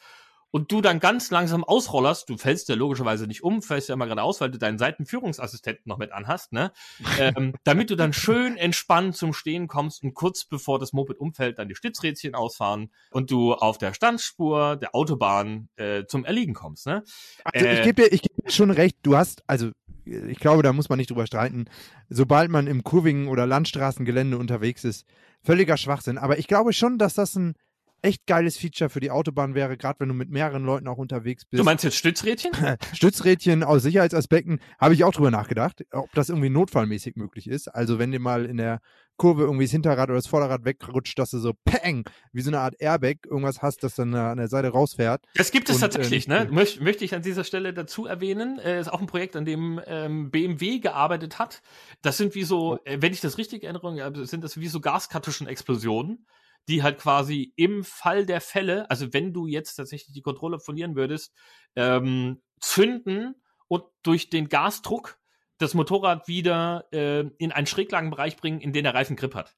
und 0.55 0.71
du 0.71 0.81
dann 0.81 1.01
ganz 1.01 1.33
langsam 1.33 1.65
ausrollerst, 1.65 2.31
du 2.31 2.37
fällst 2.37 2.69
ja 2.69 2.77
logischerweise 2.77 3.27
nicht 3.27 3.43
um, 3.43 3.61
fällst 3.61 3.89
ja 3.89 3.95
immer 3.95 4.07
gerade 4.07 4.23
aus, 4.23 4.41
weil 4.41 4.53
du 4.53 4.59
deinen 4.59 4.79
Seitenführungsassistenten 4.79 5.83
noch 5.87 5.99
mit 5.99 6.13
anhast, 6.13 6.53
ne? 6.53 6.71
ähm, 7.19 7.55
damit 7.65 7.91
du 7.91 7.97
dann 7.97 8.13
schön 8.13 8.57
entspannt 8.57 9.17
zum 9.17 9.33
Stehen 9.33 9.67
kommst 9.67 10.05
und 10.05 10.15
kurz 10.15 10.45
bevor 10.45 10.79
das 10.79 10.93
Moped 10.93 11.19
umfällt, 11.19 11.59
dann 11.59 11.67
die 11.67 11.75
Stützrädchen 11.75 12.37
ausfahren 12.37 12.93
und 13.11 13.33
du 13.33 13.53
auf 13.53 13.79
der 13.79 13.95
Standspur 13.95 14.77
der 14.77 14.95
Autobahn 14.95 15.71
äh, 15.75 16.05
zum 16.07 16.25
Erliegen 16.25 16.55
kommst, 16.55 16.87
ne? 16.87 17.03
Also 17.43 17.67
äh, 17.67 17.79
ich 17.79 17.83
gebe 17.83 18.03
dir, 18.03 18.13
ich 18.13 18.23
geb 18.23 18.37
dir 18.37 18.53
schon 18.53 18.71
recht, 18.71 18.99
du 19.03 19.17
hast, 19.17 19.43
also 19.49 19.73
ich 20.05 20.39
glaube, 20.39 20.63
da 20.63 20.73
muss 20.73 20.89
man 20.89 20.99
nicht 20.99 21.11
drüber 21.11 21.27
streiten, 21.27 21.65
sobald 22.09 22.49
man 22.49 22.69
im 22.69 22.85
kurvigen 22.85 23.27
oder 23.27 23.45
Landstraßengelände 23.45 24.39
unterwegs 24.39 24.85
ist, 24.85 25.05
völliger 25.43 25.77
Schwachsinn. 25.77 26.17
Aber 26.17 26.39
ich 26.39 26.47
glaube 26.47 26.73
schon, 26.73 26.97
dass 26.97 27.15
das 27.15 27.35
ein 27.35 27.55
echt 28.05 28.27
geiles 28.27 28.57
Feature 28.57 28.91
für 28.91 29.01
die 29.01 29.11
Autobahn 29.11 29.55
wäre, 29.55 29.77
gerade 29.77 30.01
wenn 30.01 30.09
du 30.09 30.15
mit 30.15 30.29
mehreren 30.31 30.65
Leuten 30.65 30.87
auch 30.89 30.99
unterwegs 30.99 31.45
bist. 31.45 31.59
Du 31.59 31.65
meinst 31.65 31.85
jetzt 31.85 31.97
Stützrädchen? 31.97 32.53
Stützrädchen 32.93 33.63
aus 33.63 33.83
Sicherheitsaspekten 33.83 34.61
habe 34.79 34.95
ich 34.95 35.05
auch 35.05 35.13
drüber 35.13 35.31
nachgedacht, 35.31 35.85
ob 35.91 36.13
das 36.13 36.29
irgendwie 36.29 36.51
notfallmäßig 36.51 37.17
möglich 37.17 37.49
ist. 37.49 37.69
Also 37.69 37.99
wenn 37.99 38.13
dir 38.13 38.21
mal 38.21 38.45
in 38.45 38.59
der 38.59 38.81
Kurve 39.17 39.45
irgendwie 39.45 39.65
das 39.65 39.71
Hinterrad 39.71 40.09
oder 40.09 40.17
das 40.17 40.27
Vorderrad 40.27 40.65
wegrutscht, 40.65 41.19
dass 41.19 41.31
du 41.31 41.39
so 41.39 41.53
peng, 41.65 42.05
wie 42.33 42.43
so 42.43 42.51
eine 42.51 42.59
Art 42.59 42.75
Airbag 42.81 43.19
irgendwas 43.25 43.63
hast, 43.63 43.85
das 43.85 43.95
dann 43.95 44.15
an 44.15 44.39
der 44.39 44.49
Seite 44.49 44.69
rausfährt. 44.69 45.25
Das 45.35 45.51
gibt 45.51 45.71
es 45.71 45.77
und, 45.77 45.83
tatsächlich, 45.83 46.27
äh, 46.29 46.45
ne? 46.45 46.49
Möcht, 46.51 46.81
möchte 46.81 47.05
ich 47.05 47.15
an 47.15 47.23
dieser 47.23 47.45
Stelle 47.45 47.73
dazu 47.73 48.07
erwähnen. 48.07 48.59
Äh, 48.59 48.81
ist 48.81 48.93
auch 48.93 49.01
ein 49.01 49.07
Projekt, 49.07 49.37
an 49.37 49.45
dem 49.45 49.81
ähm, 49.87 50.31
BMW 50.31 50.81
gearbeitet 50.81 51.39
hat. 51.39 51.63
Das 52.03 52.17
sind 52.17 52.35
wie 52.35 52.43
so, 52.43 52.75
oh. 52.75 52.79
äh, 52.85 53.01
wenn 53.01 53.13
ich 53.13 53.21
das 53.21 53.39
richtig 53.39 53.63
erinnere, 53.63 54.27
sind 54.27 54.43
das 54.43 54.59
wie 54.59 54.69
so 54.69 54.81
Gaskartuschen-Explosionen 54.81 56.27
die 56.69 56.83
halt 56.83 56.99
quasi 56.99 57.53
im 57.57 57.85
Fall 57.85 58.27
der 58.27 58.41
Fälle, 58.41 58.91
also 58.91 59.13
wenn 59.13 59.33
du 59.33 59.47
jetzt 59.47 59.75
tatsächlich 59.75 60.15
die 60.15 60.23
Kontrolle 60.23 60.59
verlieren 60.59 60.97
würdest, 60.97 61.33
ähm, 61.77 62.43
zünden 62.61 63.35
und 63.69 63.85
durch 64.03 64.31
den 64.31 64.49
Gasdruck 64.49 65.19
das 65.59 65.75
Motorrad 65.75 66.27
wieder 66.29 66.87
äh, 66.93 67.25
in 67.39 67.53
einen 67.53 67.67
Schräglagenbereich 67.67 68.37
bringen, 68.37 68.61
in 68.61 68.73
den 68.73 68.85
der 68.85 68.95
Reifen 68.95 69.17
Grip 69.17 69.35
hat. 69.35 69.55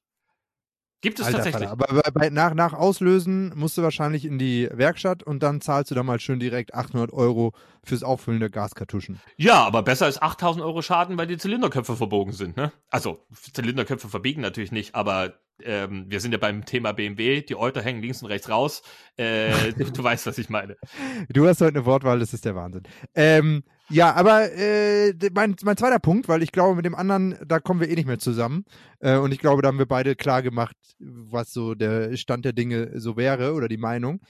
Gibt 1.01 1.19
es 1.19 1.27
Alter, 1.27 1.37
tatsächlich. 1.37 1.69
Alter. 1.69 1.89
Aber 1.89 2.11
bei, 2.11 2.29
nach, 2.29 2.55
nach 2.55 2.73
Auslösen 2.73 3.53
musst 3.55 3.77
du 3.77 3.83
wahrscheinlich 3.83 4.25
in 4.25 4.39
die 4.39 4.67
Werkstatt 4.71 5.21
und 5.21 5.43
dann 5.43 5.61
zahlst 5.61 5.91
du 5.91 5.95
da 5.95 6.01
mal 6.01 6.19
schön 6.19 6.39
direkt 6.39 6.73
800 6.73 7.13
Euro 7.13 7.53
fürs 7.83 8.01
Auffüllen 8.01 8.39
der 8.39 8.49
Gaskartuschen. 8.49 9.21
Ja, 9.37 9.63
aber 9.63 9.83
besser 9.83 10.05
als 10.05 10.19
8000 10.19 10.65
Euro 10.65 10.81
Schaden, 10.81 11.17
weil 11.17 11.27
die 11.27 11.37
Zylinderköpfe 11.37 11.95
verbogen 11.95 12.33
sind, 12.33 12.57
ne? 12.57 12.71
Also, 12.89 13.23
Zylinderköpfe 13.53 14.09
verbiegen 14.09 14.41
natürlich 14.41 14.71
nicht, 14.71 14.95
aber 14.95 15.39
ähm, 15.63 16.05
wir 16.07 16.19
sind 16.19 16.31
ja 16.31 16.37
beim 16.37 16.65
Thema 16.65 16.91
BMW, 16.91 17.41
die 17.41 17.55
Euter 17.55 17.81
hängen 17.81 18.01
links 18.01 18.21
und 18.21 18.29
rechts 18.29 18.49
raus. 18.49 18.81
Äh, 19.17 19.73
du 19.73 20.03
weißt, 20.03 20.25
was 20.27 20.37
ich 20.37 20.49
meine. 20.49 20.77
Du 21.29 21.47
hast 21.47 21.61
heute 21.61 21.77
eine 21.77 21.85
Wortwahl, 21.85 22.19
das 22.19 22.33
ist 22.33 22.45
der 22.45 22.55
Wahnsinn. 22.55 22.83
Ähm, 23.15 23.63
ja, 23.89 24.13
aber 24.13 24.51
äh, 24.51 25.13
mein, 25.33 25.55
mein 25.63 25.77
zweiter 25.77 25.99
Punkt, 25.99 26.27
weil 26.27 26.43
ich 26.43 26.51
glaube, 26.51 26.75
mit 26.75 26.85
dem 26.85 26.95
anderen, 26.95 27.37
da 27.45 27.59
kommen 27.59 27.79
wir 27.79 27.89
eh 27.89 27.95
nicht 27.95 28.07
mehr 28.07 28.19
zusammen. 28.19 28.65
Äh, 28.99 29.17
und 29.17 29.31
ich 29.31 29.39
glaube, 29.39 29.61
da 29.61 29.69
haben 29.69 29.79
wir 29.79 29.87
beide 29.87 30.15
klar 30.15 30.41
gemacht, 30.41 30.75
was 30.99 31.51
so 31.51 31.73
der 31.73 32.15
Stand 32.17 32.45
der 32.45 32.53
Dinge 32.53 32.99
so 32.99 33.17
wäre 33.17 33.53
oder 33.53 33.67
die 33.67 33.77
Meinung. 33.77 34.21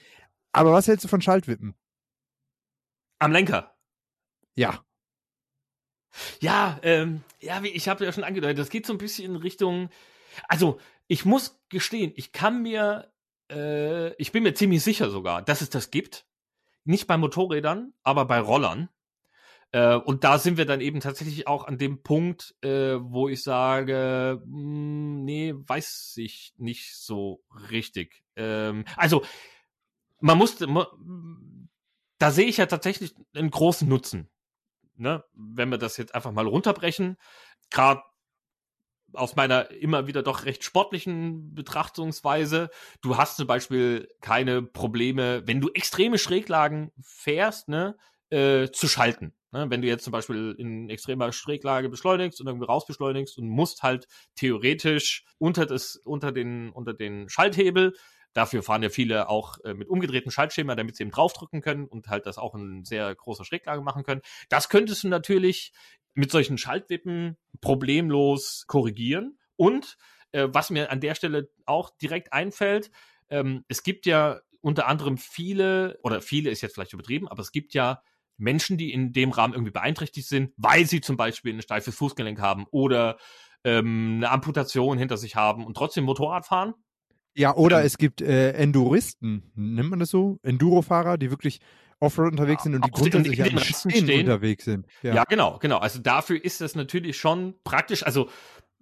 Aber 0.52 0.72
was 0.72 0.88
hältst 0.88 1.04
du 1.04 1.08
von 1.08 1.20
Schaltwippen? 1.20 1.74
Am 3.18 3.32
Lenker. 3.32 3.74
Ja. 4.54 4.84
Ja, 6.40 6.78
ähm, 6.82 7.22
ja, 7.40 7.62
wie 7.62 7.68
ich 7.68 7.88
habe 7.88 8.04
ja 8.04 8.12
schon 8.12 8.24
angedeutet, 8.24 8.58
das 8.58 8.70
geht 8.70 8.86
so 8.86 8.92
ein 8.92 8.98
bisschen 8.98 9.34
in 9.34 9.36
Richtung 9.36 9.90
Also, 10.46 10.78
ich 11.06 11.24
muss 11.24 11.60
gestehen, 11.68 12.12
ich 12.16 12.32
kann 12.32 12.62
mir, 12.62 13.12
äh, 13.50 14.14
ich 14.14 14.32
bin 14.32 14.42
mir 14.42 14.54
ziemlich 14.54 14.82
sicher 14.82 15.10
sogar, 15.10 15.42
dass 15.42 15.60
es 15.60 15.70
das 15.70 15.90
gibt. 15.90 16.26
Nicht 16.84 17.06
bei 17.06 17.16
Motorrädern, 17.16 17.92
aber 18.02 18.24
bei 18.24 18.40
Rollern. 18.40 18.88
Äh, 19.72 19.96
und 19.96 20.24
da 20.24 20.38
sind 20.38 20.56
wir 20.56 20.64
dann 20.64 20.80
eben 20.80 21.00
tatsächlich 21.00 21.46
auch 21.46 21.66
an 21.66 21.76
dem 21.76 22.02
Punkt, 22.02 22.54
äh, 22.62 22.96
wo 23.00 23.28
ich 23.28 23.42
sage, 23.42 24.40
mh, 24.44 24.52
hm, 24.52 25.24
nee, 25.24 25.54
weiß 25.54 26.14
ich 26.16 26.54
nicht 26.56 26.96
so 26.96 27.42
richtig. 27.70 28.22
Ähm, 28.36 28.84
also, 28.96 29.24
man 30.20 30.38
muss, 30.38 30.56
da 32.18 32.30
sehe 32.30 32.46
ich 32.46 32.56
ja 32.56 32.66
tatsächlich 32.66 33.14
einen 33.34 33.50
großen 33.50 33.88
Nutzen. 33.88 34.30
Ne? 34.96 35.22
Wenn 35.32 35.68
wir 35.68 35.78
das 35.78 35.96
jetzt 35.96 36.14
einfach 36.14 36.32
mal 36.32 36.46
runterbrechen, 36.46 37.18
gerade 37.70 38.02
aus 39.12 39.36
meiner 39.36 39.70
immer 39.70 40.06
wieder 40.06 40.22
doch 40.22 40.44
recht 40.44 40.64
sportlichen 40.64 41.54
Betrachtungsweise, 41.54 42.70
du 43.00 43.16
hast 43.16 43.36
zum 43.36 43.46
Beispiel 43.46 44.08
keine 44.20 44.62
Probleme, 44.62 45.42
wenn 45.46 45.60
du 45.60 45.70
extreme 45.70 46.18
Schräglagen 46.18 46.92
fährst, 47.02 47.68
ne, 47.68 47.96
äh, 48.30 48.68
zu 48.70 48.88
schalten. 48.88 49.32
Ne? 49.52 49.66
Wenn 49.70 49.82
du 49.82 49.88
jetzt 49.88 50.04
zum 50.04 50.12
Beispiel 50.12 50.54
in 50.58 50.90
extremer 50.90 51.32
Schräglage 51.32 51.88
beschleunigst 51.88 52.40
und 52.40 52.46
irgendwie 52.46 52.66
rausbeschleunigst 52.66 53.38
und 53.38 53.48
musst 53.48 53.82
halt 53.82 54.06
theoretisch 54.34 55.24
unter 55.38 55.66
das, 55.66 55.96
unter 55.96 56.32
den, 56.32 56.70
unter 56.70 56.92
den 56.92 57.28
Schalthebel, 57.28 57.94
Dafür 58.34 58.62
fahren 58.62 58.82
ja 58.82 58.88
viele 58.88 59.28
auch 59.28 59.58
äh, 59.64 59.74
mit 59.74 59.88
umgedrehten 59.88 60.30
Schaltschema, 60.30 60.76
damit 60.76 60.96
sie 60.96 61.02
eben 61.02 61.10
draufdrücken 61.10 61.60
können 61.60 61.86
und 61.86 62.08
halt 62.08 62.26
das 62.26 62.38
auch 62.38 62.54
in 62.54 62.84
sehr 62.84 63.14
großer 63.14 63.44
Schräglage 63.44 63.80
machen 63.80 64.04
können. 64.04 64.20
Das 64.48 64.68
könntest 64.68 65.02
du 65.02 65.08
natürlich 65.08 65.72
mit 66.14 66.30
solchen 66.30 66.58
Schaltwippen 66.58 67.36
problemlos 67.60 68.64
korrigieren. 68.66 69.38
Und 69.56 69.96
äh, 70.32 70.48
was 70.50 70.70
mir 70.70 70.90
an 70.90 71.00
der 71.00 71.14
Stelle 71.14 71.50
auch 71.64 71.90
direkt 71.98 72.32
einfällt, 72.32 72.90
ähm, 73.30 73.64
es 73.68 73.82
gibt 73.82 74.06
ja 74.06 74.40
unter 74.60 74.86
anderem 74.88 75.18
viele, 75.18 75.98
oder 76.02 76.20
viele 76.20 76.50
ist 76.50 76.60
jetzt 76.60 76.74
vielleicht 76.74 76.92
übertrieben, 76.92 77.28
aber 77.28 77.42
es 77.42 77.52
gibt 77.52 77.74
ja 77.74 78.02
Menschen, 78.36 78.78
die 78.78 78.92
in 78.92 79.12
dem 79.12 79.30
Rahmen 79.30 79.54
irgendwie 79.54 79.72
beeinträchtigt 79.72 80.28
sind, 80.28 80.52
weil 80.56 80.86
sie 80.86 81.00
zum 81.00 81.16
Beispiel 81.16 81.54
ein 81.54 81.62
steifes 81.62 81.94
Fußgelenk 81.96 82.40
haben 82.40 82.66
oder 82.70 83.18
ähm, 83.64 84.14
eine 84.16 84.30
Amputation 84.30 84.98
hinter 84.98 85.16
sich 85.16 85.36
haben 85.36 85.66
und 85.66 85.76
trotzdem 85.76 86.04
Motorrad 86.04 86.46
fahren. 86.46 86.74
Ja, 87.34 87.54
oder 87.54 87.80
ähm, 87.80 87.86
es 87.86 87.98
gibt 87.98 88.20
äh, 88.20 88.52
Enduristen, 88.52 89.50
nennt 89.54 89.90
man 89.90 89.98
das 89.98 90.10
so? 90.10 90.38
Endurofahrer, 90.42 91.18
die 91.18 91.30
wirklich 91.30 91.60
Offroad 92.00 92.32
unterwegs 92.32 92.62
sind 92.62 92.74
und 92.74 92.84
die 92.84 92.90
grundsätzlich 92.90 93.38
in, 93.40 93.46
in, 93.46 93.56
in 93.56 93.64
stehen 93.64 94.20
unterwegs 94.20 94.64
sind. 94.64 94.86
Ja. 95.02 95.14
ja, 95.14 95.24
genau, 95.24 95.58
genau. 95.58 95.78
Also 95.78 95.98
dafür 95.98 96.42
ist 96.42 96.60
das 96.60 96.76
natürlich 96.76 97.16
schon 97.16 97.54
praktisch. 97.64 98.04
Also 98.04 98.28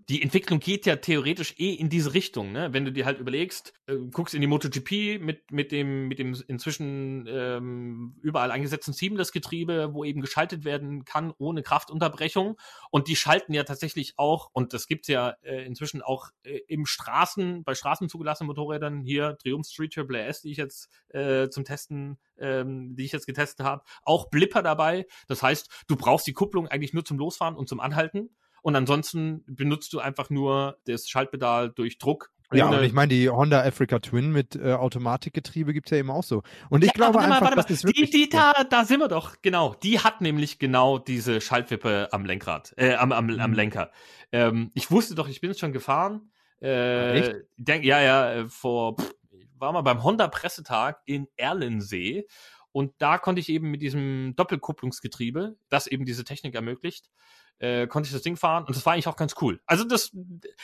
die 0.08 0.22
Entwicklung 0.22 0.60
geht 0.60 0.86
ja 0.86 0.96
theoretisch 0.96 1.54
eh 1.58 1.74
in 1.74 1.88
diese 1.88 2.14
Richtung, 2.14 2.52
ne? 2.52 2.72
Wenn 2.72 2.84
du 2.84 2.92
dir 2.92 3.06
halt 3.06 3.18
überlegst, 3.18 3.72
äh, 3.86 3.96
guckst 4.12 4.34
in 4.34 4.40
die 4.40 4.46
MotoGP 4.46 5.20
mit 5.20 5.50
mit 5.50 5.72
dem 5.72 6.06
mit 6.06 6.20
dem 6.20 6.40
inzwischen 6.46 7.26
ähm, 7.28 8.16
überall 8.22 8.52
eingesetzten 8.52 8.94
Seamless-Getriebe, 8.94 9.94
wo 9.94 10.04
eben 10.04 10.20
geschaltet 10.20 10.64
werden 10.64 11.04
kann 11.04 11.32
ohne 11.38 11.62
Kraftunterbrechung 11.62 12.56
und 12.90 13.08
die 13.08 13.16
schalten 13.16 13.52
ja 13.52 13.64
tatsächlich 13.64 14.14
auch 14.16 14.50
und 14.52 14.74
das 14.74 14.86
gibt's 14.86 15.08
ja 15.08 15.30
äh, 15.42 15.64
inzwischen 15.66 16.02
auch 16.02 16.30
äh, 16.44 16.60
im 16.68 16.86
Straßen 16.86 17.64
bei 17.64 17.74
Straßen 17.74 18.08
zugelassenen 18.08 18.46
Motorrädern 18.46 19.00
hier 19.00 19.36
Triumph 19.38 19.66
Street 19.66 19.92
Triple 19.92 20.22
S, 20.22 20.42
die 20.42 20.52
ich 20.52 20.58
jetzt 20.58 20.88
äh, 21.08 21.48
zum 21.48 21.64
Testen 21.64 22.18
ähm, 22.38 22.94
die 22.96 23.04
ich 23.04 23.12
jetzt 23.12 23.26
getestet 23.26 23.64
habe, 23.64 23.82
auch 24.02 24.28
Blipper 24.28 24.62
dabei. 24.62 25.06
Das 25.26 25.42
heißt, 25.42 25.84
du 25.88 25.96
brauchst 25.96 26.26
die 26.26 26.32
Kupplung 26.32 26.68
eigentlich 26.68 26.92
nur 26.92 27.04
zum 27.04 27.18
Losfahren 27.18 27.56
und 27.56 27.68
zum 27.68 27.80
Anhalten. 27.80 28.30
Und 28.66 28.74
ansonsten 28.74 29.44
benutzt 29.46 29.92
du 29.92 30.00
einfach 30.00 30.28
nur 30.28 30.78
das 30.86 31.08
Schaltpedal 31.08 31.70
durch 31.70 31.98
Druck 31.98 32.32
ja, 32.52 32.68
und 32.68 32.82
ich 32.82 32.92
meine, 32.92 33.08
die 33.08 33.28
Honda 33.28 33.62
Africa 33.64 34.00
Twin 34.00 34.32
mit 34.32 34.56
äh, 34.56 34.72
Automatikgetriebe 34.72 35.72
gibt's 35.72 35.90
ja 35.90 35.98
eben 35.98 36.10
auch 36.10 36.24
so. 36.24 36.42
Und 36.68 36.82
ich 36.82 36.88
ja, 36.88 36.94
glaube 36.94 37.20
einfach, 37.20 37.40
mal, 37.40 37.54
das 37.54 37.70
ist 37.70 37.84
wirklich... 37.84 38.10
Die, 38.10 38.24
die, 38.24 38.28
da, 38.28 38.64
da 38.68 38.84
sind 38.84 38.98
wir 38.98 39.08
doch, 39.08 39.36
genau. 39.40 39.74
Die 39.82 40.00
hat 40.00 40.20
nämlich 40.20 40.58
genau 40.58 40.98
diese 40.98 41.40
Schaltwippe 41.40 42.08
am 42.10 42.24
Lenkrad, 42.24 42.74
äh, 42.76 42.94
am, 42.94 43.12
am, 43.12 43.26
mhm. 43.26 43.40
am 43.40 43.52
Lenker. 43.52 43.92
Ähm, 44.32 44.72
ich 44.74 44.90
wusste 44.90 45.14
doch, 45.14 45.28
ich 45.28 45.40
bin 45.40 45.54
schon 45.54 45.72
gefahren. 45.72 46.32
Äh, 46.60 47.20
Echt? 47.20 47.34
Denk, 47.56 47.84
ja, 47.84 48.00
ja, 48.00 48.32
äh, 48.32 48.48
vor, 48.48 48.96
pff, 48.96 49.14
war 49.58 49.72
mal 49.72 49.82
beim 49.82 50.02
Honda 50.02 50.26
Pressetag 50.26 51.02
in 51.04 51.28
Erlensee. 51.36 52.26
Und 52.72 52.94
da 52.98 53.18
konnte 53.18 53.40
ich 53.40 53.48
eben 53.48 53.70
mit 53.70 53.80
diesem 53.80 54.34
Doppelkupplungsgetriebe, 54.36 55.56
das 55.68 55.86
eben 55.86 56.04
diese 56.04 56.24
Technik 56.24 56.56
ermöglicht, 56.56 57.10
äh, 57.58 57.86
konnte 57.86 58.06
ich 58.06 58.12
das 58.12 58.22
Ding 58.22 58.36
fahren 58.36 58.64
und 58.64 58.76
das 58.76 58.84
war 58.84 58.92
eigentlich 58.92 59.08
auch 59.08 59.16
ganz 59.16 59.34
cool. 59.40 59.60
Also 59.66 59.84
das, 59.84 60.16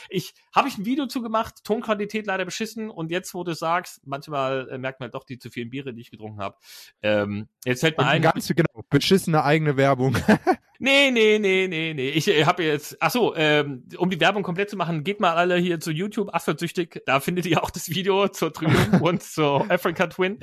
ich 0.09 0.33
habe 0.55 0.67
ich 0.67 0.77
ein 0.77 0.85
Video 0.85 1.07
zu 1.07 1.21
gemacht, 1.21 1.63
Tonqualität 1.63 2.27
leider 2.27 2.45
beschissen 2.45 2.89
und 2.89 3.11
jetzt, 3.11 3.33
wo 3.33 3.43
du 3.43 3.53
sagst, 3.53 4.01
manchmal 4.05 4.69
äh, 4.69 4.77
merkt 4.77 4.99
man 4.99 5.11
doch 5.11 5.23
die 5.23 5.39
zu 5.39 5.49
vielen 5.49 5.69
Biere, 5.69 5.93
die 5.93 6.01
ich 6.01 6.11
getrunken 6.11 6.39
habe. 6.39 6.57
Ähm, 7.01 7.47
jetzt 7.65 7.81
fällt 7.81 7.97
mir 7.97 8.05
ein. 8.05 8.21
Ganz 8.21 8.47
genau, 8.47 8.83
beschissene 8.89 9.43
eigene 9.43 9.77
Werbung. 9.77 10.17
Nee, 10.79 11.11
nee, 11.11 11.39
nee, 11.39 11.67
nee, 11.67 11.93
nee. 11.93 12.09
Ich 12.09 12.27
äh, 12.27 12.45
habe 12.45 12.63
jetzt, 12.63 12.97
ach 12.99 13.11
so, 13.11 13.35
ähm, 13.35 13.83
um 13.97 14.09
die 14.09 14.19
Werbung 14.19 14.43
komplett 14.43 14.69
zu 14.69 14.75
machen, 14.75 15.03
geht 15.03 15.19
mal 15.19 15.33
alle 15.35 15.57
hier 15.57 15.79
zu 15.79 15.91
YouTube, 15.91 16.33
Affersüchtig, 16.33 17.01
da 17.05 17.19
findet 17.19 17.45
ihr 17.45 17.63
auch 17.63 17.69
das 17.69 17.89
Video 17.89 18.27
zur 18.27 18.51
Triumph 18.51 18.75
und 19.01 19.21
zur 19.23 19.69
Africa 19.69 20.07
Twin. 20.07 20.39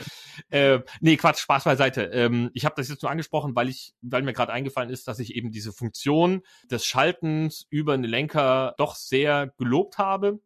Äh, 0.51 0.81
nee, 1.01 1.17
Quatsch, 1.17 1.41
Spaß 1.41 1.65
beiseite. 1.65 2.03
Ähm, 2.05 2.51
ich 2.55 2.65
habe 2.65 2.75
das 2.77 2.89
jetzt 2.89 3.03
nur 3.03 3.11
angesprochen, 3.11 3.57
weil 3.57 3.69
ich, 3.69 3.95
weil 4.03 4.23
mir 4.23 4.33
gerade 4.33 4.53
eingefallen 4.53 4.91
ist, 4.91 5.09
dass 5.09 5.19
ich 5.19 5.35
eben 5.35 5.51
diese 5.51 5.73
Funktion 5.73 6.43
des 6.71 6.87
Schaltens 6.87 7.67
über 7.69 7.95
einen 7.95 8.05
Lenker 8.05 8.75
doch 8.79 8.95
sehr 8.95 9.53
gelobt 9.59 9.99
habe. 9.99 10.41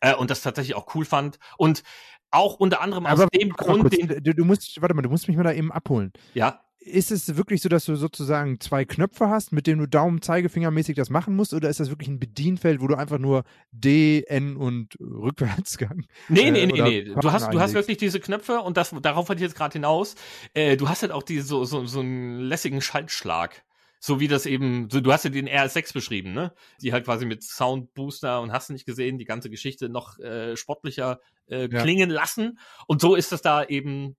Äh, 0.00 0.14
und 0.14 0.30
das 0.30 0.42
tatsächlich 0.42 0.76
auch 0.76 0.94
cool 0.94 1.04
fand. 1.04 1.38
Und 1.58 1.82
auch 2.30 2.54
unter 2.54 2.80
anderem 2.80 3.06
aus 3.06 3.26
dem 3.34 3.50
Grund, 3.50 3.82
kurz, 3.82 3.96
den 3.96 4.22
du, 4.22 4.34
du 4.34 4.44
musst, 4.44 4.80
warte 4.80 4.94
mal, 4.94 5.02
du 5.02 5.10
musst 5.10 5.26
mich 5.26 5.36
mal 5.36 5.42
da 5.42 5.52
eben 5.52 5.72
abholen. 5.72 6.12
Ja 6.32 6.62
ist 6.80 7.10
es 7.10 7.36
wirklich 7.36 7.60
so, 7.60 7.68
dass 7.68 7.84
du 7.84 7.94
sozusagen 7.94 8.58
zwei 8.58 8.86
Knöpfe 8.86 9.28
hast, 9.28 9.52
mit 9.52 9.66
denen 9.66 9.80
du 9.80 9.86
Daumen, 9.86 10.22
Zeigefinger 10.22 10.70
mäßig 10.70 10.96
das 10.96 11.10
machen 11.10 11.36
musst, 11.36 11.52
oder 11.52 11.68
ist 11.68 11.78
das 11.78 11.90
wirklich 11.90 12.08
ein 12.08 12.18
Bedienfeld, 12.18 12.80
wo 12.80 12.86
du 12.86 12.94
einfach 12.94 13.18
nur 13.18 13.44
D, 13.70 14.24
N 14.26 14.56
und 14.56 14.96
Rückwärtsgang? 14.98 16.06
Nee, 16.28 16.50
nee, 16.50 16.62
äh, 16.62 16.66
nee, 16.66 16.82
nee. 16.82 17.04
Du 17.04 17.32
hast, 17.32 17.52
du 17.52 17.60
hast 17.60 17.74
wirklich 17.74 17.98
diese 17.98 18.18
Knöpfe 18.18 18.60
und 18.60 18.78
das, 18.78 18.94
darauf 19.02 19.28
wollte 19.28 19.42
ich 19.42 19.48
jetzt 19.48 19.56
gerade 19.56 19.74
hinaus. 19.74 20.14
Äh, 20.54 20.78
du 20.78 20.88
hast 20.88 21.02
halt 21.02 21.12
auch 21.12 21.22
die, 21.22 21.40
so, 21.40 21.64
so, 21.64 21.84
so 21.84 22.00
einen 22.00 22.40
lässigen 22.40 22.80
Schaltschlag. 22.80 23.62
So 24.02 24.18
wie 24.18 24.28
das 24.28 24.46
eben, 24.46 24.88
so, 24.90 25.02
du 25.02 25.12
hast 25.12 25.24
ja 25.24 25.30
den 25.30 25.46
RS6 25.46 25.92
beschrieben, 25.92 26.32
ne? 26.32 26.54
Die 26.80 26.94
halt 26.94 27.04
quasi 27.04 27.26
mit 27.26 27.42
Soundbooster 27.42 28.40
und 28.40 28.50
hast 28.50 28.70
du 28.70 28.72
nicht 28.72 28.86
gesehen, 28.86 29.18
die 29.18 29.26
ganze 29.26 29.50
Geschichte 29.50 29.90
noch 29.90 30.18
äh, 30.18 30.56
sportlicher 30.56 31.20
äh, 31.48 31.68
klingen 31.68 32.08
ja. 32.08 32.16
lassen. 32.16 32.58
Und 32.86 33.02
so 33.02 33.14
ist 33.14 33.32
das 33.32 33.42
da 33.42 33.62
eben 33.62 34.16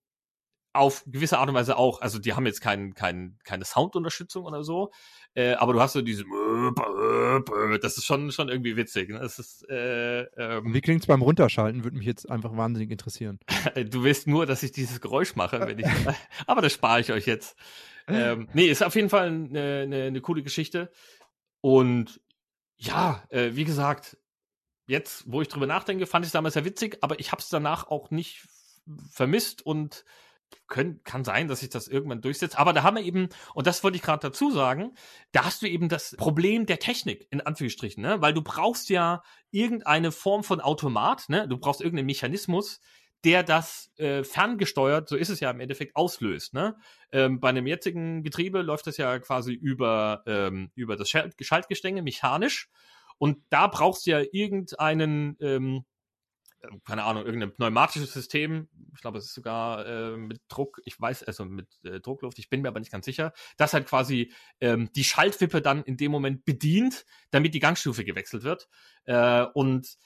auf 0.74 1.04
gewisse 1.06 1.38
Art 1.40 1.50
und 1.50 1.56
Weise 1.56 1.78
auch. 1.78 2.02
Also 2.02 2.20
die 2.20 2.34
haben 2.34 2.46
jetzt 2.46 2.62
kein, 2.62 2.94
kein, 2.94 3.38
keine 3.44 3.66
Soundunterstützung 3.66 4.46
oder 4.46 4.64
so, 4.64 4.92
äh, 5.34 5.54
aber 5.54 5.74
du 5.74 5.82
hast 5.82 5.94
so 5.94 6.02
diese, 6.02 6.24
das 7.82 7.98
ist 7.98 8.06
schon, 8.06 8.32
schon 8.32 8.50
irgendwie 8.50 8.78
witzig. 8.78 9.10
Ne? 9.10 9.20
Das 9.20 9.40
ist, 9.40 9.68
äh, 9.70 10.22
ähm, 10.22 10.74
Wie 10.74 10.82
klingt's 10.82 11.08
beim 11.08 11.22
Runterschalten? 11.22 11.84
Würde 11.84 11.98
mich 11.98 12.06
jetzt 12.06 12.30
einfach 12.30 12.56
wahnsinnig 12.56 12.92
interessieren. 12.92 13.40
du 13.76 14.04
willst 14.04 14.28
nur, 14.28 14.46
dass 14.46 14.64
ich 14.64 14.72
dieses 14.72 15.02
Geräusch 15.02 15.36
mache, 15.36 15.60
wenn 15.62 15.80
ich, 15.80 15.86
aber 16.48 16.62
das 16.62 16.74
spare 16.74 17.02
ich 17.02 17.12
euch 17.12 17.26
jetzt. 17.26 17.58
Ähm, 18.08 18.50
nee, 18.54 18.66
ist 18.66 18.84
auf 18.84 18.96
jeden 18.96 19.10
Fall 19.10 19.28
eine, 19.28 19.82
eine, 19.84 20.04
eine 20.04 20.22
coole 20.22 20.44
Geschichte. 20.44 20.92
Und 21.62 22.20
ja, 22.78 23.24
äh, 23.30 23.52
wie 23.54 23.64
gesagt, 23.64 24.18
jetzt, 24.88 25.24
wo 25.28 25.42
ich 25.42 25.48
drüber 25.48 25.68
nachdenke, 25.68 26.08
fand 26.08 26.26
ich 26.26 26.30
es 26.30 26.34
damals 26.34 26.56
sehr 26.56 26.66
witzig, 26.66 26.98
aber 27.02 27.20
ich 27.20 27.32
habe 27.32 27.42
es 27.42 27.50
danach 27.50 27.88
auch 27.88 28.10
nicht 28.10 28.48
vermisst 29.12 29.66
und 29.66 30.04
können, 30.68 31.02
kann 31.04 31.24
sein, 31.24 31.48
dass 31.48 31.60
sich 31.60 31.70
das 31.70 31.88
irgendwann 31.88 32.22
durchsetzt. 32.22 32.58
Aber 32.58 32.74
da 32.74 32.84
haben 32.84 32.98
wir 32.98 33.04
eben, 33.04 33.30
und 33.54 33.68
das 33.68 33.84
wollte 33.84 33.98
ich 33.98 34.04
gerade 34.04 34.28
dazu 34.28 34.52
sagen, 34.52 34.94
da 35.32 35.46
hast 35.46 35.62
du 35.62 35.68
eben 35.68 35.90
das 35.90 36.16
Problem 36.18 36.66
der 36.66 36.80
Technik, 36.80 37.28
in 37.30 37.42
Anführungsstrichen, 37.42 38.02
ne? 38.02 38.22
Weil 38.22 38.34
du 38.34 38.42
brauchst 38.42 38.90
ja 38.90 39.24
irgendeine 39.52 40.12
Form 40.12 40.44
von 40.44 40.62
Automat, 40.62 41.30
ne? 41.30 41.48
Du 41.48 41.58
brauchst 41.58 41.82
irgendeinen 41.82 42.08
Mechanismus, 42.08 42.80
der 43.24 43.44
das 43.44 43.92
äh, 43.98 44.24
ferngesteuert, 44.24 45.08
so 45.08 45.16
ist 45.16 45.30
es 45.30 45.40
ja 45.40 45.52
im 45.52 45.60
Endeffekt, 45.60 45.96
auslöst. 45.96 46.54
Ne? 46.54 46.76
Ähm, 47.12 47.40
bei 47.40 47.50
einem 47.50 47.68
jetzigen 47.68 48.24
Getriebe 48.24 48.62
läuft 48.62 48.88
das 48.88 48.98
ja 48.98 49.20
quasi 49.20 49.54
über, 49.54 50.24
ähm, 50.26 50.72
über 50.76 50.96
das 50.96 51.10
Schaltgestänge 51.10 52.02
mechanisch. 52.02 52.70
Und 53.20 53.38
da 53.50 53.68
brauchst 53.68 54.08
du 54.08 54.12
ja 54.12 54.24
irgendeinen 54.32 55.38
ähm, 55.40 55.86
keine 56.86 57.04
Ahnung, 57.04 57.26
irgendein 57.26 57.54
pneumatisches 57.54 58.14
System, 58.14 58.68
ich 58.94 59.02
glaube, 59.02 59.18
es 59.18 59.26
ist 59.26 59.34
sogar 59.34 59.86
äh, 59.86 60.18
mit 60.18 60.42
Druck, 60.48 60.82
ich 60.86 61.00
weiß, 61.00 61.24
also 61.24 61.46
mit 61.46 61.68
äh, 61.84 62.00
Druckluft, 62.00 62.40
ich 62.40 62.50
bin 62.50 62.62
mir 62.62 62.70
aber 62.70 62.80
nicht 62.80 62.92
ganz 62.92 63.06
sicher, 63.06 63.34
das 63.58 63.74
halt 63.74 63.88
quasi 63.88 64.32
ähm, 64.60 64.90
die 64.94 65.04
Schaltwippe 65.04 65.62
dann 65.62 65.84
in 65.84 65.98
dem 65.98 66.12
Moment 66.12 66.46
bedient, 66.46 67.06
damit 67.32 67.54
die 67.54 67.60
Gangstufe 67.60 68.06
gewechselt 68.06 68.44
wird. 68.44 68.68
Äh, 69.06 69.46
und 69.54 69.98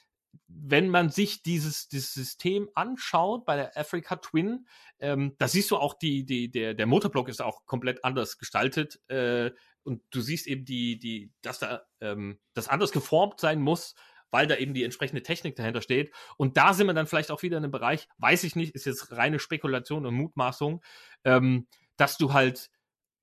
wenn 0.47 0.89
man 0.89 1.09
sich 1.09 1.43
dieses, 1.43 1.87
dieses 1.87 2.13
System 2.13 2.69
anschaut 2.73 3.45
bei 3.45 3.55
der 3.55 3.77
Africa 3.77 4.17
Twin, 4.17 4.67
ähm, 4.99 5.35
da 5.37 5.47
siehst 5.47 5.71
du 5.71 5.77
auch 5.77 5.93
die, 5.93 6.25
die, 6.25 6.51
der, 6.51 6.73
der 6.73 6.85
Motorblock 6.85 7.29
ist 7.29 7.41
auch 7.41 7.65
komplett 7.65 8.03
anders 8.03 8.37
gestaltet. 8.37 8.99
Äh, 9.07 9.51
und 9.83 10.01
du 10.09 10.21
siehst 10.21 10.47
eben 10.47 10.65
die, 10.65 10.97
die, 10.97 11.31
dass 11.41 11.59
da 11.59 11.85
ähm, 12.01 12.39
das 12.53 12.67
anders 12.67 12.91
geformt 12.91 13.39
sein 13.39 13.61
muss, 13.61 13.95
weil 14.35 14.47
da 14.47 14.57
eben 14.57 14.73
die 14.73 14.83
entsprechende 14.83 15.23
Technik 15.23 15.55
dahinter 15.55 15.81
steht. 15.81 16.13
Und 16.35 16.57
da 16.57 16.73
sind 16.73 16.87
wir 16.87 16.93
dann 16.93 17.07
vielleicht 17.07 17.31
auch 17.31 17.41
wieder 17.41 17.57
in 17.57 17.63
einem 17.63 17.71
Bereich, 17.71 18.09
weiß 18.17 18.43
ich 18.43 18.57
nicht, 18.57 18.75
ist 18.75 18.85
jetzt 18.85 19.13
reine 19.13 19.39
Spekulation 19.39 20.05
und 20.05 20.13
Mutmaßung, 20.13 20.83
ähm, 21.23 21.67
dass 21.95 22.17
du 22.17 22.33
halt 22.33 22.69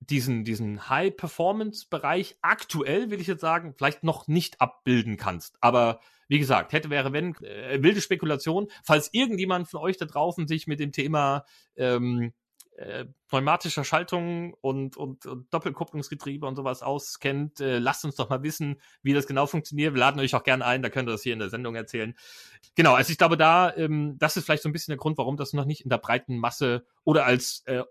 diesen, 0.00 0.42
diesen 0.44 0.88
High-Performance-Bereich 0.88 2.38
aktuell, 2.40 3.10
will 3.10 3.20
ich 3.20 3.26
jetzt 3.26 3.42
sagen, 3.42 3.74
vielleicht 3.76 4.04
noch 4.04 4.26
nicht 4.26 4.62
abbilden 4.62 5.18
kannst. 5.18 5.58
Aber 5.60 6.00
wie 6.28 6.38
gesagt, 6.38 6.72
hätte, 6.72 6.88
wäre, 6.88 7.12
wenn, 7.12 7.34
äh, 7.42 7.82
wilde 7.82 8.00
Spekulation. 8.00 8.68
Falls 8.82 9.10
irgendjemand 9.12 9.68
von 9.68 9.80
euch 9.80 9.98
da 9.98 10.06
draußen 10.06 10.48
sich 10.48 10.66
mit 10.66 10.80
dem 10.80 10.92
Thema 10.92 11.44
ähm, 11.76 12.32
äh, 12.76 13.06
pneumatischer 13.28 13.84
Schaltung 13.84 14.54
und, 14.60 14.96
und, 14.96 15.26
und 15.26 15.52
Doppelkupplungsgetriebe 15.52 16.46
und 16.46 16.56
sowas 16.56 16.82
auskennt, 16.82 17.60
äh, 17.60 17.78
lasst 17.78 18.04
uns 18.04 18.16
doch 18.16 18.28
mal 18.28 18.42
wissen, 18.42 18.80
wie 19.02 19.12
das 19.12 19.26
genau 19.26 19.46
funktioniert. 19.46 19.94
Wir 19.94 20.00
laden 20.00 20.20
euch 20.20 20.34
auch 20.34 20.42
gerne 20.42 20.64
ein, 20.64 20.82
da 20.82 20.88
könnt 20.88 21.08
ihr 21.08 21.12
das 21.12 21.22
hier 21.22 21.32
in 21.32 21.38
der 21.38 21.50
Sendung 21.50 21.74
erzählen. 21.74 22.14
Genau, 22.74 22.94
also 22.94 23.10
ich 23.10 23.18
glaube, 23.18 23.36
da, 23.36 23.74
ähm, 23.76 24.16
das 24.18 24.36
ist 24.36 24.44
vielleicht 24.44 24.62
so 24.62 24.68
ein 24.68 24.72
bisschen 24.72 24.92
der 24.92 24.98
Grund, 24.98 25.18
warum 25.18 25.36
das 25.36 25.52
noch 25.52 25.64
nicht 25.64 25.82
in 25.82 25.90
der 25.90 25.98
breiten 25.98 26.38
Masse 26.38 26.84
oder 27.04 27.26
als 27.26 27.62
äh, 27.66 27.82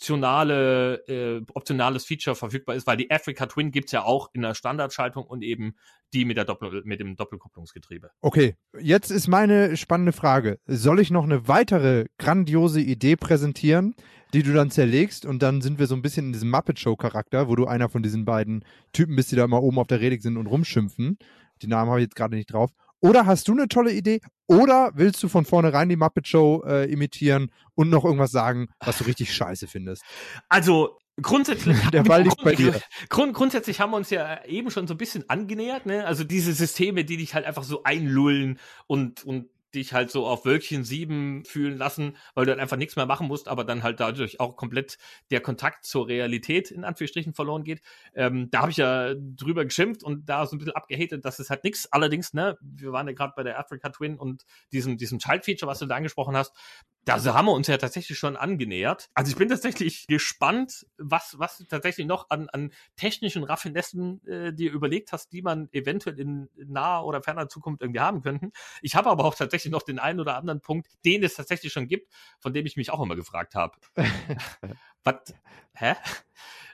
optionale, 0.00 1.06
äh, 1.08 1.42
optionales 1.52 2.06
Feature 2.06 2.34
verfügbar 2.34 2.74
ist, 2.74 2.86
weil 2.86 2.96
die 2.96 3.10
Africa 3.10 3.44
Twin 3.44 3.70
gibt's 3.70 3.92
ja 3.92 4.02
auch 4.02 4.30
in 4.32 4.40
der 4.40 4.54
Standardschaltung 4.54 5.24
und 5.24 5.42
eben 5.42 5.74
die 6.14 6.24
mit, 6.24 6.38
der 6.38 6.46
Doppel 6.46 6.82
mit 6.84 7.00
dem 7.00 7.16
Doppelkupplungsgetriebe. 7.16 8.10
Okay, 8.22 8.56
jetzt 8.80 9.10
ist 9.10 9.28
meine 9.28 9.76
spannende 9.76 10.12
Frage. 10.12 10.58
Soll 10.66 11.00
ich 11.00 11.10
noch 11.10 11.24
eine 11.24 11.48
weitere 11.48 12.06
grandiose 12.18 12.80
Idee 12.80 13.16
präsentieren, 13.16 13.94
die 14.32 14.42
du 14.42 14.54
dann 14.54 14.70
zerlegst 14.70 15.26
und 15.26 15.42
dann 15.42 15.60
sind 15.60 15.78
wir 15.78 15.86
so 15.86 15.94
ein 15.94 16.02
bisschen 16.02 16.26
in 16.26 16.32
diesem 16.32 16.50
Muppet 16.50 16.78
Show 16.78 16.96
Charakter, 16.96 17.48
wo 17.48 17.54
du 17.54 17.66
einer 17.66 17.90
von 17.90 18.02
diesen 18.02 18.24
beiden 18.24 18.64
Typen 18.92 19.16
bist, 19.16 19.30
die 19.32 19.36
da 19.36 19.44
immer 19.44 19.62
oben 19.62 19.78
auf 19.78 19.86
der 19.86 20.00
Redig 20.00 20.22
sind 20.22 20.38
und 20.38 20.46
rumschimpfen. 20.46 21.18
Die 21.60 21.66
Namen 21.66 21.90
habe 21.90 22.00
ich 22.00 22.06
jetzt 22.06 22.16
gerade 22.16 22.36
nicht 22.36 22.50
drauf. 22.50 22.70
Oder 23.00 23.26
hast 23.26 23.48
du 23.48 23.52
eine 23.52 23.68
tolle 23.68 23.92
Idee? 23.92 24.20
Oder 24.46 24.92
willst 24.94 25.22
du 25.22 25.28
von 25.28 25.44
vornherein 25.44 25.88
die 25.88 25.96
Muppet 25.96 26.28
Show 26.28 26.62
äh, 26.66 26.90
imitieren 26.90 27.50
und 27.74 27.88
noch 27.90 28.04
irgendwas 28.04 28.30
sagen, 28.30 28.68
was 28.80 28.98
du 28.98 29.04
richtig 29.04 29.34
scheiße 29.34 29.66
findest? 29.66 30.02
Also, 30.48 30.98
Grundsätzlich, 31.22 31.76
der 31.92 32.02
Ball 32.02 32.22
liegt 32.22 32.42
bei 32.42 32.54
dir. 32.54 32.80
Grund, 33.08 33.34
grundsätzlich 33.34 33.80
haben 33.80 33.90
wir 33.90 33.98
uns 33.98 34.10
ja 34.10 34.42
eben 34.44 34.70
schon 34.70 34.86
so 34.86 34.94
ein 34.94 34.98
bisschen 34.98 35.28
angenähert, 35.28 35.84
ne? 35.84 36.06
Also 36.06 36.24
diese 36.24 36.52
Systeme, 36.52 37.04
die 37.04 37.18
dich 37.18 37.34
halt 37.34 37.44
einfach 37.44 37.64
so 37.64 37.82
einlullen 37.82 38.58
und, 38.86 39.24
und 39.24 39.50
dich 39.74 39.92
halt 39.92 40.10
so 40.10 40.26
auf 40.26 40.44
Wölkchen 40.44 40.84
sieben 40.84 41.44
fühlen 41.44 41.76
lassen, 41.76 42.16
weil 42.34 42.44
du 42.44 42.52
dann 42.52 42.60
einfach 42.60 42.76
nichts 42.76 42.96
mehr 42.96 43.06
machen 43.06 43.26
musst, 43.28 43.48
aber 43.48 43.64
dann 43.64 43.82
halt 43.82 44.00
dadurch 44.00 44.40
auch 44.40 44.56
komplett 44.56 44.98
der 45.30 45.40
Kontakt 45.40 45.84
zur 45.84 46.08
Realität 46.08 46.70
in 46.70 46.84
Anführungsstrichen 46.84 47.34
verloren 47.34 47.64
geht. 47.64 47.80
Ähm, 48.14 48.50
da 48.50 48.62
habe 48.62 48.70
ich 48.70 48.76
ja 48.76 49.14
drüber 49.14 49.64
geschimpft 49.64 50.02
und 50.02 50.28
da 50.28 50.46
so 50.46 50.56
ein 50.56 50.58
bisschen 50.58 50.74
abgehatet, 50.74 51.24
das 51.24 51.38
ist 51.38 51.50
halt 51.50 51.64
nichts. 51.64 51.90
Allerdings, 51.92 52.34
ne, 52.34 52.58
wir 52.60 52.92
waren 52.92 53.06
ja 53.06 53.14
gerade 53.14 53.32
bei 53.36 53.42
der 53.42 53.58
Africa 53.58 53.90
Twin 53.90 54.18
und 54.18 54.44
diesem, 54.72 54.96
diesem 54.96 55.18
Child-Feature, 55.18 55.70
was 55.70 55.78
du 55.78 55.86
da 55.86 55.96
angesprochen 55.96 56.36
hast, 56.36 56.54
da 57.04 57.34
haben 57.34 57.46
wir 57.46 57.52
uns 57.52 57.66
ja 57.66 57.76
tatsächlich 57.78 58.18
schon 58.18 58.36
angenähert. 58.36 59.08
Also 59.14 59.30
ich 59.30 59.36
bin 59.36 59.48
tatsächlich 59.48 60.06
gespannt, 60.06 60.86
was, 60.98 61.38
was 61.38 61.64
tatsächlich 61.68 62.06
noch 62.06 62.28
an, 62.28 62.48
an 62.50 62.72
technischen 62.96 63.42
Raffinessen 63.42 64.24
äh, 64.26 64.52
dir 64.52 64.70
überlegt 64.70 65.12
hast, 65.12 65.32
die 65.32 65.42
man 65.42 65.68
eventuell 65.72 66.18
in 66.20 66.48
naher 66.56 67.04
oder 67.04 67.22
ferner 67.22 67.48
Zukunft 67.48 67.82
irgendwie 67.82 68.00
haben 68.00 68.22
könnten. 68.22 68.52
Ich 68.82 68.94
habe 68.94 69.08
aber 69.08 69.24
auch 69.24 69.34
tatsächlich 69.34 69.59
noch 69.68 69.82
den 69.82 69.98
einen 69.98 70.20
oder 70.20 70.36
anderen 70.36 70.60
Punkt, 70.60 70.88
den 71.04 71.22
es 71.22 71.34
tatsächlich 71.34 71.72
schon 71.72 71.88
gibt, 71.88 72.10
von 72.38 72.52
dem 72.52 72.66
ich 72.66 72.76
mich 72.76 72.90
auch 72.90 73.02
immer 73.02 73.16
gefragt 73.16 73.54
habe. 73.54 73.76
was? 75.04 75.34
Hä? 75.74 75.94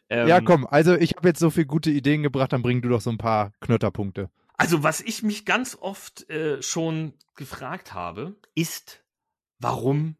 Ähm, 0.08 0.28
ja, 0.28 0.40
komm, 0.40 0.66
also 0.66 0.94
ich 0.94 1.16
habe 1.16 1.28
jetzt 1.28 1.40
so 1.40 1.50
viele 1.50 1.66
gute 1.66 1.90
Ideen 1.90 2.22
gebracht, 2.22 2.52
dann 2.52 2.62
bring 2.62 2.80
du 2.80 2.88
doch 2.88 3.00
so 3.00 3.10
ein 3.10 3.18
paar 3.18 3.52
Knötterpunkte. 3.60 4.30
Also 4.56 4.82
was 4.82 5.00
ich 5.00 5.22
mich 5.22 5.44
ganz 5.44 5.76
oft 5.80 6.30
äh, 6.30 6.62
schon 6.62 7.14
gefragt 7.34 7.92
habe, 7.92 8.36
ist, 8.54 9.04
warum 9.58 10.16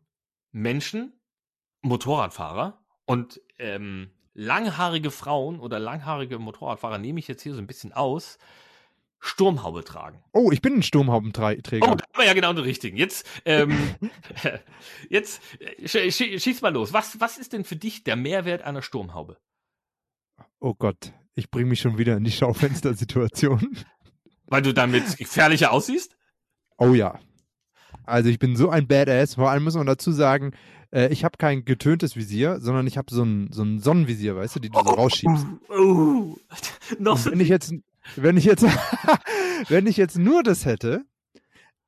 Menschen, 0.53 1.13
Motorradfahrer 1.83 2.85
und 3.07 3.41
ähm, 3.59 4.11
langhaarige 4.35 5.11
Frauen 5.11 5.61
oder 5.61 5.79
langhaarige 5.79 6.39
Motorradfahrer, 6.39 6.99
nehme 6.99 7.19
ich 7.19 7.29
jetzt 7.29 7.43
hier 7.43 7.55
so 7.55 7.61
ein 7.61 7.67
bisschen 7.67 7.93
aus, 7.93 8.39
Sturmhaube 9.19 9.83
tragen. 9.85 10.23
Oh, 10.33 10.51
ich 10.53 10.61
bin 10.61 10.75
ein 10.75 10.83
Sturmhaubenträger. 10.83 11.91
Oh, 11.91 11.97
wir 12.19 12.27
ja 12.27 12.35
genau 12.35 12.53
den 12.53 12.65
richtigen. 12.65 12.97
Jetzt, 12.97 13.27
ähm, 13.45 13.77
jetzt 15.11 15.41
äh, 15.61 16.11
sch 16.11 16.43
schieß 16.43 16.63
mal 16.63 16.73
los. 16.73 16.93
Was, 16.93 17.21
was 17.21 17.39
ist 17.39 17.53
denn 17.53 17.65
für 17.65 17.77
dich 17.77 18.05
der 18.05 18.17
Mehrwert 18.17 18.63
einer 18.63 18.83
Sturmhaube? 18.83 19.39
Oh 20.61 20.75
Gott, 20.75 21.13
ich 21.35 21.51
bringe 21.51 21.67
mich 21.67 21.81
schon 21.81 21.99
wieder 21.99 22.17
in 22.17 22.25
die 22.25 22.33
Schaufenstersituation. 22.33 23.77
Weil 24.47 24.63
du 24.63 24.73
damit 24.73 25.17
gefährlicher 25.17 25.73
aussiehst? 25.73 26.17
Oh 26.79 26.95
ja. 26.95 27.19
Also 28.05 28.31
ich 28.31 28.39
bin 28.39 28.57
so 28.57 28.71
ein 28.71 28.87
Badass. 28.87 29.35
Vor 29.35 29.51
allem 29.51 29.65
muss 29.65 29.75
man 29.75 29.87
dazu 29.87 30.13
sagen, 30.13 30.53
äh, 30.93 31.09
ich 31.09 31.25
habe 31.25 31.37
kein 31.39 31.65
getöntes 31.65 32.17
Visier, 32.17 32.61
sondern 32.61 32.87
ich 32.87 32.97
habe 32.97 33.13
so 33.13 33.25
ein, 33.25 33.51
so 33.53 33.63
ein 33.63 33.81
Sonnenvisier, 33.81 34.37
weißt 34.37 34.57
du, 34.57 34.61
die 34.61 34.71
du 34.71 34.79
so 34.79 34.91
rausschiebst. 34.91 35.47
Oh, 35.69 35.75
oh. 35.75 36.37
So 37.17 37.31
wenn 37.31 37.41
ich 37.41 37.49
jetzt, 37.49 37.75
wenn 38.15 38.37
ich 38.37 38.45
jetzt, 38.45 38.65
wenn 39.69 39.87
ich 39.87 39.97
jetzt 39.97 40.17
nur 40.17 40.43
das 40.43 40.65
hätte 40.65 41.05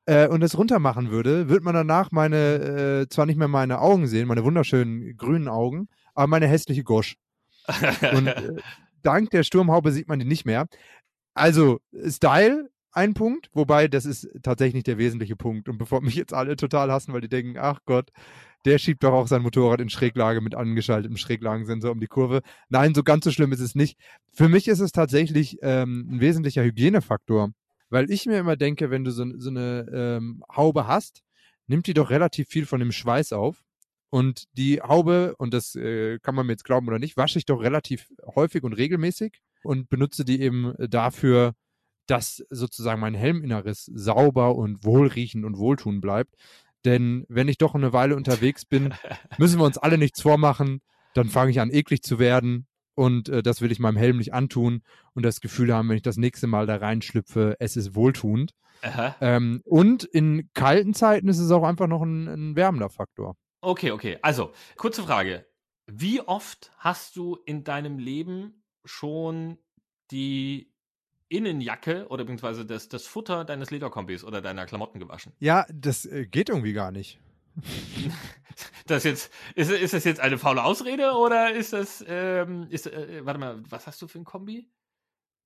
äh, 0.09 0.27
und 0.27 0.41
es 0.41 0.57
runter 0.57 0.79
machen 0.79 1.11
würde, 1.11 1.49
würde 1.49 1.63
man 1.63 1.75
danach 1.75 2.11
meine, 2.11 3.03
äh, 3.05 3.09
zwar 3.09 3.27
nicht 3.27 3.37
mehr 3.37 3.47
meine 3.47 3.79
Augen 3.79 4.07
sehen, 4.07 4.27
meine 4.27 4.43
wunderschönen 4.43 5.15
grünen 5.17 5.47
Augen, 5.47 5.87
aber 6.15 6.25
meine 6.25 6.47
hässliche 6.47 6.83
Gosch. 6.83 7.15
und 8.11 8.27
äh, 8.27 8.55
dank 9.03 9.29
der 9.29 9.43
Sturmhaube 9.43 9.91
sieht 9.91 10.07
man 10.07 10.17
die 10.17 10.25
nicht 10.25 10.45
mehr. 10.45 10.65
Also, 11.35 11.79
Style, 12.07 12.69
ein 12.91 13.13
Punkt, 13.13 13.49
wobei 13.53 13.87
das 13.87 14.05
ist 14.05 14.27
tatsächlich 14.41 14.83
der 14.83 14.97
wesentliche 14.97 15.35
Punkt. 15.35 15.69
Und 15.69 15.77
bevor 15.77 16.01
mich 16.01 16.15
jetzt 16.15 16.33
alle 16.33 16.55
total 16.55 16.91
hassen, 16.91 17.13
weil 17.13 17.21
die 17.21 17.29
denken, 17.29 17.57
ach 17.59 17.79
Gott, 17.85 18.09
der 18.65 18.79
schiebt 18.79 19.03
doch 19.03 19.13
auch 19.13 19.27
sein 19.27 19.43
Motorrad 19.43 19.79
in 19.79 19.89
Schräglage 19.89 20.41
mit 20.41 20.55
angeschaltetem 20.55 21.17
Schräglagensensor 21.17 21.91
um 21.91 21.99
die 21.99 22.07
Kurve. 22.07 22.41
Nein, 22.67 22.95
so 22.95 23.03
ganz 23.03 23.25
so 23.25 23.31
schlimm 23.31 23.51
ist 23.51 23.61
es 23.61 23.75
nicht. 23.75 23.97
Für 24.33 24.49
mich 24.49 24.67
ist 24.67 24.79
es 24.79 24.91
tatsächlich 24.91 25.59
ähm, 25.61 26.07
ein 26.09 26.19
wesentlicher 26.19 26.63
Hygienefaktor, 26.63 27.51
weil 27.89 28.09
ich 28.11 28.25
mir 28.25 28.39
immer 28.39 28.55
denke, 28.55 28.89
wenn 28.89 29.03
du 29.03 29.11
so, 29.11 29.25
so 29.37 29.49
eine 29.49 29.87
ähm, 29.91 30.43
Haube 30.55 30.87
hast, 30.87 31.23
nimmt 31.67 31.87
die 31.87 31.93
doch 31.93 32.09
relativ 32.09 32.47
viel 32.49 32.65
von 32.65 32.79
dem 32.79 32.91
Schweiß 32.91 33.33
auf. 33.33 33.63
Und 34.11 34.45
die 34.53 34.81
Haube, 34.81 35.35
und 35.37 35.53
das 35.53 35.75
äh, 35.75 36.17
kann 36.19 36.33
man 36.33 36.47
mir 36.47 36.53
jetzt 36.53 36.65
glauben 36.65 36.87
oder 36.87 36.97
nicht, 36.97 37.15
wasche 37.15 37.37
ich 37.37 37.45
doch 37.45 37.61
relativ 37.61 38.11
häufig 38.35 38.63
und 38.63 38.73
regelmäßig 38.73 39.39
und 39.63 39.89
benutze 39.89 40.25
die 40.25 40.41
eben 40.41 40.73
dafür, 40.79 41.53
dass 42.07 42.43
sozusagen 42.49 42.99
mein 42.99 43.13
Helminneres 43.13 43.85
sauber 43.93 44.55
und 44.55 44.83
wohlriechend 44.83 45.45
und 45.45 45.57
wohltun 45.57 46.01
bleibt. 46.01 46.35
Denn 46.85 47.25
wenn 47.29 47.47
ich 47.47 47.57
doch 47.57 47.75
eine 47.75 47.93
Weile 47.93 48.15
unterwegs 48.15 48.65
bin, 48.65 48.93
müssen 49.37 49.59
wir 49.59 49.65
uns 49.65 49.77
alle 49.77 49.97
nichts 49.97 50.21
vormachen. 50.21 50.81
Dann 51.13 51.29
fange 51.29 51.51
ich 51.51 51.59
an, 51.59 51.71
eklig 51.71 52.01
zu 52.01 52.17
werden. 52.17 52.65
Und 52.99 53.29
äh, 53.29 53.41
das 53.41 53.61
will 53.61 53.71
ich 53.71 53.79
meinem 53.79 53.95
Helm 53.95 54.17
nicht 54.17 54.33
antun 54.33 54.83
und 55.13 55.23
das 55.23 55.39
Gefühl 55.39 55.73
haben, 55.73 55.87
wenn 55.87 55.95
ich 55.95 56.01
das 56.01 56.17
nächste 56.17 56.47
Mal 56.47 56.65
da 56.65 56.75
reinschlüpfe, 56.75 57.55
es 57.57 57.77
ist 57.77 57.95
wohltuend. 57.95 58.51
Ähm, 59.21 59.61
und 59.63 60.03
in 60.03 60.49
kalten 60.53 60.93
Zeiten 60.93 61.29
ist 61.29 61.39
es 61.39 61.49
auch 61.49 61.63
einfach 61.63 61.87
noch 61.87 62.01
ein, 62.01 62.27
ein 62.27 62.55
wärmender 62.57 62.89
Faktor. 62.89 63.37
Okay, 63.61 63.91
okay. 63.91 64.17
Also, 64.21 64.51
kurze 64.75 65.03
Frage. 65.03 65.45
Wie 65.87 66.19
oft 66.19 66.73
hast 66.77 67.15
du 67.15 67.37
in 67.45 67.63
deinem 67.63 67.99
Leben 67.99 68.65
schon 68.83 69.59
die 70.11 70.73
Innenjacke 71.29 72.05
oder 72.09 72.25
beziehungsweise 72.25 72.65
das, 72.65 72.89
das 72.89 73.07
Futter 73.07 73.45
deines 73.45 73.71
Lederkombis 73.71 74.25
oder 74.25 74.41
deiner 74.41 74.65
Klamotten 74.65 74.99
gewaschen. 74.99 75.31
Ja, 75.39 75.65
das 75.71 76.05
äh, 76.05 76.25
geht 76.25 76.49
irgendwie 76.49 76.73
gar 76.73 76.91
nicht. 76.91 77.19
das 78.87 79.03
jetzt, 79.03 79.31
ist, 79.55 79.71
ist 79.71 79.93
das 79.93 80.03
jetzt 80.03 80.19
eine 80.19 80.37
faule 80.37 80.63
Ausrede 80.63 81.11
oder 81.13 81.53
ist 81.53 81.73
das, 81.73 82.03
ähm, 82.07 82.67
ist, 82.69 82.87
äh, 82.87 83.25
warte 83.25 83.39
mal, 83.39 83.63
was 83.69 83.87
hast 83.87 84.01
du 84.01 84.07
für 84.07 84.19
ein 84.19 84.25
Kombi? 84.25 84.69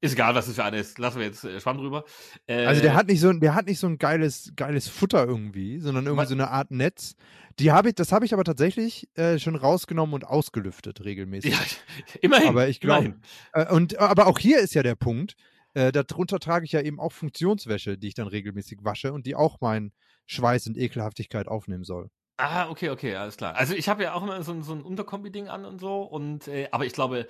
Ist 0.04 0.14
egal, 0.14 0.36
was 0.36 0.50
es 0.50 0.56
für 0.56 0.66
eine 0.66 0.80
ist. 0.80 1.00
Lassen 1.00 1.20
wir 1.20 1.28
jetzt 1.28 1.46
äh, 1.46 1.62
Schwamm 1.62 1.78
drüber. 1.78 2.04
Äh, 2.46 2.66
also 2.66 2.82
der 2.82 2.94
hat 2.94 3.08
nicht 3.08 3.22
so, 3.22 3.32
der 3.32 3.56
hat 3.56 3.68
nicht 3.68 3.80
so 3.80 3.88
ein 3.88 3.98
geiles, 3.98 4.52
geiles 4.58 4.90
Futter 4.90 5.26
irgendwie, 5.26 5.80
sondern 5.80 6.06
irgendwie 6.06 6.26
so 6.26 6.34
eine 6.34 6.50
Art 6.50 6.72
Netz. 6.72 7.16
Die 7.58 7.72
habe 7.72 7.88
ich, 7.88 7.96
das 7.96 8.12
habe 8.12 8.26
ich 8.26 8.34
aber 8.34 8.44
tatsächlich 8.44 9.08
äh, 9.16 9.40
schon 9.40 9.56
rausgenommen 9.56 10.14
und 10.14 10.26
ausgelüftet 10.26 11.06
regelmäßig. 11.06 11.54
Ja, 11.54 11.60
immerhin. 12.22 12.50
Aber 12.50 12.68
ich 12.68 12.82
glaube, 12.82 13.16
äh, 13.54 13.72
und 13.74 13.98
aber 13.98 14.28
auch 14.28 14.40
hier 14.40 14.60
ist 14.60 14.74
ja 14.74 14.84
der 14.84 14.96
Punkt. 14.96 15.36
Äh, 15.74 15.94
darunter 15.94 16.40
trage 16.40 16.66
ich 16.66 16.74
ja 16.74 16.82
eben 16.82 17.00
auch 17.00 17.14
Funktionswäsche, 17.14 17.98
die 17.98 18.10
ich 18.10 18.14
dann 18.14 18.28
regelmäßig 18.28 18.80
wasche 18.84 19.14
und 19.14 19.26
die 19.26 19.36
auch 19.36 19.62
meinen 19.62 19.94
Schweiß 20.26 20.68
und 20.68 20.78
Ekelhaftigkeit 20.78 21.48
aufnehmen 21.48 21.84
soll. 21.84 22.10
Ah, 22.38 22.68
okay, 22.70 22.90
okay, 22.90 23.16
alles 23.16 23.38
klar. 23.38 23.56
Also 23.56 23.76
ich 23.76 23.88
habe 23.88 24.04
ja 24.04 24.14
auch 24.16 24.24
immer 24.24 24.42
so, 24.42 24.60
so 24.64 24.74
ein 24.74 24.82
Unterkombi-Ding 24.82 25.50
an 25.50 25.66
und 25.66 25.80
so, 25.80 26.02
und 26.02 26.48
äh, 26.48 26.68
aber 26.72 26.86
ich 26.86 26.94
glaube, 26.94 27.28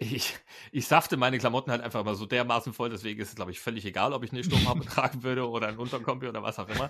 ich, 0.00 0.36
ich 0.70 0.86
safte 0.86 1.16
meine 1.16 1.38
Klamotten 1.38 1.70
halt 1.70 1.80
einfach 1.80 2.00
immer 2.00 2.14
so 2.14 2.26
dermaßen 2.26 2.74
voll, 2.74 2.90
deswegen 2.90 3.20
ist 3.20 3.30
es, 3.30 3.36
glaube 3.36 3.52
ich, 3.52 3.60
völlig 3.60 3.86
egal, 3.86 4.12
ob 4.12 4.22
ich 4.22 4.32
eine 4.32 4.44
Sturmhaube 4.44 4.84
tragen 4.84 5.22
würde 5.22 5.48
oder 5.48 5.68
ein 5.68 5.78
Unterkombi 5.78 6.28
oder 6.28 6.42
was 6.42 6.58
auch 6.58 6.68
immer. 6.68 6.88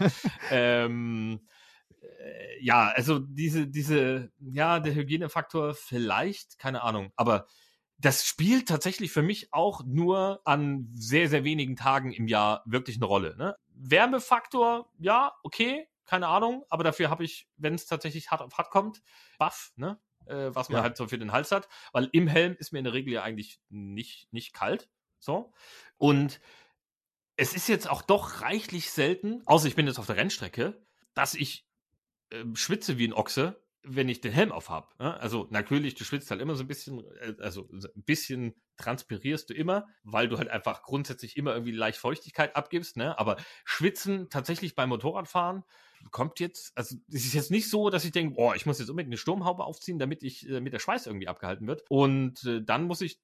ähm, 0.51 1.47
äh, 2.01 2.65
ja, 2.65 2.89
also 2.89 3.21
diese, 3.21 3.69
diese, 3.69 4.33
ja, 4.41 4.81
der 4.81 4.95
Hygienefaktor 4.95 5.75
vielleicht, 5.75 6.59
keine 6.59 6.83
Ahnung, 6.83 7.13
aber 7.15 7.47
das 7.99 8.25
spielt 8.25 8.69
tatsächlich 8.69 9.13
für 9.13 9.23
mich 9.23 9.53
auch 9.53 9.85
nur 9.87 10.41
an 10.45 10.89
sehr, 10.95 11.29
sehr 11.29 11.45
wenigen 11.45 11.77
Tagen 11.77 12.13
im 12.13 12.27
Jahr 12.27 12.63
wirklich 12.67 12.97
eine 12.97 13.07
Rolle. 13.07 13.37
Ne? 13.37 13.55
Wärmefaktor, 13.75 14.91
ja, 14.99 15.35
okay, 15.43 15.89
keine 16.07 16.29
Ahnung, 16.29 16.65
aber 16.69 16.85
dafür 16.85 17.11
habe 17.11 17.25
ich, 17.25 17.49
wenn 17.57 17.75
es 17.75 17.87
tatsächlich 17.87 18.31
hart 18.31 18.43
auf 18.43 18.57
hart 18.57 18.71
kommt, 18.71 19.03
Buff, 19.39 19.73
ne? 19.77 19.99
Äh, 20.27 20.55
was 20.55 20.71
man 20.71 20.79
ja. 20.79 20.83
halt 20.85 20.97
so 20.97 21.07
für 21.07 21.19
den 21.19 21.33
Hals 21.33 21.53
hat, 21.53 21.69
weil 21.93 22.09
im 22.13 22.29
Helm 22.29 22.57
ist 22.59 22.73
mir 22.73 22.79
in 22.79 22.85
der 22.85 22.95
Regel 22.95 23.13
ja 23.13 23.23
eigentlich 23.23 23.61
nicht, 23.69 24.33
nicht 24.33 24.55
kalt. 24.55 24.89
So. 25.19 25.53
Und 25.99 26.41
es 27.37 27.55
ist 27.55 27.69
jetzt 27.69 27.91
auch 27.91 28.01
doch 28.01 28.41
reichlich 28.41 28.91
selten, 28.91 29.43
außer 29.47 29.69
ich 29.69 29.75
bin 29.75 29.87
jetzt 29.87 29.99
auf 29.99 30.07
der 30.07 30.17
Rennstrecke, 30.17 30.83
dass 31.13 31.35
ich 31.35 31.69
äh, 32.31 32.45
schwitze 32.55 32.97
wie 32.97 33.07
ein 33.07 33.13
Ochse, 33.13 33.64
wenn 33.85 34.09
ich 34.09 34.21
den 34.21 34.33
Helm 34.33 34.51
auf 34.51 34.71
habe. 34.71 34.89
Ne? 34.99 35.19
Also 35.21 35.47
natürlich, 35.51 35.95
du 35.95 36.05
schwitzt 36.05 36.31
halt 36.31 36.41
immer 36.41 36.55
so 36.55 36.65
ein 36.65 36.67
bisschen, 36.67 37.05
äh, 37.21 37.35
also 37.41 37.69
ein 37.71 38.03
bisschen 38.05 38.55
transpirierst 38.77 39.51
du 39.51 39.55
immer, 39.55 39.87
weil 40.03 40.29
du 40.29 40.39
halt 40.39 40.49
einfach 40.49 40.83
grundsätzlich 40.83 41.37
immer 41.37 41.53
irgendwie 41.53 41.73
leicht 41.73 41.99
Feuchtigkeit 41.99 42.57
abgibst, 42.57 42.97
ne? 42.97 43.19
Aber 43.19 43.37
schwitzen 43.65 44.29
tatsächlich 44.31 44.75
beim 44.75 44.89
Motorradfahren 44.89 45.65
kommt 46.11 46.41
jetzt, 46.41 46.77
also 46.77 46.97
es 47.09 47.25
ist 47.25 47.35
jetzt 47.35 47.51
nicht 47.51 47.71
so, 47.71 47.89
dass 47.91 48.05
ich 48.05 48.13
denke, 48.13 48.35
boah, 48.35 48.55
ich 48.55 48.67
muss 48.67 48.79
jetzt 48.79 48.91
unbedingt 48.91 49.11
eine 49.11 49.17
Sturmhaube 49.17 49.65
aufziehen, 49.65 49.99
damit 49.99 50.23
ich, 50.23 50.47
damit 50.49 50.73
der 50.73 50.79
Schweiß 50.79 51.07
irgendwie 51.07 51.29
abgehalten 51.29 51.67
wird. 51.67 51.85
Und 51.89 52.45
äh, 52.45 52.63
dann 52.63 52.85
muss 52.85 53.01
ich 53.01 53.21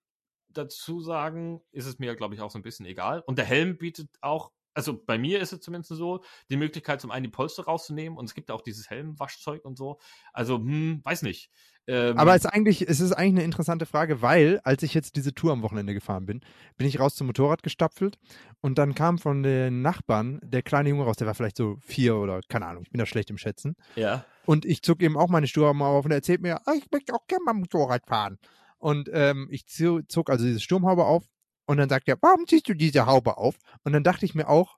dazu 0.48 1.00
sagen, 1.00 1.60
ist 1.72 1.86
es 1.86 1.98
mir, 1.98 2.14
glaube 2.16 2.34
ich, 2.34 2.40
auch 2.40 2.50
so 2.50 2.58
ein 2.58 2.62
bisschen 2.62 2.86
egal. 2.86 3.22
Und 3.26 3.38
der 3.38 3.44
Helm 3.44 3.78
bietet 3.78 4.08
auch 4.20 4.52
also 4.80 4.98
bei 5.04 5.18
mir 5.18 5.40
ist 5.40 5.52
es 5.52 5.60
zumindest 5.60 5.90
so, 5.90 6.24
die 6.48 6.56
Möglichkeit, 6.56 7.02
zum 7.02 7.10
einen 7.10 7.24
die 7.24 7.30
Polster 7.30 7.64
rauszunehmen 7.64 8.18
und 8.18 8.24
es 8.24 8.34
gibt 8.34 8.50
auch 8.50 8.62
dieses 8.62 8.88
Helmwaschzeug 8.88 9.62
und 9.66 9.76
so. 9.76 9.98
Also, 10.32 10.56
hm, 10.56 11.02
weiß 11.04 11.20
nicht. 11.20 11.50
Ähm, 11.86 12.16
Aber 12.16 12.34
es 12.34 12.46
ist, 12.46 12.50
eigentlich, 12.50 12.88
es 12.88 13.00
ist 13.00 13.12
eigentlich 13.12 13.34
eine 13.34 13.42
interessante 13.42 13.84
Frage, 13.84 14.22
weil, 14.22 14.58
als 14.64 14.82
ich 14.82 14.94
jetzt 14.94 15.16
diese 15.16 15.34
Tour 15.34 15.52
am 15.52 15.62
Wochenende 15.62 15.92
gefahren 15.92 16.24
bin, 16.24 16.40
bin 16.78 16.86
ich 16.86 16.98
raus 16.98 17.14
zum 17.14 17.26
Motorrad 17.26 17.62
gestapfelt 17.62 18.18
und 18.62 18.78
dann 18.78 18.94
kam 18.94 19.18
von 19.18 19.42
den 19.42 19.82
Nachbarn 19.82 20.40
der 20.42 20.62
kleine 20.62 20.88
Junge 20.88 21.04
raus, 21.04 21.16
der 21.16 21.26
war 21.26 21.34
vielleicht 21.34 21.58
so 21.58 21.76
vier 21.82 22.16
oder 22.16 22.40
keine 22.48 22.64
Ahnung, 22.64 22.84
ich 22.84 22.90
bin 22.90 23.00
da 23.00 23.04
schlecht 23.04 23.28
im 23.28 23.36
Schätzen. 23.36 23.76
Ja. 23.96 24.24
Und 24.46 24.64
ich 24.64 24.80
zog 24.82 25.02
eben 25.02 25.18
auch 25.18 25.28
meine 25.28 25.46
Sturmhaube 25.46 25.98
auf 25.98 26.04
und 26.06 26.10
er 26.10 26.18
erzählt 26.18 26.40
mir, 26.40 26.66
ah, 26.66 26.72
ich 26.74 26.90
möchte 26.90 27.12
auch 27.12 27.26
gerne 27.26 27.44
mal 27.44 27.52
Motorrad 27.52 28.06
fahren. 28.06 28.38
Und 28.78 29.10
ähm, 29.12 29.46
ich 29.50 29.66
zog 29.66 30.30
also 30.30 30.46
diese 30.46 30.60
Sturmhaube 30.60 31.04
auf 31.04 31.24
und 31.70 31.76
dann 31.76 31.88
sagt 31.88 32.08
er, 32.08 32.18
warum 32.20 32.48
ziehst 32.48 32.68
du 32.68 32.74
diese 32.74 33.06
Haube 33.06 33.38
auf? 33.38 33.54
Und 33.84 33.92
dann 33.92 34.02
dachte 34.02 34.24
ich 34.26 34.34
mir 34.34 34.48
auch, 34.48 34.76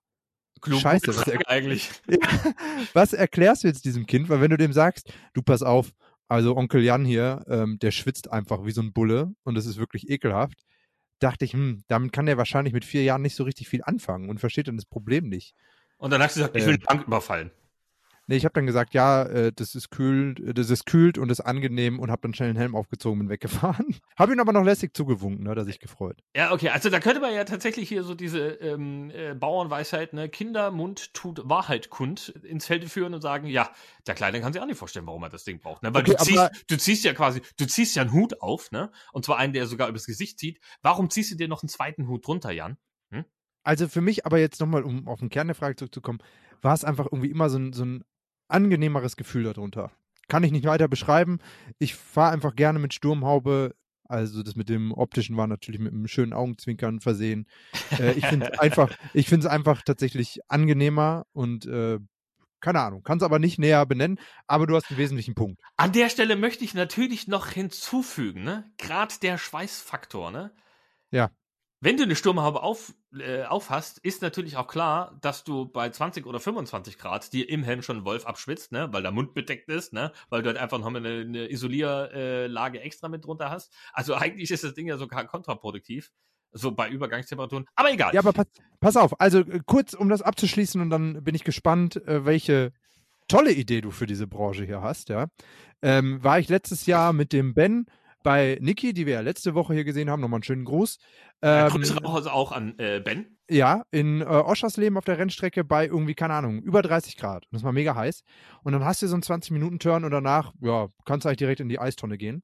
Klug, 0.60 0.78
Scheiße, 0.78 1.08
was, 1.08 1.26
er 1.26 1.40
eigentlich. 1.48 1.90
was 2.92 3.14
erklärst 3.14 3.64
du 3.64 3.68
jetzt 3.68 3.86
diesem 3.86 4.04
Kind? 4.04 4.28
Weil 4.28 4.42
wenn 4.42 4.50
du 4.50 4.58
dem 4.58 4.74
sagst, 4.74 5.10
du 5.32 5.40
pass 5.40 5.62
auf, 5.62 5.94
also 6.28 6.54
Onkel 6.54 6.82
Jan 6.82 7.06
hier, 7.06 7.46
ähm, 7.48 7.78
der 7.78 7.92
schwitzt 7.92 8.30
einfach 8.30 8.66
wie 8.66 8.72
so 8.72 8.82
ein 8.82 8.92
Bulle 8.92 9.32
und 9.42 9.54
das 9.54 9.64
ist 9.64 9.78
wirklich 9.78 10.10
ekelhaft, 10.10 10.66
dachte 11.18 11.46
ich, 11.46 11.54
hm, 11.54 11.82
damit 11.88 12.12
kann 12.12 12.26
der 12.26 12.36
wahrscheinlich 12.36 12.74
mit 12.74 12.84
vier 12.84 13.04
Jahren 13.04 13.22
nicht 13.22 13.36
so 13.36 13.44
richtig 13.44 13.70
viel 13.70 13.82
anfangen 13.82 14.28
und 14.28 14.38
versteht 14.38 14.68
dann 14.68 14.76
das 14.76 14.84
Problem 14.84 15.30
nicht. 15.30 15.54
Und 15.96 16.10
dann 16.10 16.22
hast 16.22 16.36
du 16.36 16.40
gesagt, 16.40 16.56
ich 16.56 16.66
will 16.66 16.74
eine 16.74 16.84
Bank 16.84 17.06
überfallen. 17.06 17.52
Nee, 18.28 18.36
ich 18.36 18.44
habe 18.44 18.52
dann 18.52 18.66
gesagt, 18.66 18.94
ja, 18.94 19.24
äh, 19.24 19.52
das 19.52 19.74
ist 19.74 19.90
kühl, 19.90 20.34
das 20.34 20.70
ist 20.70 20.86
kühlt 20.86 21.18
und 21.18 21.30
ist 21.30 21.40
angenehm 21.40 21.98
und 21.98 22.10
habe 22.10 22.22
dann 22.22 22.34
schnell 22.34 22.52
den 22.52 22.56
Helm 22.56 22.76
aufgezogen 22.76 23.20
und 23.20 23.28
weggefahren. 23.28 23.96
habe 24.16 24.32
ihn 24.32 24.40
aber 24.40 24.52
noch 24.52 24.64
lässig 24.64 24.94
zugewunken, 24.94 25.44
ne, 25.44 25.54
dass 25.54 25.66
ich 25.66 25.80
gefreut. 25.80 26.22
Ja, 26.36 26.52
okay, 26.52 26.68
also 26.68 26.88
da 26.88 27.00
könnte 27.00 27.20
man 27.20 27.34
ja 27.34 27.44
tatsächlich 27.44 27.88
hier 27.88 28.04
so 28.04 28.14
diese 28.14 28.50
ähm, 28.60 29.10
äh, 29.10 29.34
Bauernweisheit, 29.34 30.12
ne, 30.12 30.28
Kindermund 30.28 31.14
tut 31.14 31.42
Wahrheit 31.44 31.90
kund, 31.90 32.28
ins 32.44 32.66
Felde 32.66 32.88
führen 32.88 33.12
und 33.12 33.22
sagen, 33.22 33.48
ja, 33.48 33.70
der 34.06 34.14
Kleine 34.14 34.40
kann 34.40 34.52
sich 34.52 34.62
auch 34.62 34.66
nicht 34.66 34.78
vorstellen, 34.78 35.06
warum 35.06 35.22
er 35.24 35.28
das 35.28 35.44
Ding 35.44 35.58
braucht, 35.58 35.82
ne? 35.82 35.92
Weil 35.92 36.02
okay, 36.02 36.14
du, 36.16 36.24
ziehst, 36.24 36.64
du 36.68 36.78
ziehst 36.78 37.04
ja 37.04 37.14
quasi, 37.14 37.42
du 37.56 37.66
ziehst 37.66 37.96
ja 37.96 38.02
einen 38.02 38.12
Hut 38.12 38.40
auf, 38.40 38.70
ne? 38.70 38.92
Und 39.12 39.24
zwar 39.24 39.38
einen, 39.38 39.52
der 39.52 39.66
sogar 39.66 39.88
übers 39.88 40.06
Gesicht 40.06 40.38
zieht. 40.38 40.60
Warum 40.80 41.10
ziehst 41.10 41.32
du 41.32 41.36
dir 41.36 41.48
noch 41.48 41.62
einen 41.62 41.68
zweiten 41.68 42.06
Hut 42.06 42.26
drunter, 42.26 42.52
Jan? 42.52 42.78
Hm? 43.10 43.24
Also 43.64 43.88
für 43.88 44.00
mich 44.00 44.26
aber 44.26 44.38
jetzt 44.38 44.60
nochmal, 44.60 44.84
um 44.84 45.08
auf 45.08 45.20
den 45.20 45.28
Kern 45.28 45.48
der 45.48 45.56
Frage 45.56 45.76
zurückzukommen, 45.76 46.20
war 46.60 46.74
es 46.74 46.84
einfach 46.84 47.06
irgendwie 47.06 47.30
immer 47.30 47.50
so 47.50 47.58
ein, 47.58 47.72
so 47.72 47.84
ein 47.84 48.04
angenehmeres 48.48 49.16
Gefühl 49.16 49.44
darunter. 49.44 49.90
Kann 50.28 50.44
ich 50.44 50.52
nicht 50.52 50.64
weiter 50.64 50.88
beschreiben. 50.88 51.38
Ich 51.78 51.94
fahre 51.94 52.32
einfach 52.32 52.54
gerne 52.54 52.78
mit 52.78 52.94
Sturmhaube. 52.94 53.74
Also 54.04 54.42
das 54.42 54.56
mit 54.56 54.68
dem 54.68 54.92
optischen 54.92 55.36
war 55.36 55.46
natürlich 55.46 55.80
mit 55.80 55.92
einem 55.92 56.06
schönen 56.06 56.32
Augenzwinkern 56.32 57.00
versehen. 57.00 57.46
Äh, 57.98 58.12
ich 58.12 58.26
finde 58.26 58.50
es 58.52 58.58
einfach, 58.58 58.90
ich 59.14 59.28
finde 59.28 59.46
es 59.46 59.52
einfach 59.52 59.82
tatsächlich 59.82 60.40
angenehmer 60.48 61.24
und 61.32 61.66
äh, 61.66 61.98
keine 62.60 62.80
Ahnung, 62.80 63.02
kann 63.02 63.18
es 63.18 63.24
aber 63.24 63.38
nicht 63.38 63.58
näher 63.58 63.84
benennen, 63.86 64.18
aber 64.46 64.66
du 64.66 64.76
hast 64.76 64.88
einen 64.88 64.98
wesentlichen 64.98 65.34
Punkt. 65.34 65.60
An 65.76 65.92
der 65.92 66.08
Stelle 66.08 66.36
möchte 66.36 66.64
ich 66.64 66.74
natürlich 66.74 67.26
noch 67.26 67.48
hinzufügen, 67.48 68.44
ne? 68.44 68.70
Gerade 68.78 69.14
der 69.20 69.36
Schweißfaktor, 69.36 70.30
ne? 70.30 70.52
Ja. 71.10 71.30
Wenn 71.84 71.96
du 71.96 72.04
eine 72.04 72.14
Sturmhaube 72.14 72.62
auf, 72.62 72.94
äh, 73.18 73.42
aufhast, 73.42 73.98
ist 73.98 74.22
natürlich 74.22 74.56
auch 74.56 74.68
klar, 74.68 75.18
dass 75.20 75.42
du 75.42 75.66
bei 75.66 75.90
20 75.90 76.26
oder 76.26 76.38
25 76.38 76.96
Grad 76.96 77.32
dir 77.32 77.48
im 77.48 77.64
Helm 77.64 77.82
schon 77.82 78.04
Wolf 78.04 78.24
abschwitzt, 78.24 78.70
ne? 78.70 78.88
weil 78.92 79.02
der 79.02 79.10
Mund 79.10 79.34
bedeckt 79.34 79.68
ist, 79.68 79.92
ne? 79.92 80.12
weil 80.30 80.42
du 80.42 80.46
halt 80.50 80.58
einfach 80.58 80.78
nochmal 80.78 81.04
eine, 81.04 81.22
eine 81.22 81.50
Isolierlage 81.50 82.80
extra 82.80 83.08
mit 83.08 83.24
drunter 83.24 83.50
hast. 83.50 83.74
Also 83.92 84.14
eigentlich 84.14 84.52
ist 84.52 84.62
das 84.62 84.74
Ding 84.74 84.86
ja 84.86 84.96
sogar 84.96 85.26
kontraproduktiv, 85.26 86.12
so 86.52 86.70
bei 86.70 86.88
Übergangstemperaturen. 86.88 87.64
Aber 87.74 87.90
egal. 87.90 88.14
Ja, 88.14 88.20
aber 88.20 88.32
pass, 88.32 88.46
pass 88.78 88.96
auf, 88.96 89.20
also 89.20 89.40
äh, 89.40 89.58
kurz, 89.66 89.92
um 89.92 90.08
das 90.08 90.22
abzuschließen 90.22 90.80
und 90.80 90.90
dann 90.90 91.24
bin 91.24 91.34
ich 91.34 91.42
gespannt, 91.42 91.96
äh, 92.06 92.24
welche 92.24 92.72
tolle 93.26 93.50
Idee 93.50 93.80
du 93.80 93.90
für 93.90 94.06
diese 94.06 94.28
Branche 94.28 94.64
hier 94.64 94.82
hast, 94.82 95.08
ja. 95.08 95.26
Ähm, 95.82 96.22
war 96.22 96.38
ich 96.38 96.48
letztes 96.48 96.86
Jahr 96.86 97.12
mit 97.12 97.32
dem 97.32 97.54
Ben 97.54 97.86
bei 98.22 98.58
Niki, 98.60 98.92
die 98.92 99.06
wir 99.06 99.14
ja 99.14 99.20
letzte 99.20 99.54
Woche 99.54 99.74
hier 99.74 99.84
gesehen 99.84 100.10
haben, 100.10 100.20
nochmal 100.20 100.38
einen 100.38 100.44
schönen 100.44 100.64
Gruß. 100.64 100.98
Ähm, 101.42 101.68
Grüße 101.70 101.96
auch, 102.04 102.14
also 102.14 102.30
auch 102.30 102.52
an 102.52 102.78
äh, 102.78 103.00
Ben. 103.00 103.38
Ja, 103.50 103.82
in 103.90 104.20
äh, 104.20 104.24
Oschersleben 104.24 104.96
auf 104.96 105.04
der 105.04 105.18
Rennstrecke 105.18 105.64
bei 105.64 105.86
irgendwie, 105.86 106.14
keine 106.14 106.34
Ahnung, 106.34 106.62
über 106.62 106.82
30 106.82 107.16
Grad. 107.16 107.46
Das 107.50 107.62
war 107.62 107.72
mega 107.72 107.94
heiß. 107.94 108.22
Und 108.62 108.72
dann 108.72 108.84
hast 108.84 109.02
du 109.02 109.08
so 109.08 109.14
einen 109.14 109.22
20-Minuten-Turn 109.22 110.04
und 110.04 110.10
danach, 110.10 110.52
ja, 110.60 110.88
kannst 111.04 111.24
du 111.24 111.28
eigentlich 111.28 111.38
direkt 111.38 111.60
in 111.60 111.68
die 111.68 111.78
Eistonne 111.78 112.16
gehen. 112.16 112.42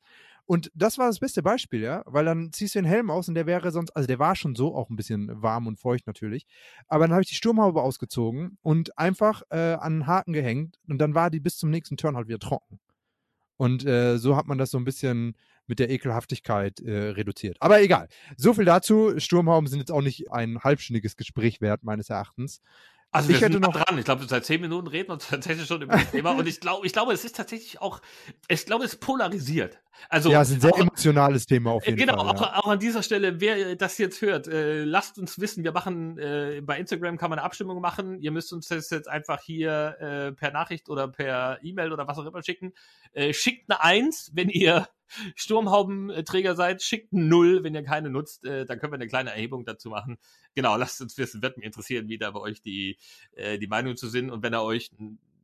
Und 0.49 0.71
das 0.75 0.97
war 0.97 1.09
das 1.09 1.19
beste 1.19 1.43
Beispiel, 1.43 1.83
ja, 1.83 2.03
weil 2.07 2.25
dann 2.25 2.53
ziehst 2.53 2.75
du 2.75 2.79
den 2.79 2.87
Helm 2.87 3.11
aus 3.11 3.29
und 3.29 3.35
der 3.35 3.45
wäre 3.45 3.71
sonst, 3.71 3.91
also 3.91 4.07
der 4.07 4.19
war 4.19 4.35
schon 4.35 4.55
so 4.55 4.75
auch 4.75 4.89
ein 4.89 4.97
bisschen 4.97 5.43
warm 5.43 5.67
und 5.67 5.79
feucht 5.79 6.07
natürlich. 6.07 6.47
Aber 6.87 7.05
dann 7.05 7.13
habe 7.13 7.21
ich 7.21 7.29
die 7.29 7.35
Sturmhaube 7.35 7.83
ausgezogen 7.83 8.57
und 8.63 8.97
einfach 8.99 9.43
äh, 9.51 9.75
an 9.75 9.93
einen 9.93 10.07
Haken 10.07 10.33
gehängt 10.33 10.79
und 10.89 10.99
dann 11.03 11.15
war 11.15 11.29
die 11.29 11.41
bis 11.41 11.59
zum 11.59 11.69
nächsten 11.69 11.99
Turn 11.99 12.17
halt 12.17 12.29
wieder 12.29 12.39
trocken. 12.39 12.81
Und 13.59 13.85
äh, 13.85 14.17
so 14.17 14.37
hat 14.37 14.47
man 14.47 14.57
das 14.57 14.71
so 14.71 14.79
ein 14.79 14.85
bisschen 14.85 15.37
mit 15.67 15.81
der 15.81 15.91
Ekelhaftigkeit 15.91 16.81
äh, 16.81 17.11
reduziert. 17.11 17.59
Aber 17.61 17.83
egal. 17.83 18.09
So 18.37 18.55
viel 18.55 18.65
dazu. 18.65 19.19
Sturmhauben 19.19 19.69
sind 19.69 19.81
jetzt 19.81 19.93
auch 19.93 20.01
nicht 20.01 20.33
ein 20.33 20.61
halbstündiges 20.61 21.17
Gespräch 21.17 21.61
wert, 21.61 21.85
meines 21.85 22.09
Erachtens. 22.09 22.63
Also 23.11 23.31
ich 23.31 23.41
wir 23.41 23.49
sind 23.51 23.61
noch 23.61 23.73
dran. 23.73 23.99
Ich 23.99 24.05
glaube, 24.05 24.27
seit 24.27 24.45
zehn 24.45 24.61
Minuten 24.61 24.87
reden 24.87 25.09
wir 25.09 25.19
tatsächlich 25.19 25.67
schon 25.67 25.83
über 25.83 25.97
das 25.97 26.11
Thema. 26.13 26.33
Und 26.33 26.47
ich 26.47 26.61
glaube, 26.61 26.87
ich 26.87 26.93
glaube, 26.93 27.13
es 27.13 27.25
ist 27.25 27.37
tatsächlich 27.37 27.81
auch, 27.81 28.01
ich 28.49 28.67
glaube, 28.67 28.85
es 28.85 28.97
polarisiert. 28.97 29.79
Also 30.09 30.31
ja, 30.31 30.43
es 30.43 30.51
ist 30.51 30.57
ein 30.57 30.61
sehr 30.61 30.75
auch, 30.75 30.79
emotionales 30.79 31.47
Thema 31.47 31.73
auf 31.73 31.85
jeden 31.85 31.99
genau, 31.99 32.17
Fall. 32.17 32.35
Genau, 32.35 32.47
auch, 32.47 32.65
auch, 32.65 32.69
an 32.69 32.79
dieser 32.79 33.03
Stelle, 33.03 33.41
wer 33.41 33.75
das 33.77 33.99
jetzt 33.99 34.21
hört, 34.23 34.47
äh, 34.47 34.85
lasst 34.85 35.19
uns 35.19 35.41
wissen. 35.41 35.65
Wir 35.65 35.73
machen 35.73 36.19
äh, 36.19 36.61
bei 36.63 36.79
Instagram 36.79 37.17
kann 37.17 37.31
man 37.31 37.39
eine 37.39 37.47
Abstimmung 37.47 37.81
machen. 37.81 38.21
Ihr 38.21 38.31
müsst 38.31 38.53
uns 38.53 38.69
das 38.69 38.91
jetzt 38.91 39.09
einfach 39.09 39.43
hier 39.43 39.97
äh, 39.99 40.33
per 40.33 40.53
Nachricht 40.53 40.89
oder 40.89 41.09
per 41.09 41.59
E-Mail 41.63 41.93
oder 41.93 42.07
was 42.07 42.19
auch 42.19 42.27
immer 42.27 42.43
schicken. 42.43 42.73
Äh, 43.13 43.33
schickt 43.33 43.71
eine 43.71 43.83
Eins, 43.83 44.31
wenn 44.35 44.51
ihr 44.51 44.87
Sturmhaubenträger 45.35 46.55
seid, 46.55 46.83
schickt 46.83 47.13
ein 47.13 47.29
Null, 47.29 47.65
wenn 47.65 47.75
ihr 47.75 47.83
keine 47.83 48.11
nutzt. 48.11 48.45
Äh, 48.45 48.67
dann 48.67 48.79
können 48.79 48.93
wir 48.93 48.99
eine 48.99 49.07
kleine 49.07 49.31
Erhebung 49.31 49.65
dazu 49.65 49.91
machen. 49.91 50.19
Genau, 50.55 50.77
lasst 50.79 51.01
uns 51.01 51.17
wissen, 51.19 51.43
wird 51.43 51.57
mich 51.57 51.67
interessieren, 51.67 52.09
wie 52.09 52.19
da 52.19 52.31
bei 52.31 52.41
euch 52.41 52.63
die, 52.63 52.99
äh, 53.33 53.59
die 53.59 53.67
Meinung 53.67 53.97
zu 53.97 54.09
sind. 54.09 54.31
Und 54.31 54.43
wenn 54.43 54.55
ihr 54.55 54.63
euch 54.63 54.91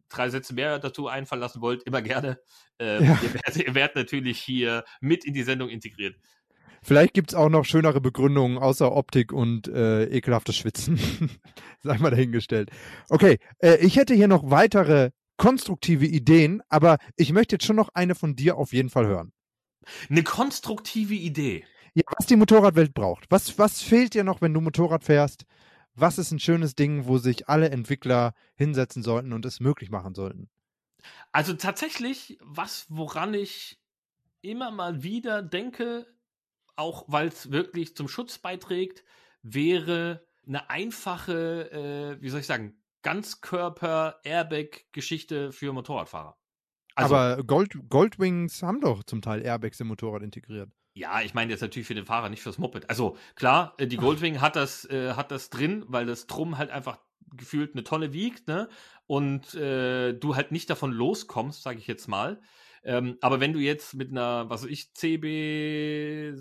drei 0.08 0.28
Sätze 0.28 0.54
mehr 0.54 0.78
dazu 0.78 1.08
einfallen 1.08 1.40
lassen 1.40 1.60
wollt, 1.60 1.82
immer 1.84 2.02
gerne. 2.02 2.38
Äh, 2.78 3.04
ja. 3.04 3.18
ihr, 3.22 3.34
werdet, 3.34 3.56
ihr 3.56 3.74
werdet 3.74 3.96
natürlich 3.96 4.40
hier 4.40 4.84
mit 5.00 5.24
in 5.24 5.34
die 5.34 5.42
Sendung 5.42 5.68
integriert. 5.68 6.16
Vielleicht 6.82 7.14
gibt 7.14 7.30
es 7.30 7.34
auch 7.34 7.48
noch 7.48 7.64
schönere 7.64 8.02
Begründungen 8.02 8.58
außer 8.58 8.92
Optik 8.92 9.32
und 9.32 9.68
äh, 9.68 10.04
ekelhaftes 10.04 10.56
Schwitzen. 10.56 11.00
Sei 11.80 11.96
mal 11.96 12.10
dahingestellt. 12.10 12.70
Okay, 13.08 13.38
äh, 13.58 13.76
ich 13.76 13.96
hätte 13.96 14.12
hier 14.12 14.28
noch 14.28 14.50
weitere 14.50 15.10
konstruktive 15.38 16.04
Ideen, 16.04 16.62
aber 16.68 16.98
ich 17.16 17.32
möchte 17.32 17.56
jetzt 17.56 17.64
schon 17.64 17.76
noch 17.76 17.88
eine 17.94 18.14
von 18.14 18.36
dir 18.36 18.58
auf 18.58 18.74
jeden 18.74 18.90
Fall 18.90 19.06
hören. 19.06 19.32
Eine 20.08 20.22
konstruktive 20.22 21.14
Idee. 21.14 21.64
Ja, 21.94 22.02
was 22.18 22.26
die 22.26 22.36
Motorradwelt 22.36 22.94
braucht. 22.94 23.26
Was, 23.30 23.58
was 23.58 23.80
fehlt 23.80 24.14
dir 24.14 24.24
noch, 24.24 24.40
wenn 24.40 24.52
du 24.52 24.60
Motorrad 24.60 25.04
fährst? 25.04 25.44
Was 25.94 26.18
ist 26.18 26.32
ein 26.32 26.40
schönes 26.40 26.74
Ding, 26.74 27.06
wo 27.06 27.18
sich 27.18 27.48
alle 27.48 27.70
Entwickler 27.70 28.34
hinsetzen 28.56 29.04
sollten 29.04 29.32
und 29.32 29.46
es 29.46 29.60
möglich 29.60 29.90
machen 29.90 30.14
sollten? 30.14 30.50
Also 31.30 31.54
tatsächlich, 31.54 32.38
was, 32.40 32.86
woran 32.88 33.34
ich 33.34 33.80
immer 34.42 34.72
mal 34.72 35.04
wieder 35.04 35.42
denke, 35.42 36.06
auch 36.76 37.04
weil 37.06 37.28
es 37.28 37.52
wirklich 37.52 37.94
zum 37.94 38.08
Schutz 38.08 38.38
beiträgt, 38.38 39.04
wäre 39.42 40.26
eine 40.46 40.70
einfache, 40.70 41.70
äh, 41.70 42.20
wie 42.22 42.28
soll 42.28 42.40
ich 42.40 42.46
sagen, 42.46 42.82
Ganzkörper-Airbag-Geschichte 43.02 45.52
für 45.52 45.72
Motorradfahrer. 45.72 46.36
Also, 46.94 47.16
Aber 47.16 47.42
Gold, 47.42 47.76
Goldwings 47.88 48.62
haben 48.62 48.80
doch 48.80 49.02
zum 49.04 49.20
Teil 49.20 49.42
Airbags 49.42 49.80
im 49.80 49.88
Motorrad 49.88 50.22
integriert. 50.22 50.70
Ja, 50.96 51.22
ich 51.22 51.34
meine 51.34 51.50
jetzt 51.50 51.60
natürlich 51.60 51.88
für 51.88 51.94
den 51.94 52.06
Fahrer, 52.06 52.28
nicht 52.28 52.42
fürs 52.42 52.58
Moped. 52.58 52.88
Also 52.88 53.16
klar, 53.34 53.74
äh, 53.78 53.86
die 53.88 53.96
Goldwing 53.96 54.40
hat 54.40 54.54
das, 54.54 54.84
äh, 54.84 55.14
hat 55.14 55.32
das 55.32 55.50
drin, 55.50 55.84
weil 55.88 56.06
das 56.06 56.28
Drum 56.28 56.56
halt 56.56 56.70
einfach 56.70 57.00
gefühlt 57.36 57.74
eine 57.74 57.82
Tonne 57.82 58.12
wiegt, 58.12 58.46
ne? 58.46 58.68
Und 59.06 59.54
äh, 59.54 60.12
du 60.12 60.36
halt 60.36 60.52
nicht 60.52 60.70
davon 60.70 60.92
loskommst, 60.92 61.62
sage 61.62 61.78
ich 61.78 61.88
jetzt 61.88 62.06
mal. 62.06 62.40
Ähm, 62.84 63.18
aber 63.20 63.40
wenn 63.40 63.52
du 63.52 63.58
jetzt 63.58 63.94
mit 63.94 64.10
einer, 64.10 64.48
was 64.50 64.62
weiß 64.62 64.70
ich, 64.70 64.94
CB 64.94 66.34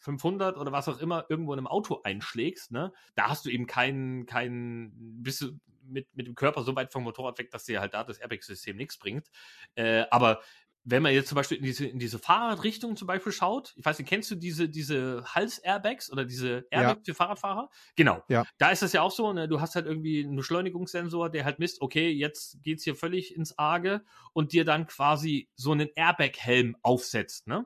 500 0.00 0.58
oder 0.58 0.72
was 0.72 0.88
auch 0.88 0.98
immer 0.98 1.26
irgendwo 1.28 1.52
in 1.52 1.58
einem 1.58 1.66
Auto 1.68 2.00
einschlägst, 2.02 2.72
ne, 2.72 2.92
da 3.14 3.28
hast 3.28 3.44
du 3.44 3.50
eben 3.50 3.66
keinen, 3.66 4.26
keinen, 4.26 4.92
bist 5.22 5.42
du 5.42 5.52
mit, 5.86 6.14
mit 6.14 6.26
dem 6.26 6.34
Körper 6.34 6.62
so 6.62 6.74
weit 6.76 6.92
vom 6.92 7.04
Motorrad 7.04 7.38
weg, 7.38 7.50
dass 7.50 7.64
dir 7.64 7.80
halt 7.80 7.94
da 7.94 8.04
das 8.04 8.18
Airbag-System 8.18 8.76
nichts 8.76 8.98
bringt. 8.98 9.28
Äh, 9.74 10.04
aber 10.10 10.40
wenn 10.84 11.02
man 11.02 11.14
jetzt 11.14 11.28
zum 11.28 11.36
Beispiel 11.36 11.56
in 11.56 11.64
diese, 11.64 11.86
in 11.86 11.98
diese 11.98 12.18
Fahrradrichtung 12.18 12.96
zum 12.96 13.06
Beispiel 13.06 13.32
schaut, 13.32 13.72
ich 13.76 13.84
weiß 13.84 13.98
nicht, 13.98 14.08
kennst 14.08 14.30
du 14.30 14.34
diese, 14.34 14.68
diese 14.68 15.24
Hals-Airbags 15.34 16.12
oder 16.12 16.26
diese 16.26 16.66
Airbags 16.70 17.00
ja. 17.06 17.12
für 17.12 17.14
Fahrradfahrer? 17.14 17.70
Genau. 17.96 18.22
Ja. 18.28 18.44
Da 18.58 18.70
ist 18.70 18.82
es 18.82 18.92
ja 18.92 19.00
auch 19.00 19.10
so, 19.10 19.32
ne, 19.32 19.48
du 19.48 19.60
hast 19.60 19.74
halt 19.76 19.86
irgendwie 19.86 20.22
einen 20.22 20.36
Beschleunigungssensor, 20.36 21.30
der 21.30 21.46
halt 21.46 21.58
misst, 21.58 21.80
okay, 21.80 22.10
jetzt 22.10 22.62
geht's 22.62 22.84
hier 22.84 22.94
völlig 22.94 23.34
ins 23.34 23.58
Arge 23.58 24.04
und 24.34 24.52
dir 24.52 24.66
dann 24.66 24.86
quasi 24.86 25.48
so 25.54 25.72
einen 25.72 25.88
Airbag-Helm 25.94 26.76
aufsetzt, 26.82 27.46
ne? 27.46 27.64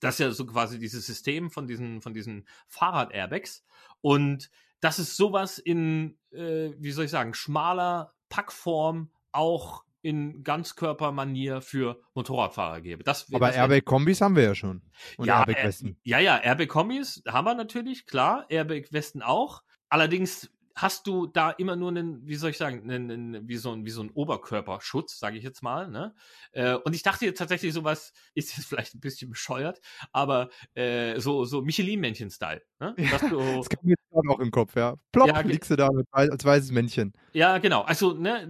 Das 0.00 0.16
ist 0.16 0.18
ja 0.18 0.30
so 0.32 0.44
quasi 0.46 0.80
dieses 0.80 1.06
System 1.06 1.50
von 1.50 1.68
diesen, 1.68 2.02
von 2.02 2.12
diesen 2.12 2.48
Fahrrad-Airbags. 2.66 3.64
Und 4.00 4.50
das 4.82 4.98
ist 4.98 5.16
sowas 5.16 5.58
in, 5.58 6.18
äh, 6.32 6.70
wie 6.76 6.90
soll 6.90 7.06
ich 7.06 7.10
sagen, 7.10 7.34
schmaler 7.34 8.12
Packform 8.28 9.10
auch 9.30 9.84
in 10.02 10.42
Ganzkörpermanier 10.42 11.62
für 11.62 12.02
Motorradfahrer 12.14 12.80
gäbe. 12.80 13.04
Das, 13.04 13.32
Aber 13.32 13.52
Airbag-Kombis 13.52 14.20
haben 14.20 14.34
wir 14.34 14.42
ja 14.42 14.54
schon. 14.56 14.82
Und 15.16 15.26
ja, 15.26 15.38
Airbag-Westen. 15.40 15.90
Äh, 15.90 16.10
ja, 16.10 16.18
ja, 16.18 16.36
Airbag-Kombis 16.38 17.22
haben 17.28 17.44
wir 17.44 17.54
natürlich, 17.54 18.06
klar. 18.06 18.44
Airbag-Westen 18.48 19.22
auch. 19.22 19.62
Allerdings 19.88 20.50
hast 20.74 21.06
du 21.06 21.26
da 21.26 21.50
immer 21.50 21.76
nur 21.76 21.90
einen, 21.90 22.26
wie 22.26 22.34
soll 22.36 22.50
ich 22.50 22.58
sagen, 22.58 22.82
einen, 22.90 23.10
einen, 23.10 23.48
wie, 23.48 23.56
so 23.56 23.72
ein, 23.72 23.84
wie 23.84 23.90
so 23.90 24.02
ein 24.02 24.10
Oberkörperschutz, 24.10 25.18
sage 25.18 25.36
ich 25.36 25.44
jetzt 25.44 25.62
mal. 25.62 25.88
Ne? 25.88 26.14
Äh, 26.52 26.74
und 26.74 26.94
ich 26.94 27.02
dachte 27.02 27.24
jetzt 27.24 27.38
tatsächlich, 27.38 27.72
sowas 27.72 28.12
ist 28.34 28.56
jetzt 28.56 28.66
vielleicht 28.66 28.94
ein 28.94 29.00
bisschen 29.00 29.30
bescheuert, 29.30 29.80
aber 30.12 30.50
äh, 30.74 31.20
so, 31.20 31.44
so 31.44 31.62
Michelin-Männchen-Style. 31.62 32.62
Ne? 32.80 32.94
Ja, 32.98 33.10
das 33.10 33.68
kam 33.68 33.80
mir 33.82 33.96
auch 34.28 34.40
im 34.40 34.50
Kopf, 34.50 34.76
ja. 34.76 34.96
Plopp, 35.12 35.28
ja, 35.28 35.40
liegst 35.40 35.70
du 35.70 35.76
da 35.76 35.90
mit, 35.90 36.06
als 36.10 36.44
weißes 36.44 36.70
Männchen. 36.72 37.12
Ja, 37.32 37.58
genau. 37.58 37.82
Also, 37.82 38.14
ne, 38.14 38.46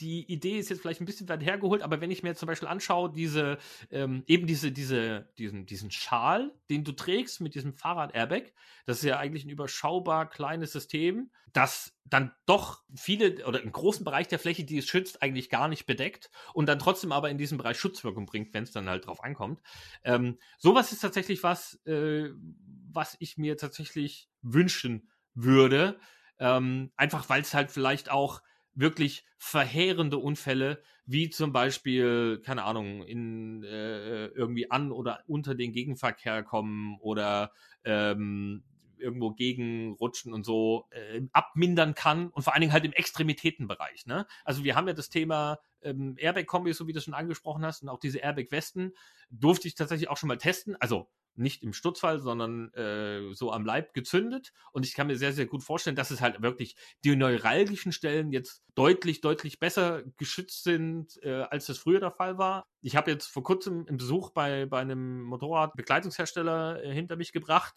die 0.00 0.30
Idee 0.30 0.58
ist 0.58 0.70
jetzt 0.70 0.80
vielleicht 0.80 1.00
ein 1.00 1.06
bisschen 1.06 1.28
weit 1.28 1.44
hergeholt, 1.44 1.82
aber 1.82 2.00
wenn 2.00 2.10
ich 2.10 2.22
mir 2.22 2.34
zum 2.34 2.46
Beispiel 2.46 2.68
anschaue, 2.68 3.10
diese, 3.12 3.58
ähm, 3.90 4.22
eben 4.26 4.46
diese, 4.46 4.70
diese, 4.70 5.28
diesen, 5.38 5.66
diesen 5.66 5.90
Schal, 5.90 6.52
den 6.70 6.84
du 6.84 6.92
trägst 6.92 7.40
mit 7.40 7.54
diesem 7.54 7.72
Fahrrad-Airbag, 7.72 8.52
das 8.86 8.98
ist 8.98 9.04
ja 9.04 9.18
eigentlich 9.18 9.44
ein 9.44 9.50
überschaubar 9.50 10.28
kleines 10.28 10.72
System, 10.72 11.30
das 11.52 11.94
dann 12.04 12.32
doch 12.46 12.82
viele 12.94 13.46
oder 13.46 13.60
einen 13.60 13.72
großen 13.72 14.04
Bereich 14.04 14.28
der 14.28 14.38
Fläche, 14.38 14.64
die 14.64 14.78
es 14.78 14.86
schützt, 14.86 15.22
eigentlich 15.22 15.50
gar 15.50 15.68
nicht 15.68 15.86
bedeckt 15.86 16.30
und 16.54 16.66
dann 16.66 16.78
trotzdem 16.78 17.12
aber 17.12 17.30
in 17.30 17.38
diesem 17.38 17.58
Bereich 17.58 17.78
Schutzwirkung 17.78 18.26
bringt, 18.26 18.54
wenn 18.54 18.64
es 18.64 18.72
dann 18.72 18.88
halt 18.88 19.06
drauf 19.06 19.22
ankommt. 19.22 19.60
Ähm, 20.04 20.38
sowas 20.58 20.92
ist 20.92 21.00
tatsächlich 21.00 21.42
was, 21.42 21.84
äh, 21.86 22.30
was 22.90 23.16
ich 23.18 23.36
mir 23.36 23.56
tatsächlich 23.56 24.28
wünschen 24.42 25.10
würde. 25.34 25.98
Ähm, 26.38 26.92
einfach 26.96 27.28
weil 27.28 27.42
es 27.42 27.52
halt 27.52 27.72
vielleicht 27.72 28.10
auch 28.10 28.42
wirklich 28.78 29.24
verheerende 29.38 30.18
Unfälle, 30.18 30.82
wie 31.06 31.30
zum 31.30 31.52
Beispiel, 31.52 32.40
keine 32.44 32.64
Ahnung, 32.64 33.02
in 33.02 33.64
äh, 33.64 34.26
irgendwie 34.26 34.70
an 34.70 34.92
oder 34.92 35.20
unter 35.26 35.54
den 35.54 35.72
Gegenverkehr 35.72 36.42
kommen 36.42 36.98
oder 37.00 37.52
ähm, 37.84 38.62
irgendwo 39.00 39.32
gegenrutschen 39.32 40.32
und 40.32 40.44
so 40.44 40.86
äh, 40.90 41.22
abmindern 41.32 41.94
kann 41.94 42.28
und 42.28 42.42
vor 42.42 42.54
allen 42.54 42.60
Dingen 42.60 42.72
halt 42.72 42.84
im 42.84 42.92
Extremitätenbereich. 42.92 44.06
Ne? 44.06 44.26
Also 44.44 44.64
wir 44.64 44.76
haben 44.76 44.88
ja 44.88 44.94
das 44.94 45.08
Thema 45.08 45.58
ähm, 45.82 46.16
Airbag-Kombi, 46.18 46.72
so 46.72 46.86
wie 46.86 46.92
du 46.92 47.00
schon 47.00 47.14
angesprochen 47.14 47.64
hast, 47.64 47.82
und 47.82 47.88
auch 47.88 48.00
diese 48.00 48.18
Airbag-Westen 48.18 48.92
durfte 49.30 49.68
ich 49.68 49.74
tatsächlich 49.74 50.08
auch 50.08 50.16
schon 50.16 50.28
mal 50.28 50.38
testen. 50.38 50.76
Also 50.80 51.08
nicht 51.38 51.62
im 51.62 51.72
Sturzfall, 51.72 52.18
sondern 52.18 52.72
äh, 52.74 53.32
so 53.32 53.52
am 53.52 53.64
Leib 53.64 53.94
gezündet. 53.94 54.52
Und 54.72 54.84
ich 54.84 54.94
kann 54.94 55.06
mir 55.06 55.16
sehr, 55.16 55.32
sehr 55.32 55.46
gut 55.46 55.62
vorstellen, 55.62 55.96
dass 55.96 56.10
es 56.10 56.20
halt 56.20 56.42
wirklich 56.42 56.76
die 57.04 57.14
neuralgischen 57.16 57.92
Stellen 57.92 58.32
jetzt 58.32 58.62
deutlich, 58.74 59.20
deutlich 59.20 59.58
besser 59.58 60.02
geschützt 60.16 60.64
sind, 60.64 61.18
äh, 61.22 61.42
als 61.42 61.66
das 61.66 61.78
früher 61.78 62.00
der 62.00 62.10
Fall 62.10 62.38
war. 62.38 62.66
Ich 62.82 62.96
habe 62.96 63.10
jetzt 63.10 63.26
vor 63.26 63.42
kurzem 63.42 63.86
einen 63.88 63.98
Besuch 63.98 64.30
bei, 64.30 64.66
bei 64.66 64.80
einem 64.80 65.22
Motorradbegleitungshersteller 65.22 66.82
äh, 66.84 66.92
hinter 66.92 67.16
mich 67.16 67.32
gebracht 67.32 67.74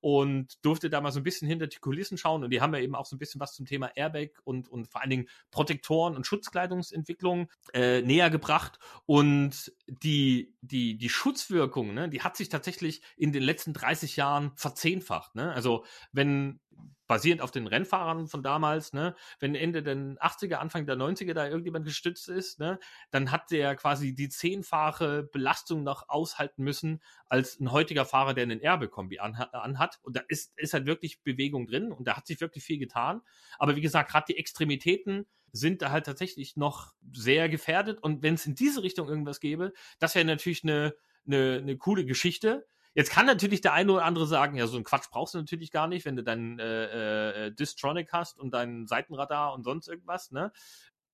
und 0.00 0.64
durfte 0.64 0.90
da 0.90 1.00
mal 1.00 1.12
so 1.12 1.20
ein 1.20 1.24
bisschen 1.24 1.48
hinter 1.48 1.66
die 1.66 1.78
Kulissen 1.78 2.18
schauen 2.18 2.44
und 2.44 2.50
die 2.50 2.60
haben 2.60 2.74
ja 2.74 2.80
eben 2.80 2.94
auch 2.94 3.06
so 3.06 3.16
ein 3.16 3.18
bisschen 3.18 3.40
was 3.40 3.54
zum 3.54 3.66
Thema 3.66 3.90
Airbag 3.96 4.30
und, 4.44 4.68
und 4.68 4.88
vor 4.88 5.00
allen 5.00 5.10
Dingen 5.10 5.28
Protektoren 5.50 6.16
und 6.16 6.26
Schutzkleidungsentwicklung 6.26 7.50
äh, 7.72 8.02
näher 8.02 8.30
gebracht 8.30 8.78
und 9.06 9.72
die, 9.86 10.54
die, 10.60 10.96
die 10.96 11.08
Schutzwirkung, 11.08 11.94
ne, 11.94 12.08
die 12.08 12.22
hat 12.22 12.36
sich 12.36 12.48
tatsächlich 12.48 13.02
in 13.16 13.32
den 13.32 13.42
letzten 13.42 13.72
30 13.72 14.16
Jahren 14.16 14.52
verzehnfacht. 14.56 15.34
Ne? 15.34 15.52
Also 15.52 15.84
wenn 16.12 16.60
basierend 17.08 17.42
auf 17.42 17.50
den 17.50 17.66
Rennfahrern 17.66 18.28
von 18.28 18.42
damals, 18.42 18.92
ne, 18.92 19.16
wenn 19.40 19.54
Ende 19.54 19.82
der 19.82 19.96
80er, 19.96 20.56
Anfang 20.56 20.86
der 20.86 20.96
90er 20.96 21.32
da 21.32 21.48
irgendjemand 21.48 21.86
gestützt 21.86 22.28
ist, 22.28 22.60
ne, 22.60 22.78
dann 23.10 23.32
hat 23.32 23.50
der 23.50 23.74
quasi 23.74 24.14
die 24.14 24.28
zehnfache 24.28 25.24
Belastung 25.24 25.82
noch 25.82 26.08
aushalten 26.08 26.62
müssen 26.62 27.02
als 27.26 27.58
ein 27.58 27.72
heutiger 27.72 28.04
Fahrer, 28.04 28.34
der 28.34 28.44
einen 28.44 28.60
Erbe-Kombi 28.60 29.18
anhat, 29.18 29.52
anhat. 29.54 29.98
Und 30.02 30.16
da 30.16 30.22
ist, 30.28 30.56
ist 30.58 30.74
halt 30.74 30.86
wirklich 30.86 31.22
Bewegung 31.22 31.66
drin 31.66 31.90
und 31.90 32.06
da 32.06 32.16
hat 32.16 32.26
sich 32.26 32.40
wirklich 32.40 32.62
viel 32.62 32.78
getan. 32.78 33.22
Aber 33.58 33.74
wie 33.74 33.80
gesagt, 33.80 34.10
gerade 34.10 34.26
die 34.28 34.36
Extremitäten 34.36 35.26
sind 35.50 35.80
da 35.80 35.90
halt 35.90 36.04
tatsächlich 36.04 36.56
noch 36.56 36.92
sehr 37.12 37.48
gefährdet. 37.48 38.02
Und 38.02 38.22
wenn 38.22 38.34
es 38.34 38.46
in 38.46 38.54
diese 38.54 38.82
Richtung 38.82 39.08
irgendwas 39.08 39.40
gäbe, 39.40 39.72
das 39.98 40.14
wäre 40.14 40.26
natürlich 40.26 40.62
eine, 40.62 40.94
eine, 41.26 41.58
eine 41.62 41.76
coole 41.78 42.04
Geschichte 42.04 42.66
Jetzt 42.98 43.12
kann 43.12 43.26
natürlich 43.26 43.60
der 43.60 43.74
eine 43.74 43.92
oder 43.92 44.04
andere 44.04 44.26
sagen, 44.26 44.56
ja, 44.56 44.66
so 44.66 44.76
ein 44.76 44.82
Quatsch 44.82 45.08
brauchst 45.12 45.34
du 45.34 45.38
natürlich 45.38 45.70
gar 45.70 45.86
nicht, 45.86 46.04
wenn 46.04 46.16
du 46.16 46.24
dein 46.24 46.58
äh, 46.58 47.46
äh, 47.46 47.52
Distronic 47.52 48.12
hast 48.12 48.40
und 48.40 48.50
dein 48.52 48.88
Seitenradar 48.88 49.54
und 49.54 49.62
sonst 49.62 49.86
irgendwas, 49.86 50.32
ne? 50.32 50.50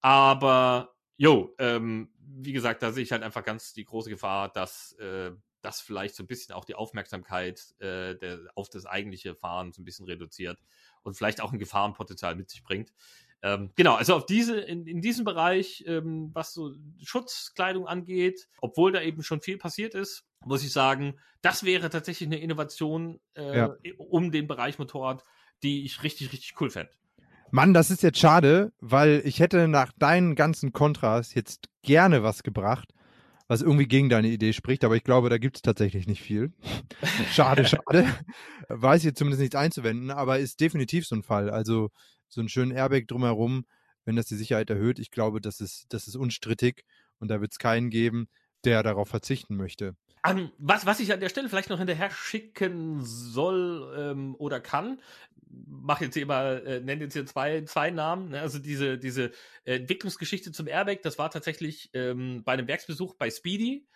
Aber, 0.01 0.95
jo, 1.19 1.55
ähm, 1.59 2.11
wie 2.21 2.55
gesagt, 2.55 2.83
da 2.83 2.91
sehe 2.91 3.03
ich 3.03 3.13
halt 3.13 3.23
einfach 3.23 3.45
ganz 3.45 3.75
die 3.75 3.85
große 3.85 4.09
Gefahr, 4.09 4.49
dass 4.49 4.93
äh, 4.93 5.33
das 5.61 5.83
vielleicht 5.83 6.15
so 6.15 6.23
ein 6.23 6.27
bisschen 6.27 6.55
auch 6.55 6.65
die 6.65 6.75
Aufmerksamkeit 6.75 7.61
äh, 7.81 8.15
der, 8.17 8.41
auf 8.55 8.71
das 8.71 8.87
eigentliche 8.87 9.35
Fahren 9.35 9.75
so 9.75 9.83
ein 9.83 9.85
bisschen 9.85 10.07
reduziert 10.07 10.59
und 11.03 11.19
vielleicht 11.19 11.43
auch 11.43 11.53
ein 11.53 11.59
Gefahrenpotenzial 11.59 12.35
mit 12.35 12.49
sich 12.49 12.63
bringt. 12.63 12.95
Ähm, 13.45 13.71
genau, 13.77 13.95
also 13.95 14.15
auf 14.15 14.25
diese, 14.25 14.59
in, 14.59 14.87
in 14.87 15.03
diesem 15.03 15.27
Bereich, 15.27 15.85
ähm, 15.87 16.31
was 16.33 16.55
so 16.55 16.73
Schutzkleidung 17.03 17.87
angeht, 17.87 18.49
obwohl 18.63 18.91
da 18.91 19.03
eben 19.03 19.23
schon 19.23 19.43
viel 19.43 19.59
passiert 19.59 19.95
ist, 19.95 20.25
muss 20.47 20.65
ich 20.65 20.73
sagen, 20.73 21.19
das 21.43 21.63
wäre 21.63 21.91
tatsächlich 21.91 22.27
eine 22.27 22.39
Innovation 22.39 23.21
äh, 23.37 23.59
ja. 23.59 23.77
um 23.99 24.33
den 24.33 24.47
Bereich 24.47 24.79
Motorrad, 24.79 25.25
die 25.63 25.85
ich 25.85 26.03
richtig, 26.03 26.33
richtig 26.33 26.55
cool 26.59 26.71
fände. 26.71 26.91
Mann, 27.51 27.75
das 27.75 27.91
ist 27.91 28.03
jetzt 28.03 28.19
schade, 28.19 28.73
weil 28.81 29.21
ich 29.27 29.41
hätte 29.41 29.69
nach 29.69 29.93
deinen 29.93 30.37
ganzen 30.37 30.73
Kontras 30.73 31.35
jetzt 31.35 31.69
gerne 31.83 32.23
was 32.23 32.45
gebracht, 32.45 32.95
was 33.47 33.61
irgendwie 33.61 33.87
gegen 33.87 34.09
deine 34.09 34.29
Idee 34.29 34.55
spricht, 34.55 34.85
aber 34.85 34.97
ich 34.97 35.05
glaube, 35.05 35.29
da 35.29 35.37
gibt 35.37 35.57
es 35.57 35.63
tatsächlich 35.63 36.07
nicht 36.07 36.23
viel. 36.23 36.55
schade, 37.31 37.67
schade. 37.67 38.07
Weiß 38.71 39.05
jetzt 39.05 39.19
zumindest 39.19 39.43
nichts 39.43 39.55
einzuwenden, 39.55 40.11
aber 40.11 40.39
ist 40.39 40.61
definitiv 40.61 41.07
so 41.07 41.15
ein 41.15 41.23
Fall. 41.23 41.51
Also 41.51 41.91
so 42.29 42.41
einen 42.41 42.49
schönen 42.49 42.73
Airbag 42.73 43.07
drumherum, 43.09 43.67
wenn 44.05 44.17
das 44.17 44.27
die 44.27 44.37
Sicherheit 44.37 44.71
erhöht. 44.71 44.99
Ich 44.99 45.11
glaube, 45.11 45.41
das 45.41 45.61
ist, 45.61 45.87
das 45.91 46.09
ist 46.09 46.17
unstrittig 46.17 46.85
und 47.19 47.29
da 47.29 47.41
wird 47.41 47.53
es 47.53 47.59
keinen 47.59 47.91
geben, 47.91 48.29
der 48.65 48.83
darauf 48.83 49.09
verzichten 49.09 49.57
möchte. 49.57 49.97
Um, 50.27 50.39
ähm, 50.39 50.51
was, 50.59 50.87
was 50.87 51.01
ich 51.01 51.13
an 51.13 51.21
der 51.21 51.29
Stelle 51.29 51.49
vielleicht 51.49 51.69
noch 51.69 51.79
hinterher 51.79 52.11
schicken 52.11 53.01
soll 53.03 53.95
ähm, 53.97 54.35
oder 54.39 54.59
kann, 54.61 54.99
mache 55.47 56.05
jetzt 56.05 56.15
hier 56.15 56.27
mal, 56.27 56.63
äh, 56.67 56.81
nenne 56.81 57.05
jetzt 57.05 57.13
hier 57.13 57.27
zwei, 57.27 57.63
zwei 57.65 57.91
Namen. 57.91 58.31
Ne? 58.31 58.41
Also 58.41 58.59
diese, 58.59 58.99
diese 58.99 59.33
Entwicklungsgeschichte 59.65 60.53
zum 60.53 60.67
Airbag, 60.67 61.03
das 61.03 61.19
war 61.19 61.31
tatsächlich 61.31 61.91
ähm, 61.93 62.43
bei 62.45 62.53
einem 62.55 62.69
Werksbesuch 62.69 63.15
bei 63.15 63.31
Speedy. 63.31 63.87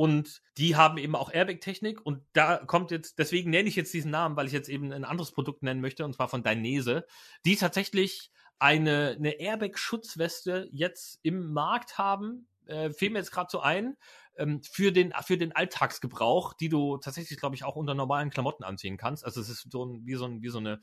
Und 0.00 0.40
die 0.56 0.76
haben 0.76 0.96
eben 0.96 1.14
auch 1.14 1.30
Airbag-Technik. 1.30 2.00
Und 2.00 2.22
da 2.32 2.56
kommt 2.56 2.90
jetzt, 2.90 3.18
deswegen 3.18 3.50
nenne 3.50 3.68
ich 3.68 3.76
jetzt 3.76 3.92
diesen 3.92 4.10
Namen, 4.10 4.34
weil 4.34 4.46
ich 4.46 4.52
jetzt 4.54 4.70
eben 4.70 4.90
ein 4.94 5.04
anderes 5.04 5.30
Produkt 5.30 5.62
nennen 5.62 5.82
möchte, 5.82 6.06
und 6.06 6.14
zwar 6.14 6.30
von 6.30 6.42
Dainese, 6.42 7.04
die 7.44 7.54
tatsächlich 7.54 8.32
eine, 8.58 9.16
eine 9.18 9.38
Airbag-Schutzweste 9.38 10.70
jetzt 10.72 11.20
im 11.20 11.52
Markt 11.52 11.98
haben. 11.98 12.48
Äh, 12.64 12.94
fiel 12.94 13.10
mir 13.10 13.18
jetzt 13.18 13.30
gerade 13.30 13.50
so 13.50 13.60
ein, 13.60 13.98
ähm, 14.38 14.62
für, 14.62 14.90
den, 14.90 15.12
für 15.22 15.36
den 15.36 15.54
Alltagsgebrauch, 15.54 16.54
die 16.54 16.70
du 16.70 16.96
tatsächlich, 16.96 17.38
glaube 17.38 17.56
ich, 17.56 17.64
auch 17.64 17.76
unter 17.76 17.94
normalen 17.94 18.30
Klamotten 18.30 18.64
anziehen 18.64 18.96
kannst. 18.96 19.22
Also 19.22 19.42
es 19.42 19.50
ist 19.50 19.70
so 19.70 19.84
ein, 19.84 20.06
wie, 20.06 20.14
so 20.14 20.24
ein, 20.24 20.40
wie 20.40 20.48
so 20.48 20.60
eine 20.60 20.80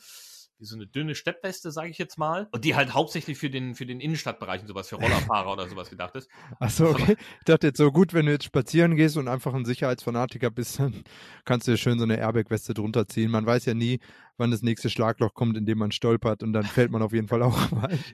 wie 0.60 0.66
so 0.66 0.76
eine 0.76 0.88
dünne 0.88 1.16
Steppweste, 1.16 1.72
sage 1.72 1.90
ich 1.90 1.98
jetzt 1.98 2.18
mal, 2.18 2.48
und 2.52 2.66
die 2.66 2.76
halt 2.76 2.94
hauptsächlich 2.94 3.38
für 3.38 3.50
den 3.50 3.76
für 3.76 3.86
den 3.86 4.00
Innenstadtbereich 4.00 4.62
und 4.62 4.68
sowas 4.68 4.90
für 4.90 4.96
Rollerfahrer 4.96 5.54
oder 5.54 5.68
sowas 5.68 5.90
gedacht 5.90 6.16
ist. 6.16 6.30
Ach 6.60 6.70
so, 6.70 6.88
okay. 6.88 7.16
Ich 7.40 7.46
dachte 7.46 7.68
jetzt 7.68 7.78
so 7.78 7.92
gut, 7.92 8.14
wenn 8.14 8.26
du 8.26 8.32
jetzt 8.32 8.46
spazieren 8.46 8.96
gehst 8.96 9.18
und 9.18 9.28
einfach 9.28 9.54
ein 9.54 9.66
Sicherheitsfanatiker 9.66 10.50
bist, 10.50 10.80
dann 10.80 11.04
kannst 11.46 11.68
du 11.68 11.72
dir 11.72 11.78
schön 11.78 12.00
so 12.00 12.06
eine 12.06 12.18
Airbag-Weste 12.18 12.74
drunter 12.74 13.08
ziehen. 13.08 13.30
Man 13.30 13.46
weiß 13.46 13.66
ja 13.66 13.74
nie, 13.74 14.00
wann 14.38 14.52
das 14.52 14.62
nächste 14.62 14.90
Schlagloch 14.90 15.34
kommt, 15.34 15.58
in 15.58 15.66
dem 15.66 15.78
man 15.78 15.92
stolpert 15.92 16.44
und 16.44 16.54
dann 16.54 16.64
fällt 16.64 16.92
man 16.92 17.02
auf 17.02 17.14
jeden 17.14 17.28
Fall 17.28 17.42
auch 17.44 17.72
rein. 17.72 18.00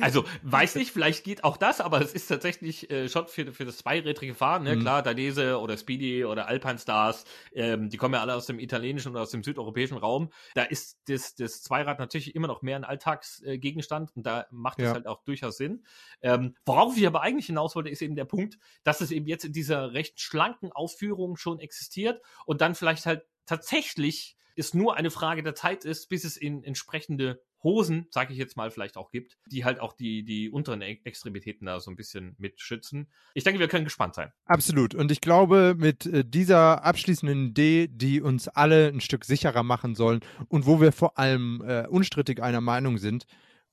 Also, 0.00 0.24
weiß 0.42 0.76
nicht, 0.76 0.92
vielleicht 0.92 1.24
geht 1.24 1.44
auch 1.44 1.56
das, 1.56 1.80
aber 1.80 2.00
es 2.00 2.12
ist 2.12 2.26
tatsächlich 2.26 2.90
äh, 2.90 3.08
schon 3.08 3.26
für, 3.26 3.52
für 3.52 3.64
das 3.64 3.78
zweirädrige 3.78 4.34
Fahren, 4.34 4.62
ne? 4.64 4.76
Mhm. 4.76 4.80
Klar, 4.80 5.02
Danese 5.02 5.58
oder 5.58 5.76
Speedy 5.76 6.24
oder 6.24 6.46
Alpine 6.46 6.78
Stars, 6.78 7.24
ähm, 7.52 7.88
die 7.88 7.96
kommen 7.96 8.14
ja 8.14 8.20
alle 8.20 8.34
aus 8.34 8.46
dem 8.46 8.58
italienischen 8.58 9.12
oder 9.12 9.22
aus 9.22 9.30
dem 9.30 9.42
südeuropäischen 9.42 9.96
Raum. 9.96 10.30
Da 10.54 10.62
ist 10.62 10.98
das, 11.08 11.34
das 11.34 11.62
Zweirad 11.62 11.98
natürlich 11.98 12.34
immer 12.34 12.46
noch 12.46 12.62
mehr 12.62 12.76
ein 12.76 12.84
Alltagsgegenstand 12.84 14.14
und 14.14 14.26
da 14.26 14.46
macht 14.50 14.78
es 14.78 14.86
ja. 14.86 14.92
halt 14.92 15.06
auch 15.06 15.22
durchaus 15.24 15.56
Sinn. 15.56 15.84
Ähm, 16.22 16.54
worauf 16.64 16.96
ich 16.96 17.06
aber 17.06 17.22
eigentlich 17.22 17.46
hinaus 17.46 17.74
wollte, 17.74 17.90
ist 17.90 18.02
eben 18.02 18.16
der 18.16 18.24
Punkt, 18.24 18.58
dass 18.84 19.00
es 19.00 19.10
eben 19.10 19.26
jetzt 19.26 19.44
in 19.44 19.52
dieser 19.52 19.92
recht 19.92 20.20
schlanken 20.20 20.72
Ausführung 20.72 21.36
schon 21.36 21.58
existiert 21.58 22.20
und 22.46 22.60
dann 22.60 22.74
vielleicht 22.74 23.06
halt 23.06 23.24
tatsächlich 23.46 24.36
es 24.58 24.74
nur 24.74 24.96
eine 24.96 25.10
Frage 25.10 25.42
der 25.42 25.54
Zeit 25.54 25.84
ist, 25.84 26.08
bis 26.08 26.24
es 26.24 26.36
in 26.36 26.64
entsprechende 26.64 27.40
Hosen, 27.62 28.06
sage 28.10 28.32
ich 28.32 28.38
jetzt 28.38 28.56
mal, 28.56 28.70
vielleicht 28.70 28.96
auch 28.96 29.10
gibt, 29.10 29.36
die 29.46 29.64
halt 29.64 29.80
auch 29.80 29.92
die, 29.92 30.24
die 30.24 30.50
unteren 30.50 30.80
Extremitäten 30.82 31.66
da 31.66 31.80
so 31.80 31.90
ein 31.90 31.96
bisschen 31.96 32.36
mitschützen. 32.38 33.10
Ich 33.34 33.44
denke, 33.44 33.58
wir 33.58 33.68
können 33.68 33.84
gespannt 33.84 34.14
sein. 34.14 34.32
Absolut. 34.44 34.94
Und 34.94 35.10
ich 35.10 35.20
glaube, 35.20 35.74
mit 35.76 36.06
äh, 36.06 36.24
dieser 36.24 36.84
abschließenden 36.84 37.48
Idee, 37.48 37.88
die 37.88 38.20
uns 38.20 38.48
alle 38.48 38.88
ein 38.88 39.00
Stück 39.00 39.24
sicherer 39.24 39.62
machen 39.62 39.94
sollen 39.94 40.20
und 40.48 40.66
wo 40.66 40.80
wir 40.80 40.92
vor 40.92 41.18
allem 41.18 41.62
äh, 41.66 41.86
unstrittig 41.88 42.42
einer 42.42 42.60
Meinung 42.60 42.98
sind, 42.98 43.24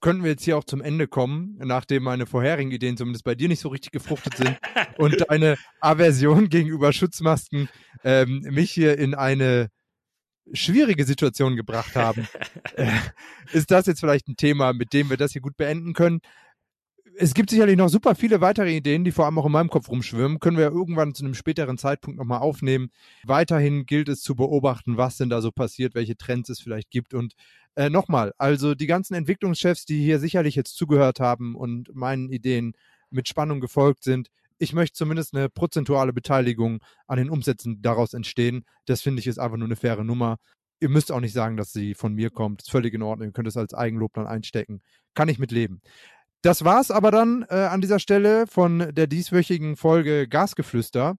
könnten 0.01 0.23
wir 0.23 0.31
jetzt 0.31 0.43
hier 0.43 0.57
auch 0.57 0.63
zum 0.63 0.81
Ende 0.81 1.07
kommen, 1.07 1.55
nachdem 1.57 2.03
meine 2.03 2.25
vorherigen 2.25 2.71
Ideen 2.71 2.97
zumindest 2.97 3.23
bei 3.23 3.33
dir 3.33 3.47
nicht 3.47 3.61
so 3.61 3.69
richtig 3.69 3.91
gefruchtet 3.91 4.35
sind 4.37 4.57
und 4.97 5.25
deine 5.29 5.57
Aversion 5.79 6.49
gegenüber 6.49 6.91
Schutzmasken 6.91 7.69
ähm, 8.03 8.41
mich 8.41 8.71
hier 8.71 8.97
in 8.97 9.15
eine 9.15 9.69
schwierige 10.53 11.05
Situation 11.05 11.55
gebracht 11.55 11.95
haben, 11.95 12.27
äh, 12.75 12.91
ist 13.51 13.71
das 13.71 13.85
jetzt 13.85 13.99
vielleicht 13.99 14.27
ein 14.27 14.37
Thema, 14.37 14.73
mit 14.73 14.93
dem 14.93 15.09
wir 15.09 15.17
das 15.17 15.31
hier 15.31 15.41
gut 15.41 15.57
beenden 15.57 15.93
können. 15.93 16.21
Es 17.17 17.33
gibt 17.33 17.49
sicherlich 17.49 17.77
noch 17.77 17.87
super 17.87 18.13
viele 18.13 18.41
weitere 18.41 18.75
Ideen, 18.75 19.05
die 19.05 19.11
vor 19.11 19.25
allem 19.25 19.39
auch 19.39 19.45
in 19.45 19.51
meinem 19.53 19.69
Kopf 19.69 19.87
rumschwimmen. 19.87 20.39
Können 20.39 20.57
wir 20.57 20.65
irgendwann 20.65 21.13
zu 21.13 21.23
einem 21.23 21.33
späteren 21.33 21.77
Zeitpunkt 21.77 22.19
nochmal 22.19 22.39
aufnehmen. 22.39 22.89
Weiterhin 23.23 23.85
gilt 23.85 24.09
es 24.09 24.21
zu 24.21 24.35
beobachten, 24.35 24.97
was 24.97 25.15
denn 25.15 25.29
da 25.29 25.41
so 25.41 25.51
passiert, 25.51 25.95
welche 25.95 26.17
Trends 26.17 26.49
es 26.49 26.59
vielleicht 26.59 26.91
gibt. 26.91 27.13
Und 27.13 27.35
äh, 27.75 27.89
nochmal, 27.89 28.33
also 28.37 28.75
die 28.75 28.87
ganzen 28.87 29.13
Entwicklungschefs, 29.13 29.85
die 29.85 30.03
hier 30.03 30.19
sicherlich 30.19 30.55
jetzt 30.55 30.75
zugehört 30.75 31.21
haben 31.21 31.55
und 31.55 31.95
meinen 31.95 32.29
Ideen 32.29 32.73
mit 33.11 33.29
Spannung 33.29 33.61
gefolgt 33.61 34.03
sind, 34.03 34.29
ich 34.57 34.73
möchte 34.73 34.97
zumindest 34.97 35.35
eine 35.35 35.49
prozentuale 35.49 36.13
Beteiligung 36.13 36.79
an 37.07 37.17
den 37.17 37.29
Umsätzen 37.29 37.81
daraus 37.81 38.13
entstehen. 38.13 38.65
Das 38.85 39.01
finde 39.01 39.19
ich 39.19 39.27
ist 39.27 39.39
einfach 39.39 39.57
nur 39.57 39.67
eine 39.67 39.75
faire 39.75 40.03
Nummer. 40.03 40.37
Ihr 40.79 40.89
müsst 40.89 41.11
auch 41.11 41.19
nicht 41.19 41.33
sagen, 41.33 41.57
dass 41.57 41.71
sie 41.71 41.93
von 41.93 42.13
mir 42.13 42.29
kommt. 42.29 42.61
Ist 42.61 42.71
völlig 42.71 42.93
in 42.93 43.01
Ordnung. 43.01 43.29
Ihr 43.29 43.33
könnt 43.33 43.47
es 43.47 43.57
als 43.57 43.73
Eigenlob 43.73 44.13
dann 44.13 44.27
einstecken. 44.27 44.81
Kann 45.13 45.29
ich 45.29 45.39
mit 45.39 45.51
leben. 45.51 45.81
Das 46.41 46.63
war's 46.63 46.91
aber 46.91 47.11
dann 47.11 47.45
äh, 47.49 47.55
an 47.55 47.81
dieser 47.81 47.99
Stelle 47.99 48.45
von 48.47 48.93
der 48.93 49.07
dieswöchigen 49.07 49.77
Folge 49.77 50.27
Gasgeflüster. 50.27 51.15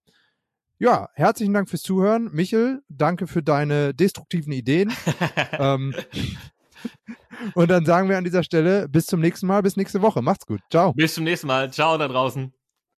Ja, 0.79 1.09
herzlichen 1.15 1.55
Dank 1.55 1.71
fürs 1.71 1.83
Zuhören. 1.83 2.31
Michel, 2.33 2.83
danke 2.89 3.27
für 3.27 3.43
deine 3.43 3.95
destruktiven 3.95 4.53
Ideen. 4.53 4.93
ähm, 5.53 5.95
und 7.55 7.71
dann 7.71 7.87
sagen 7.87 8.09
wir 8.09 8.19
an 8.19 8.25
dieser 8.25 8.43
Stelle 8.43 8.89
bis 8.89 9.07
zum 9.07 9.21
nächsten 9.21 9.47
Mal, 9.47 9.63
bis 9.63 9.77
nächste 9.77 10.03
Woche. 10.03 10.21
Macht's 10.23 10.47
gut. 10.47 10.61
Ciao. 10.71 10.93
Bis 10.93 11.15
zum 11.15 11.25
nächsten 11.25 11.47
Mal. 11.47 11.73
Ciao 11.73 11.97
da 11.97 12.09
draußen. 12.09 12.53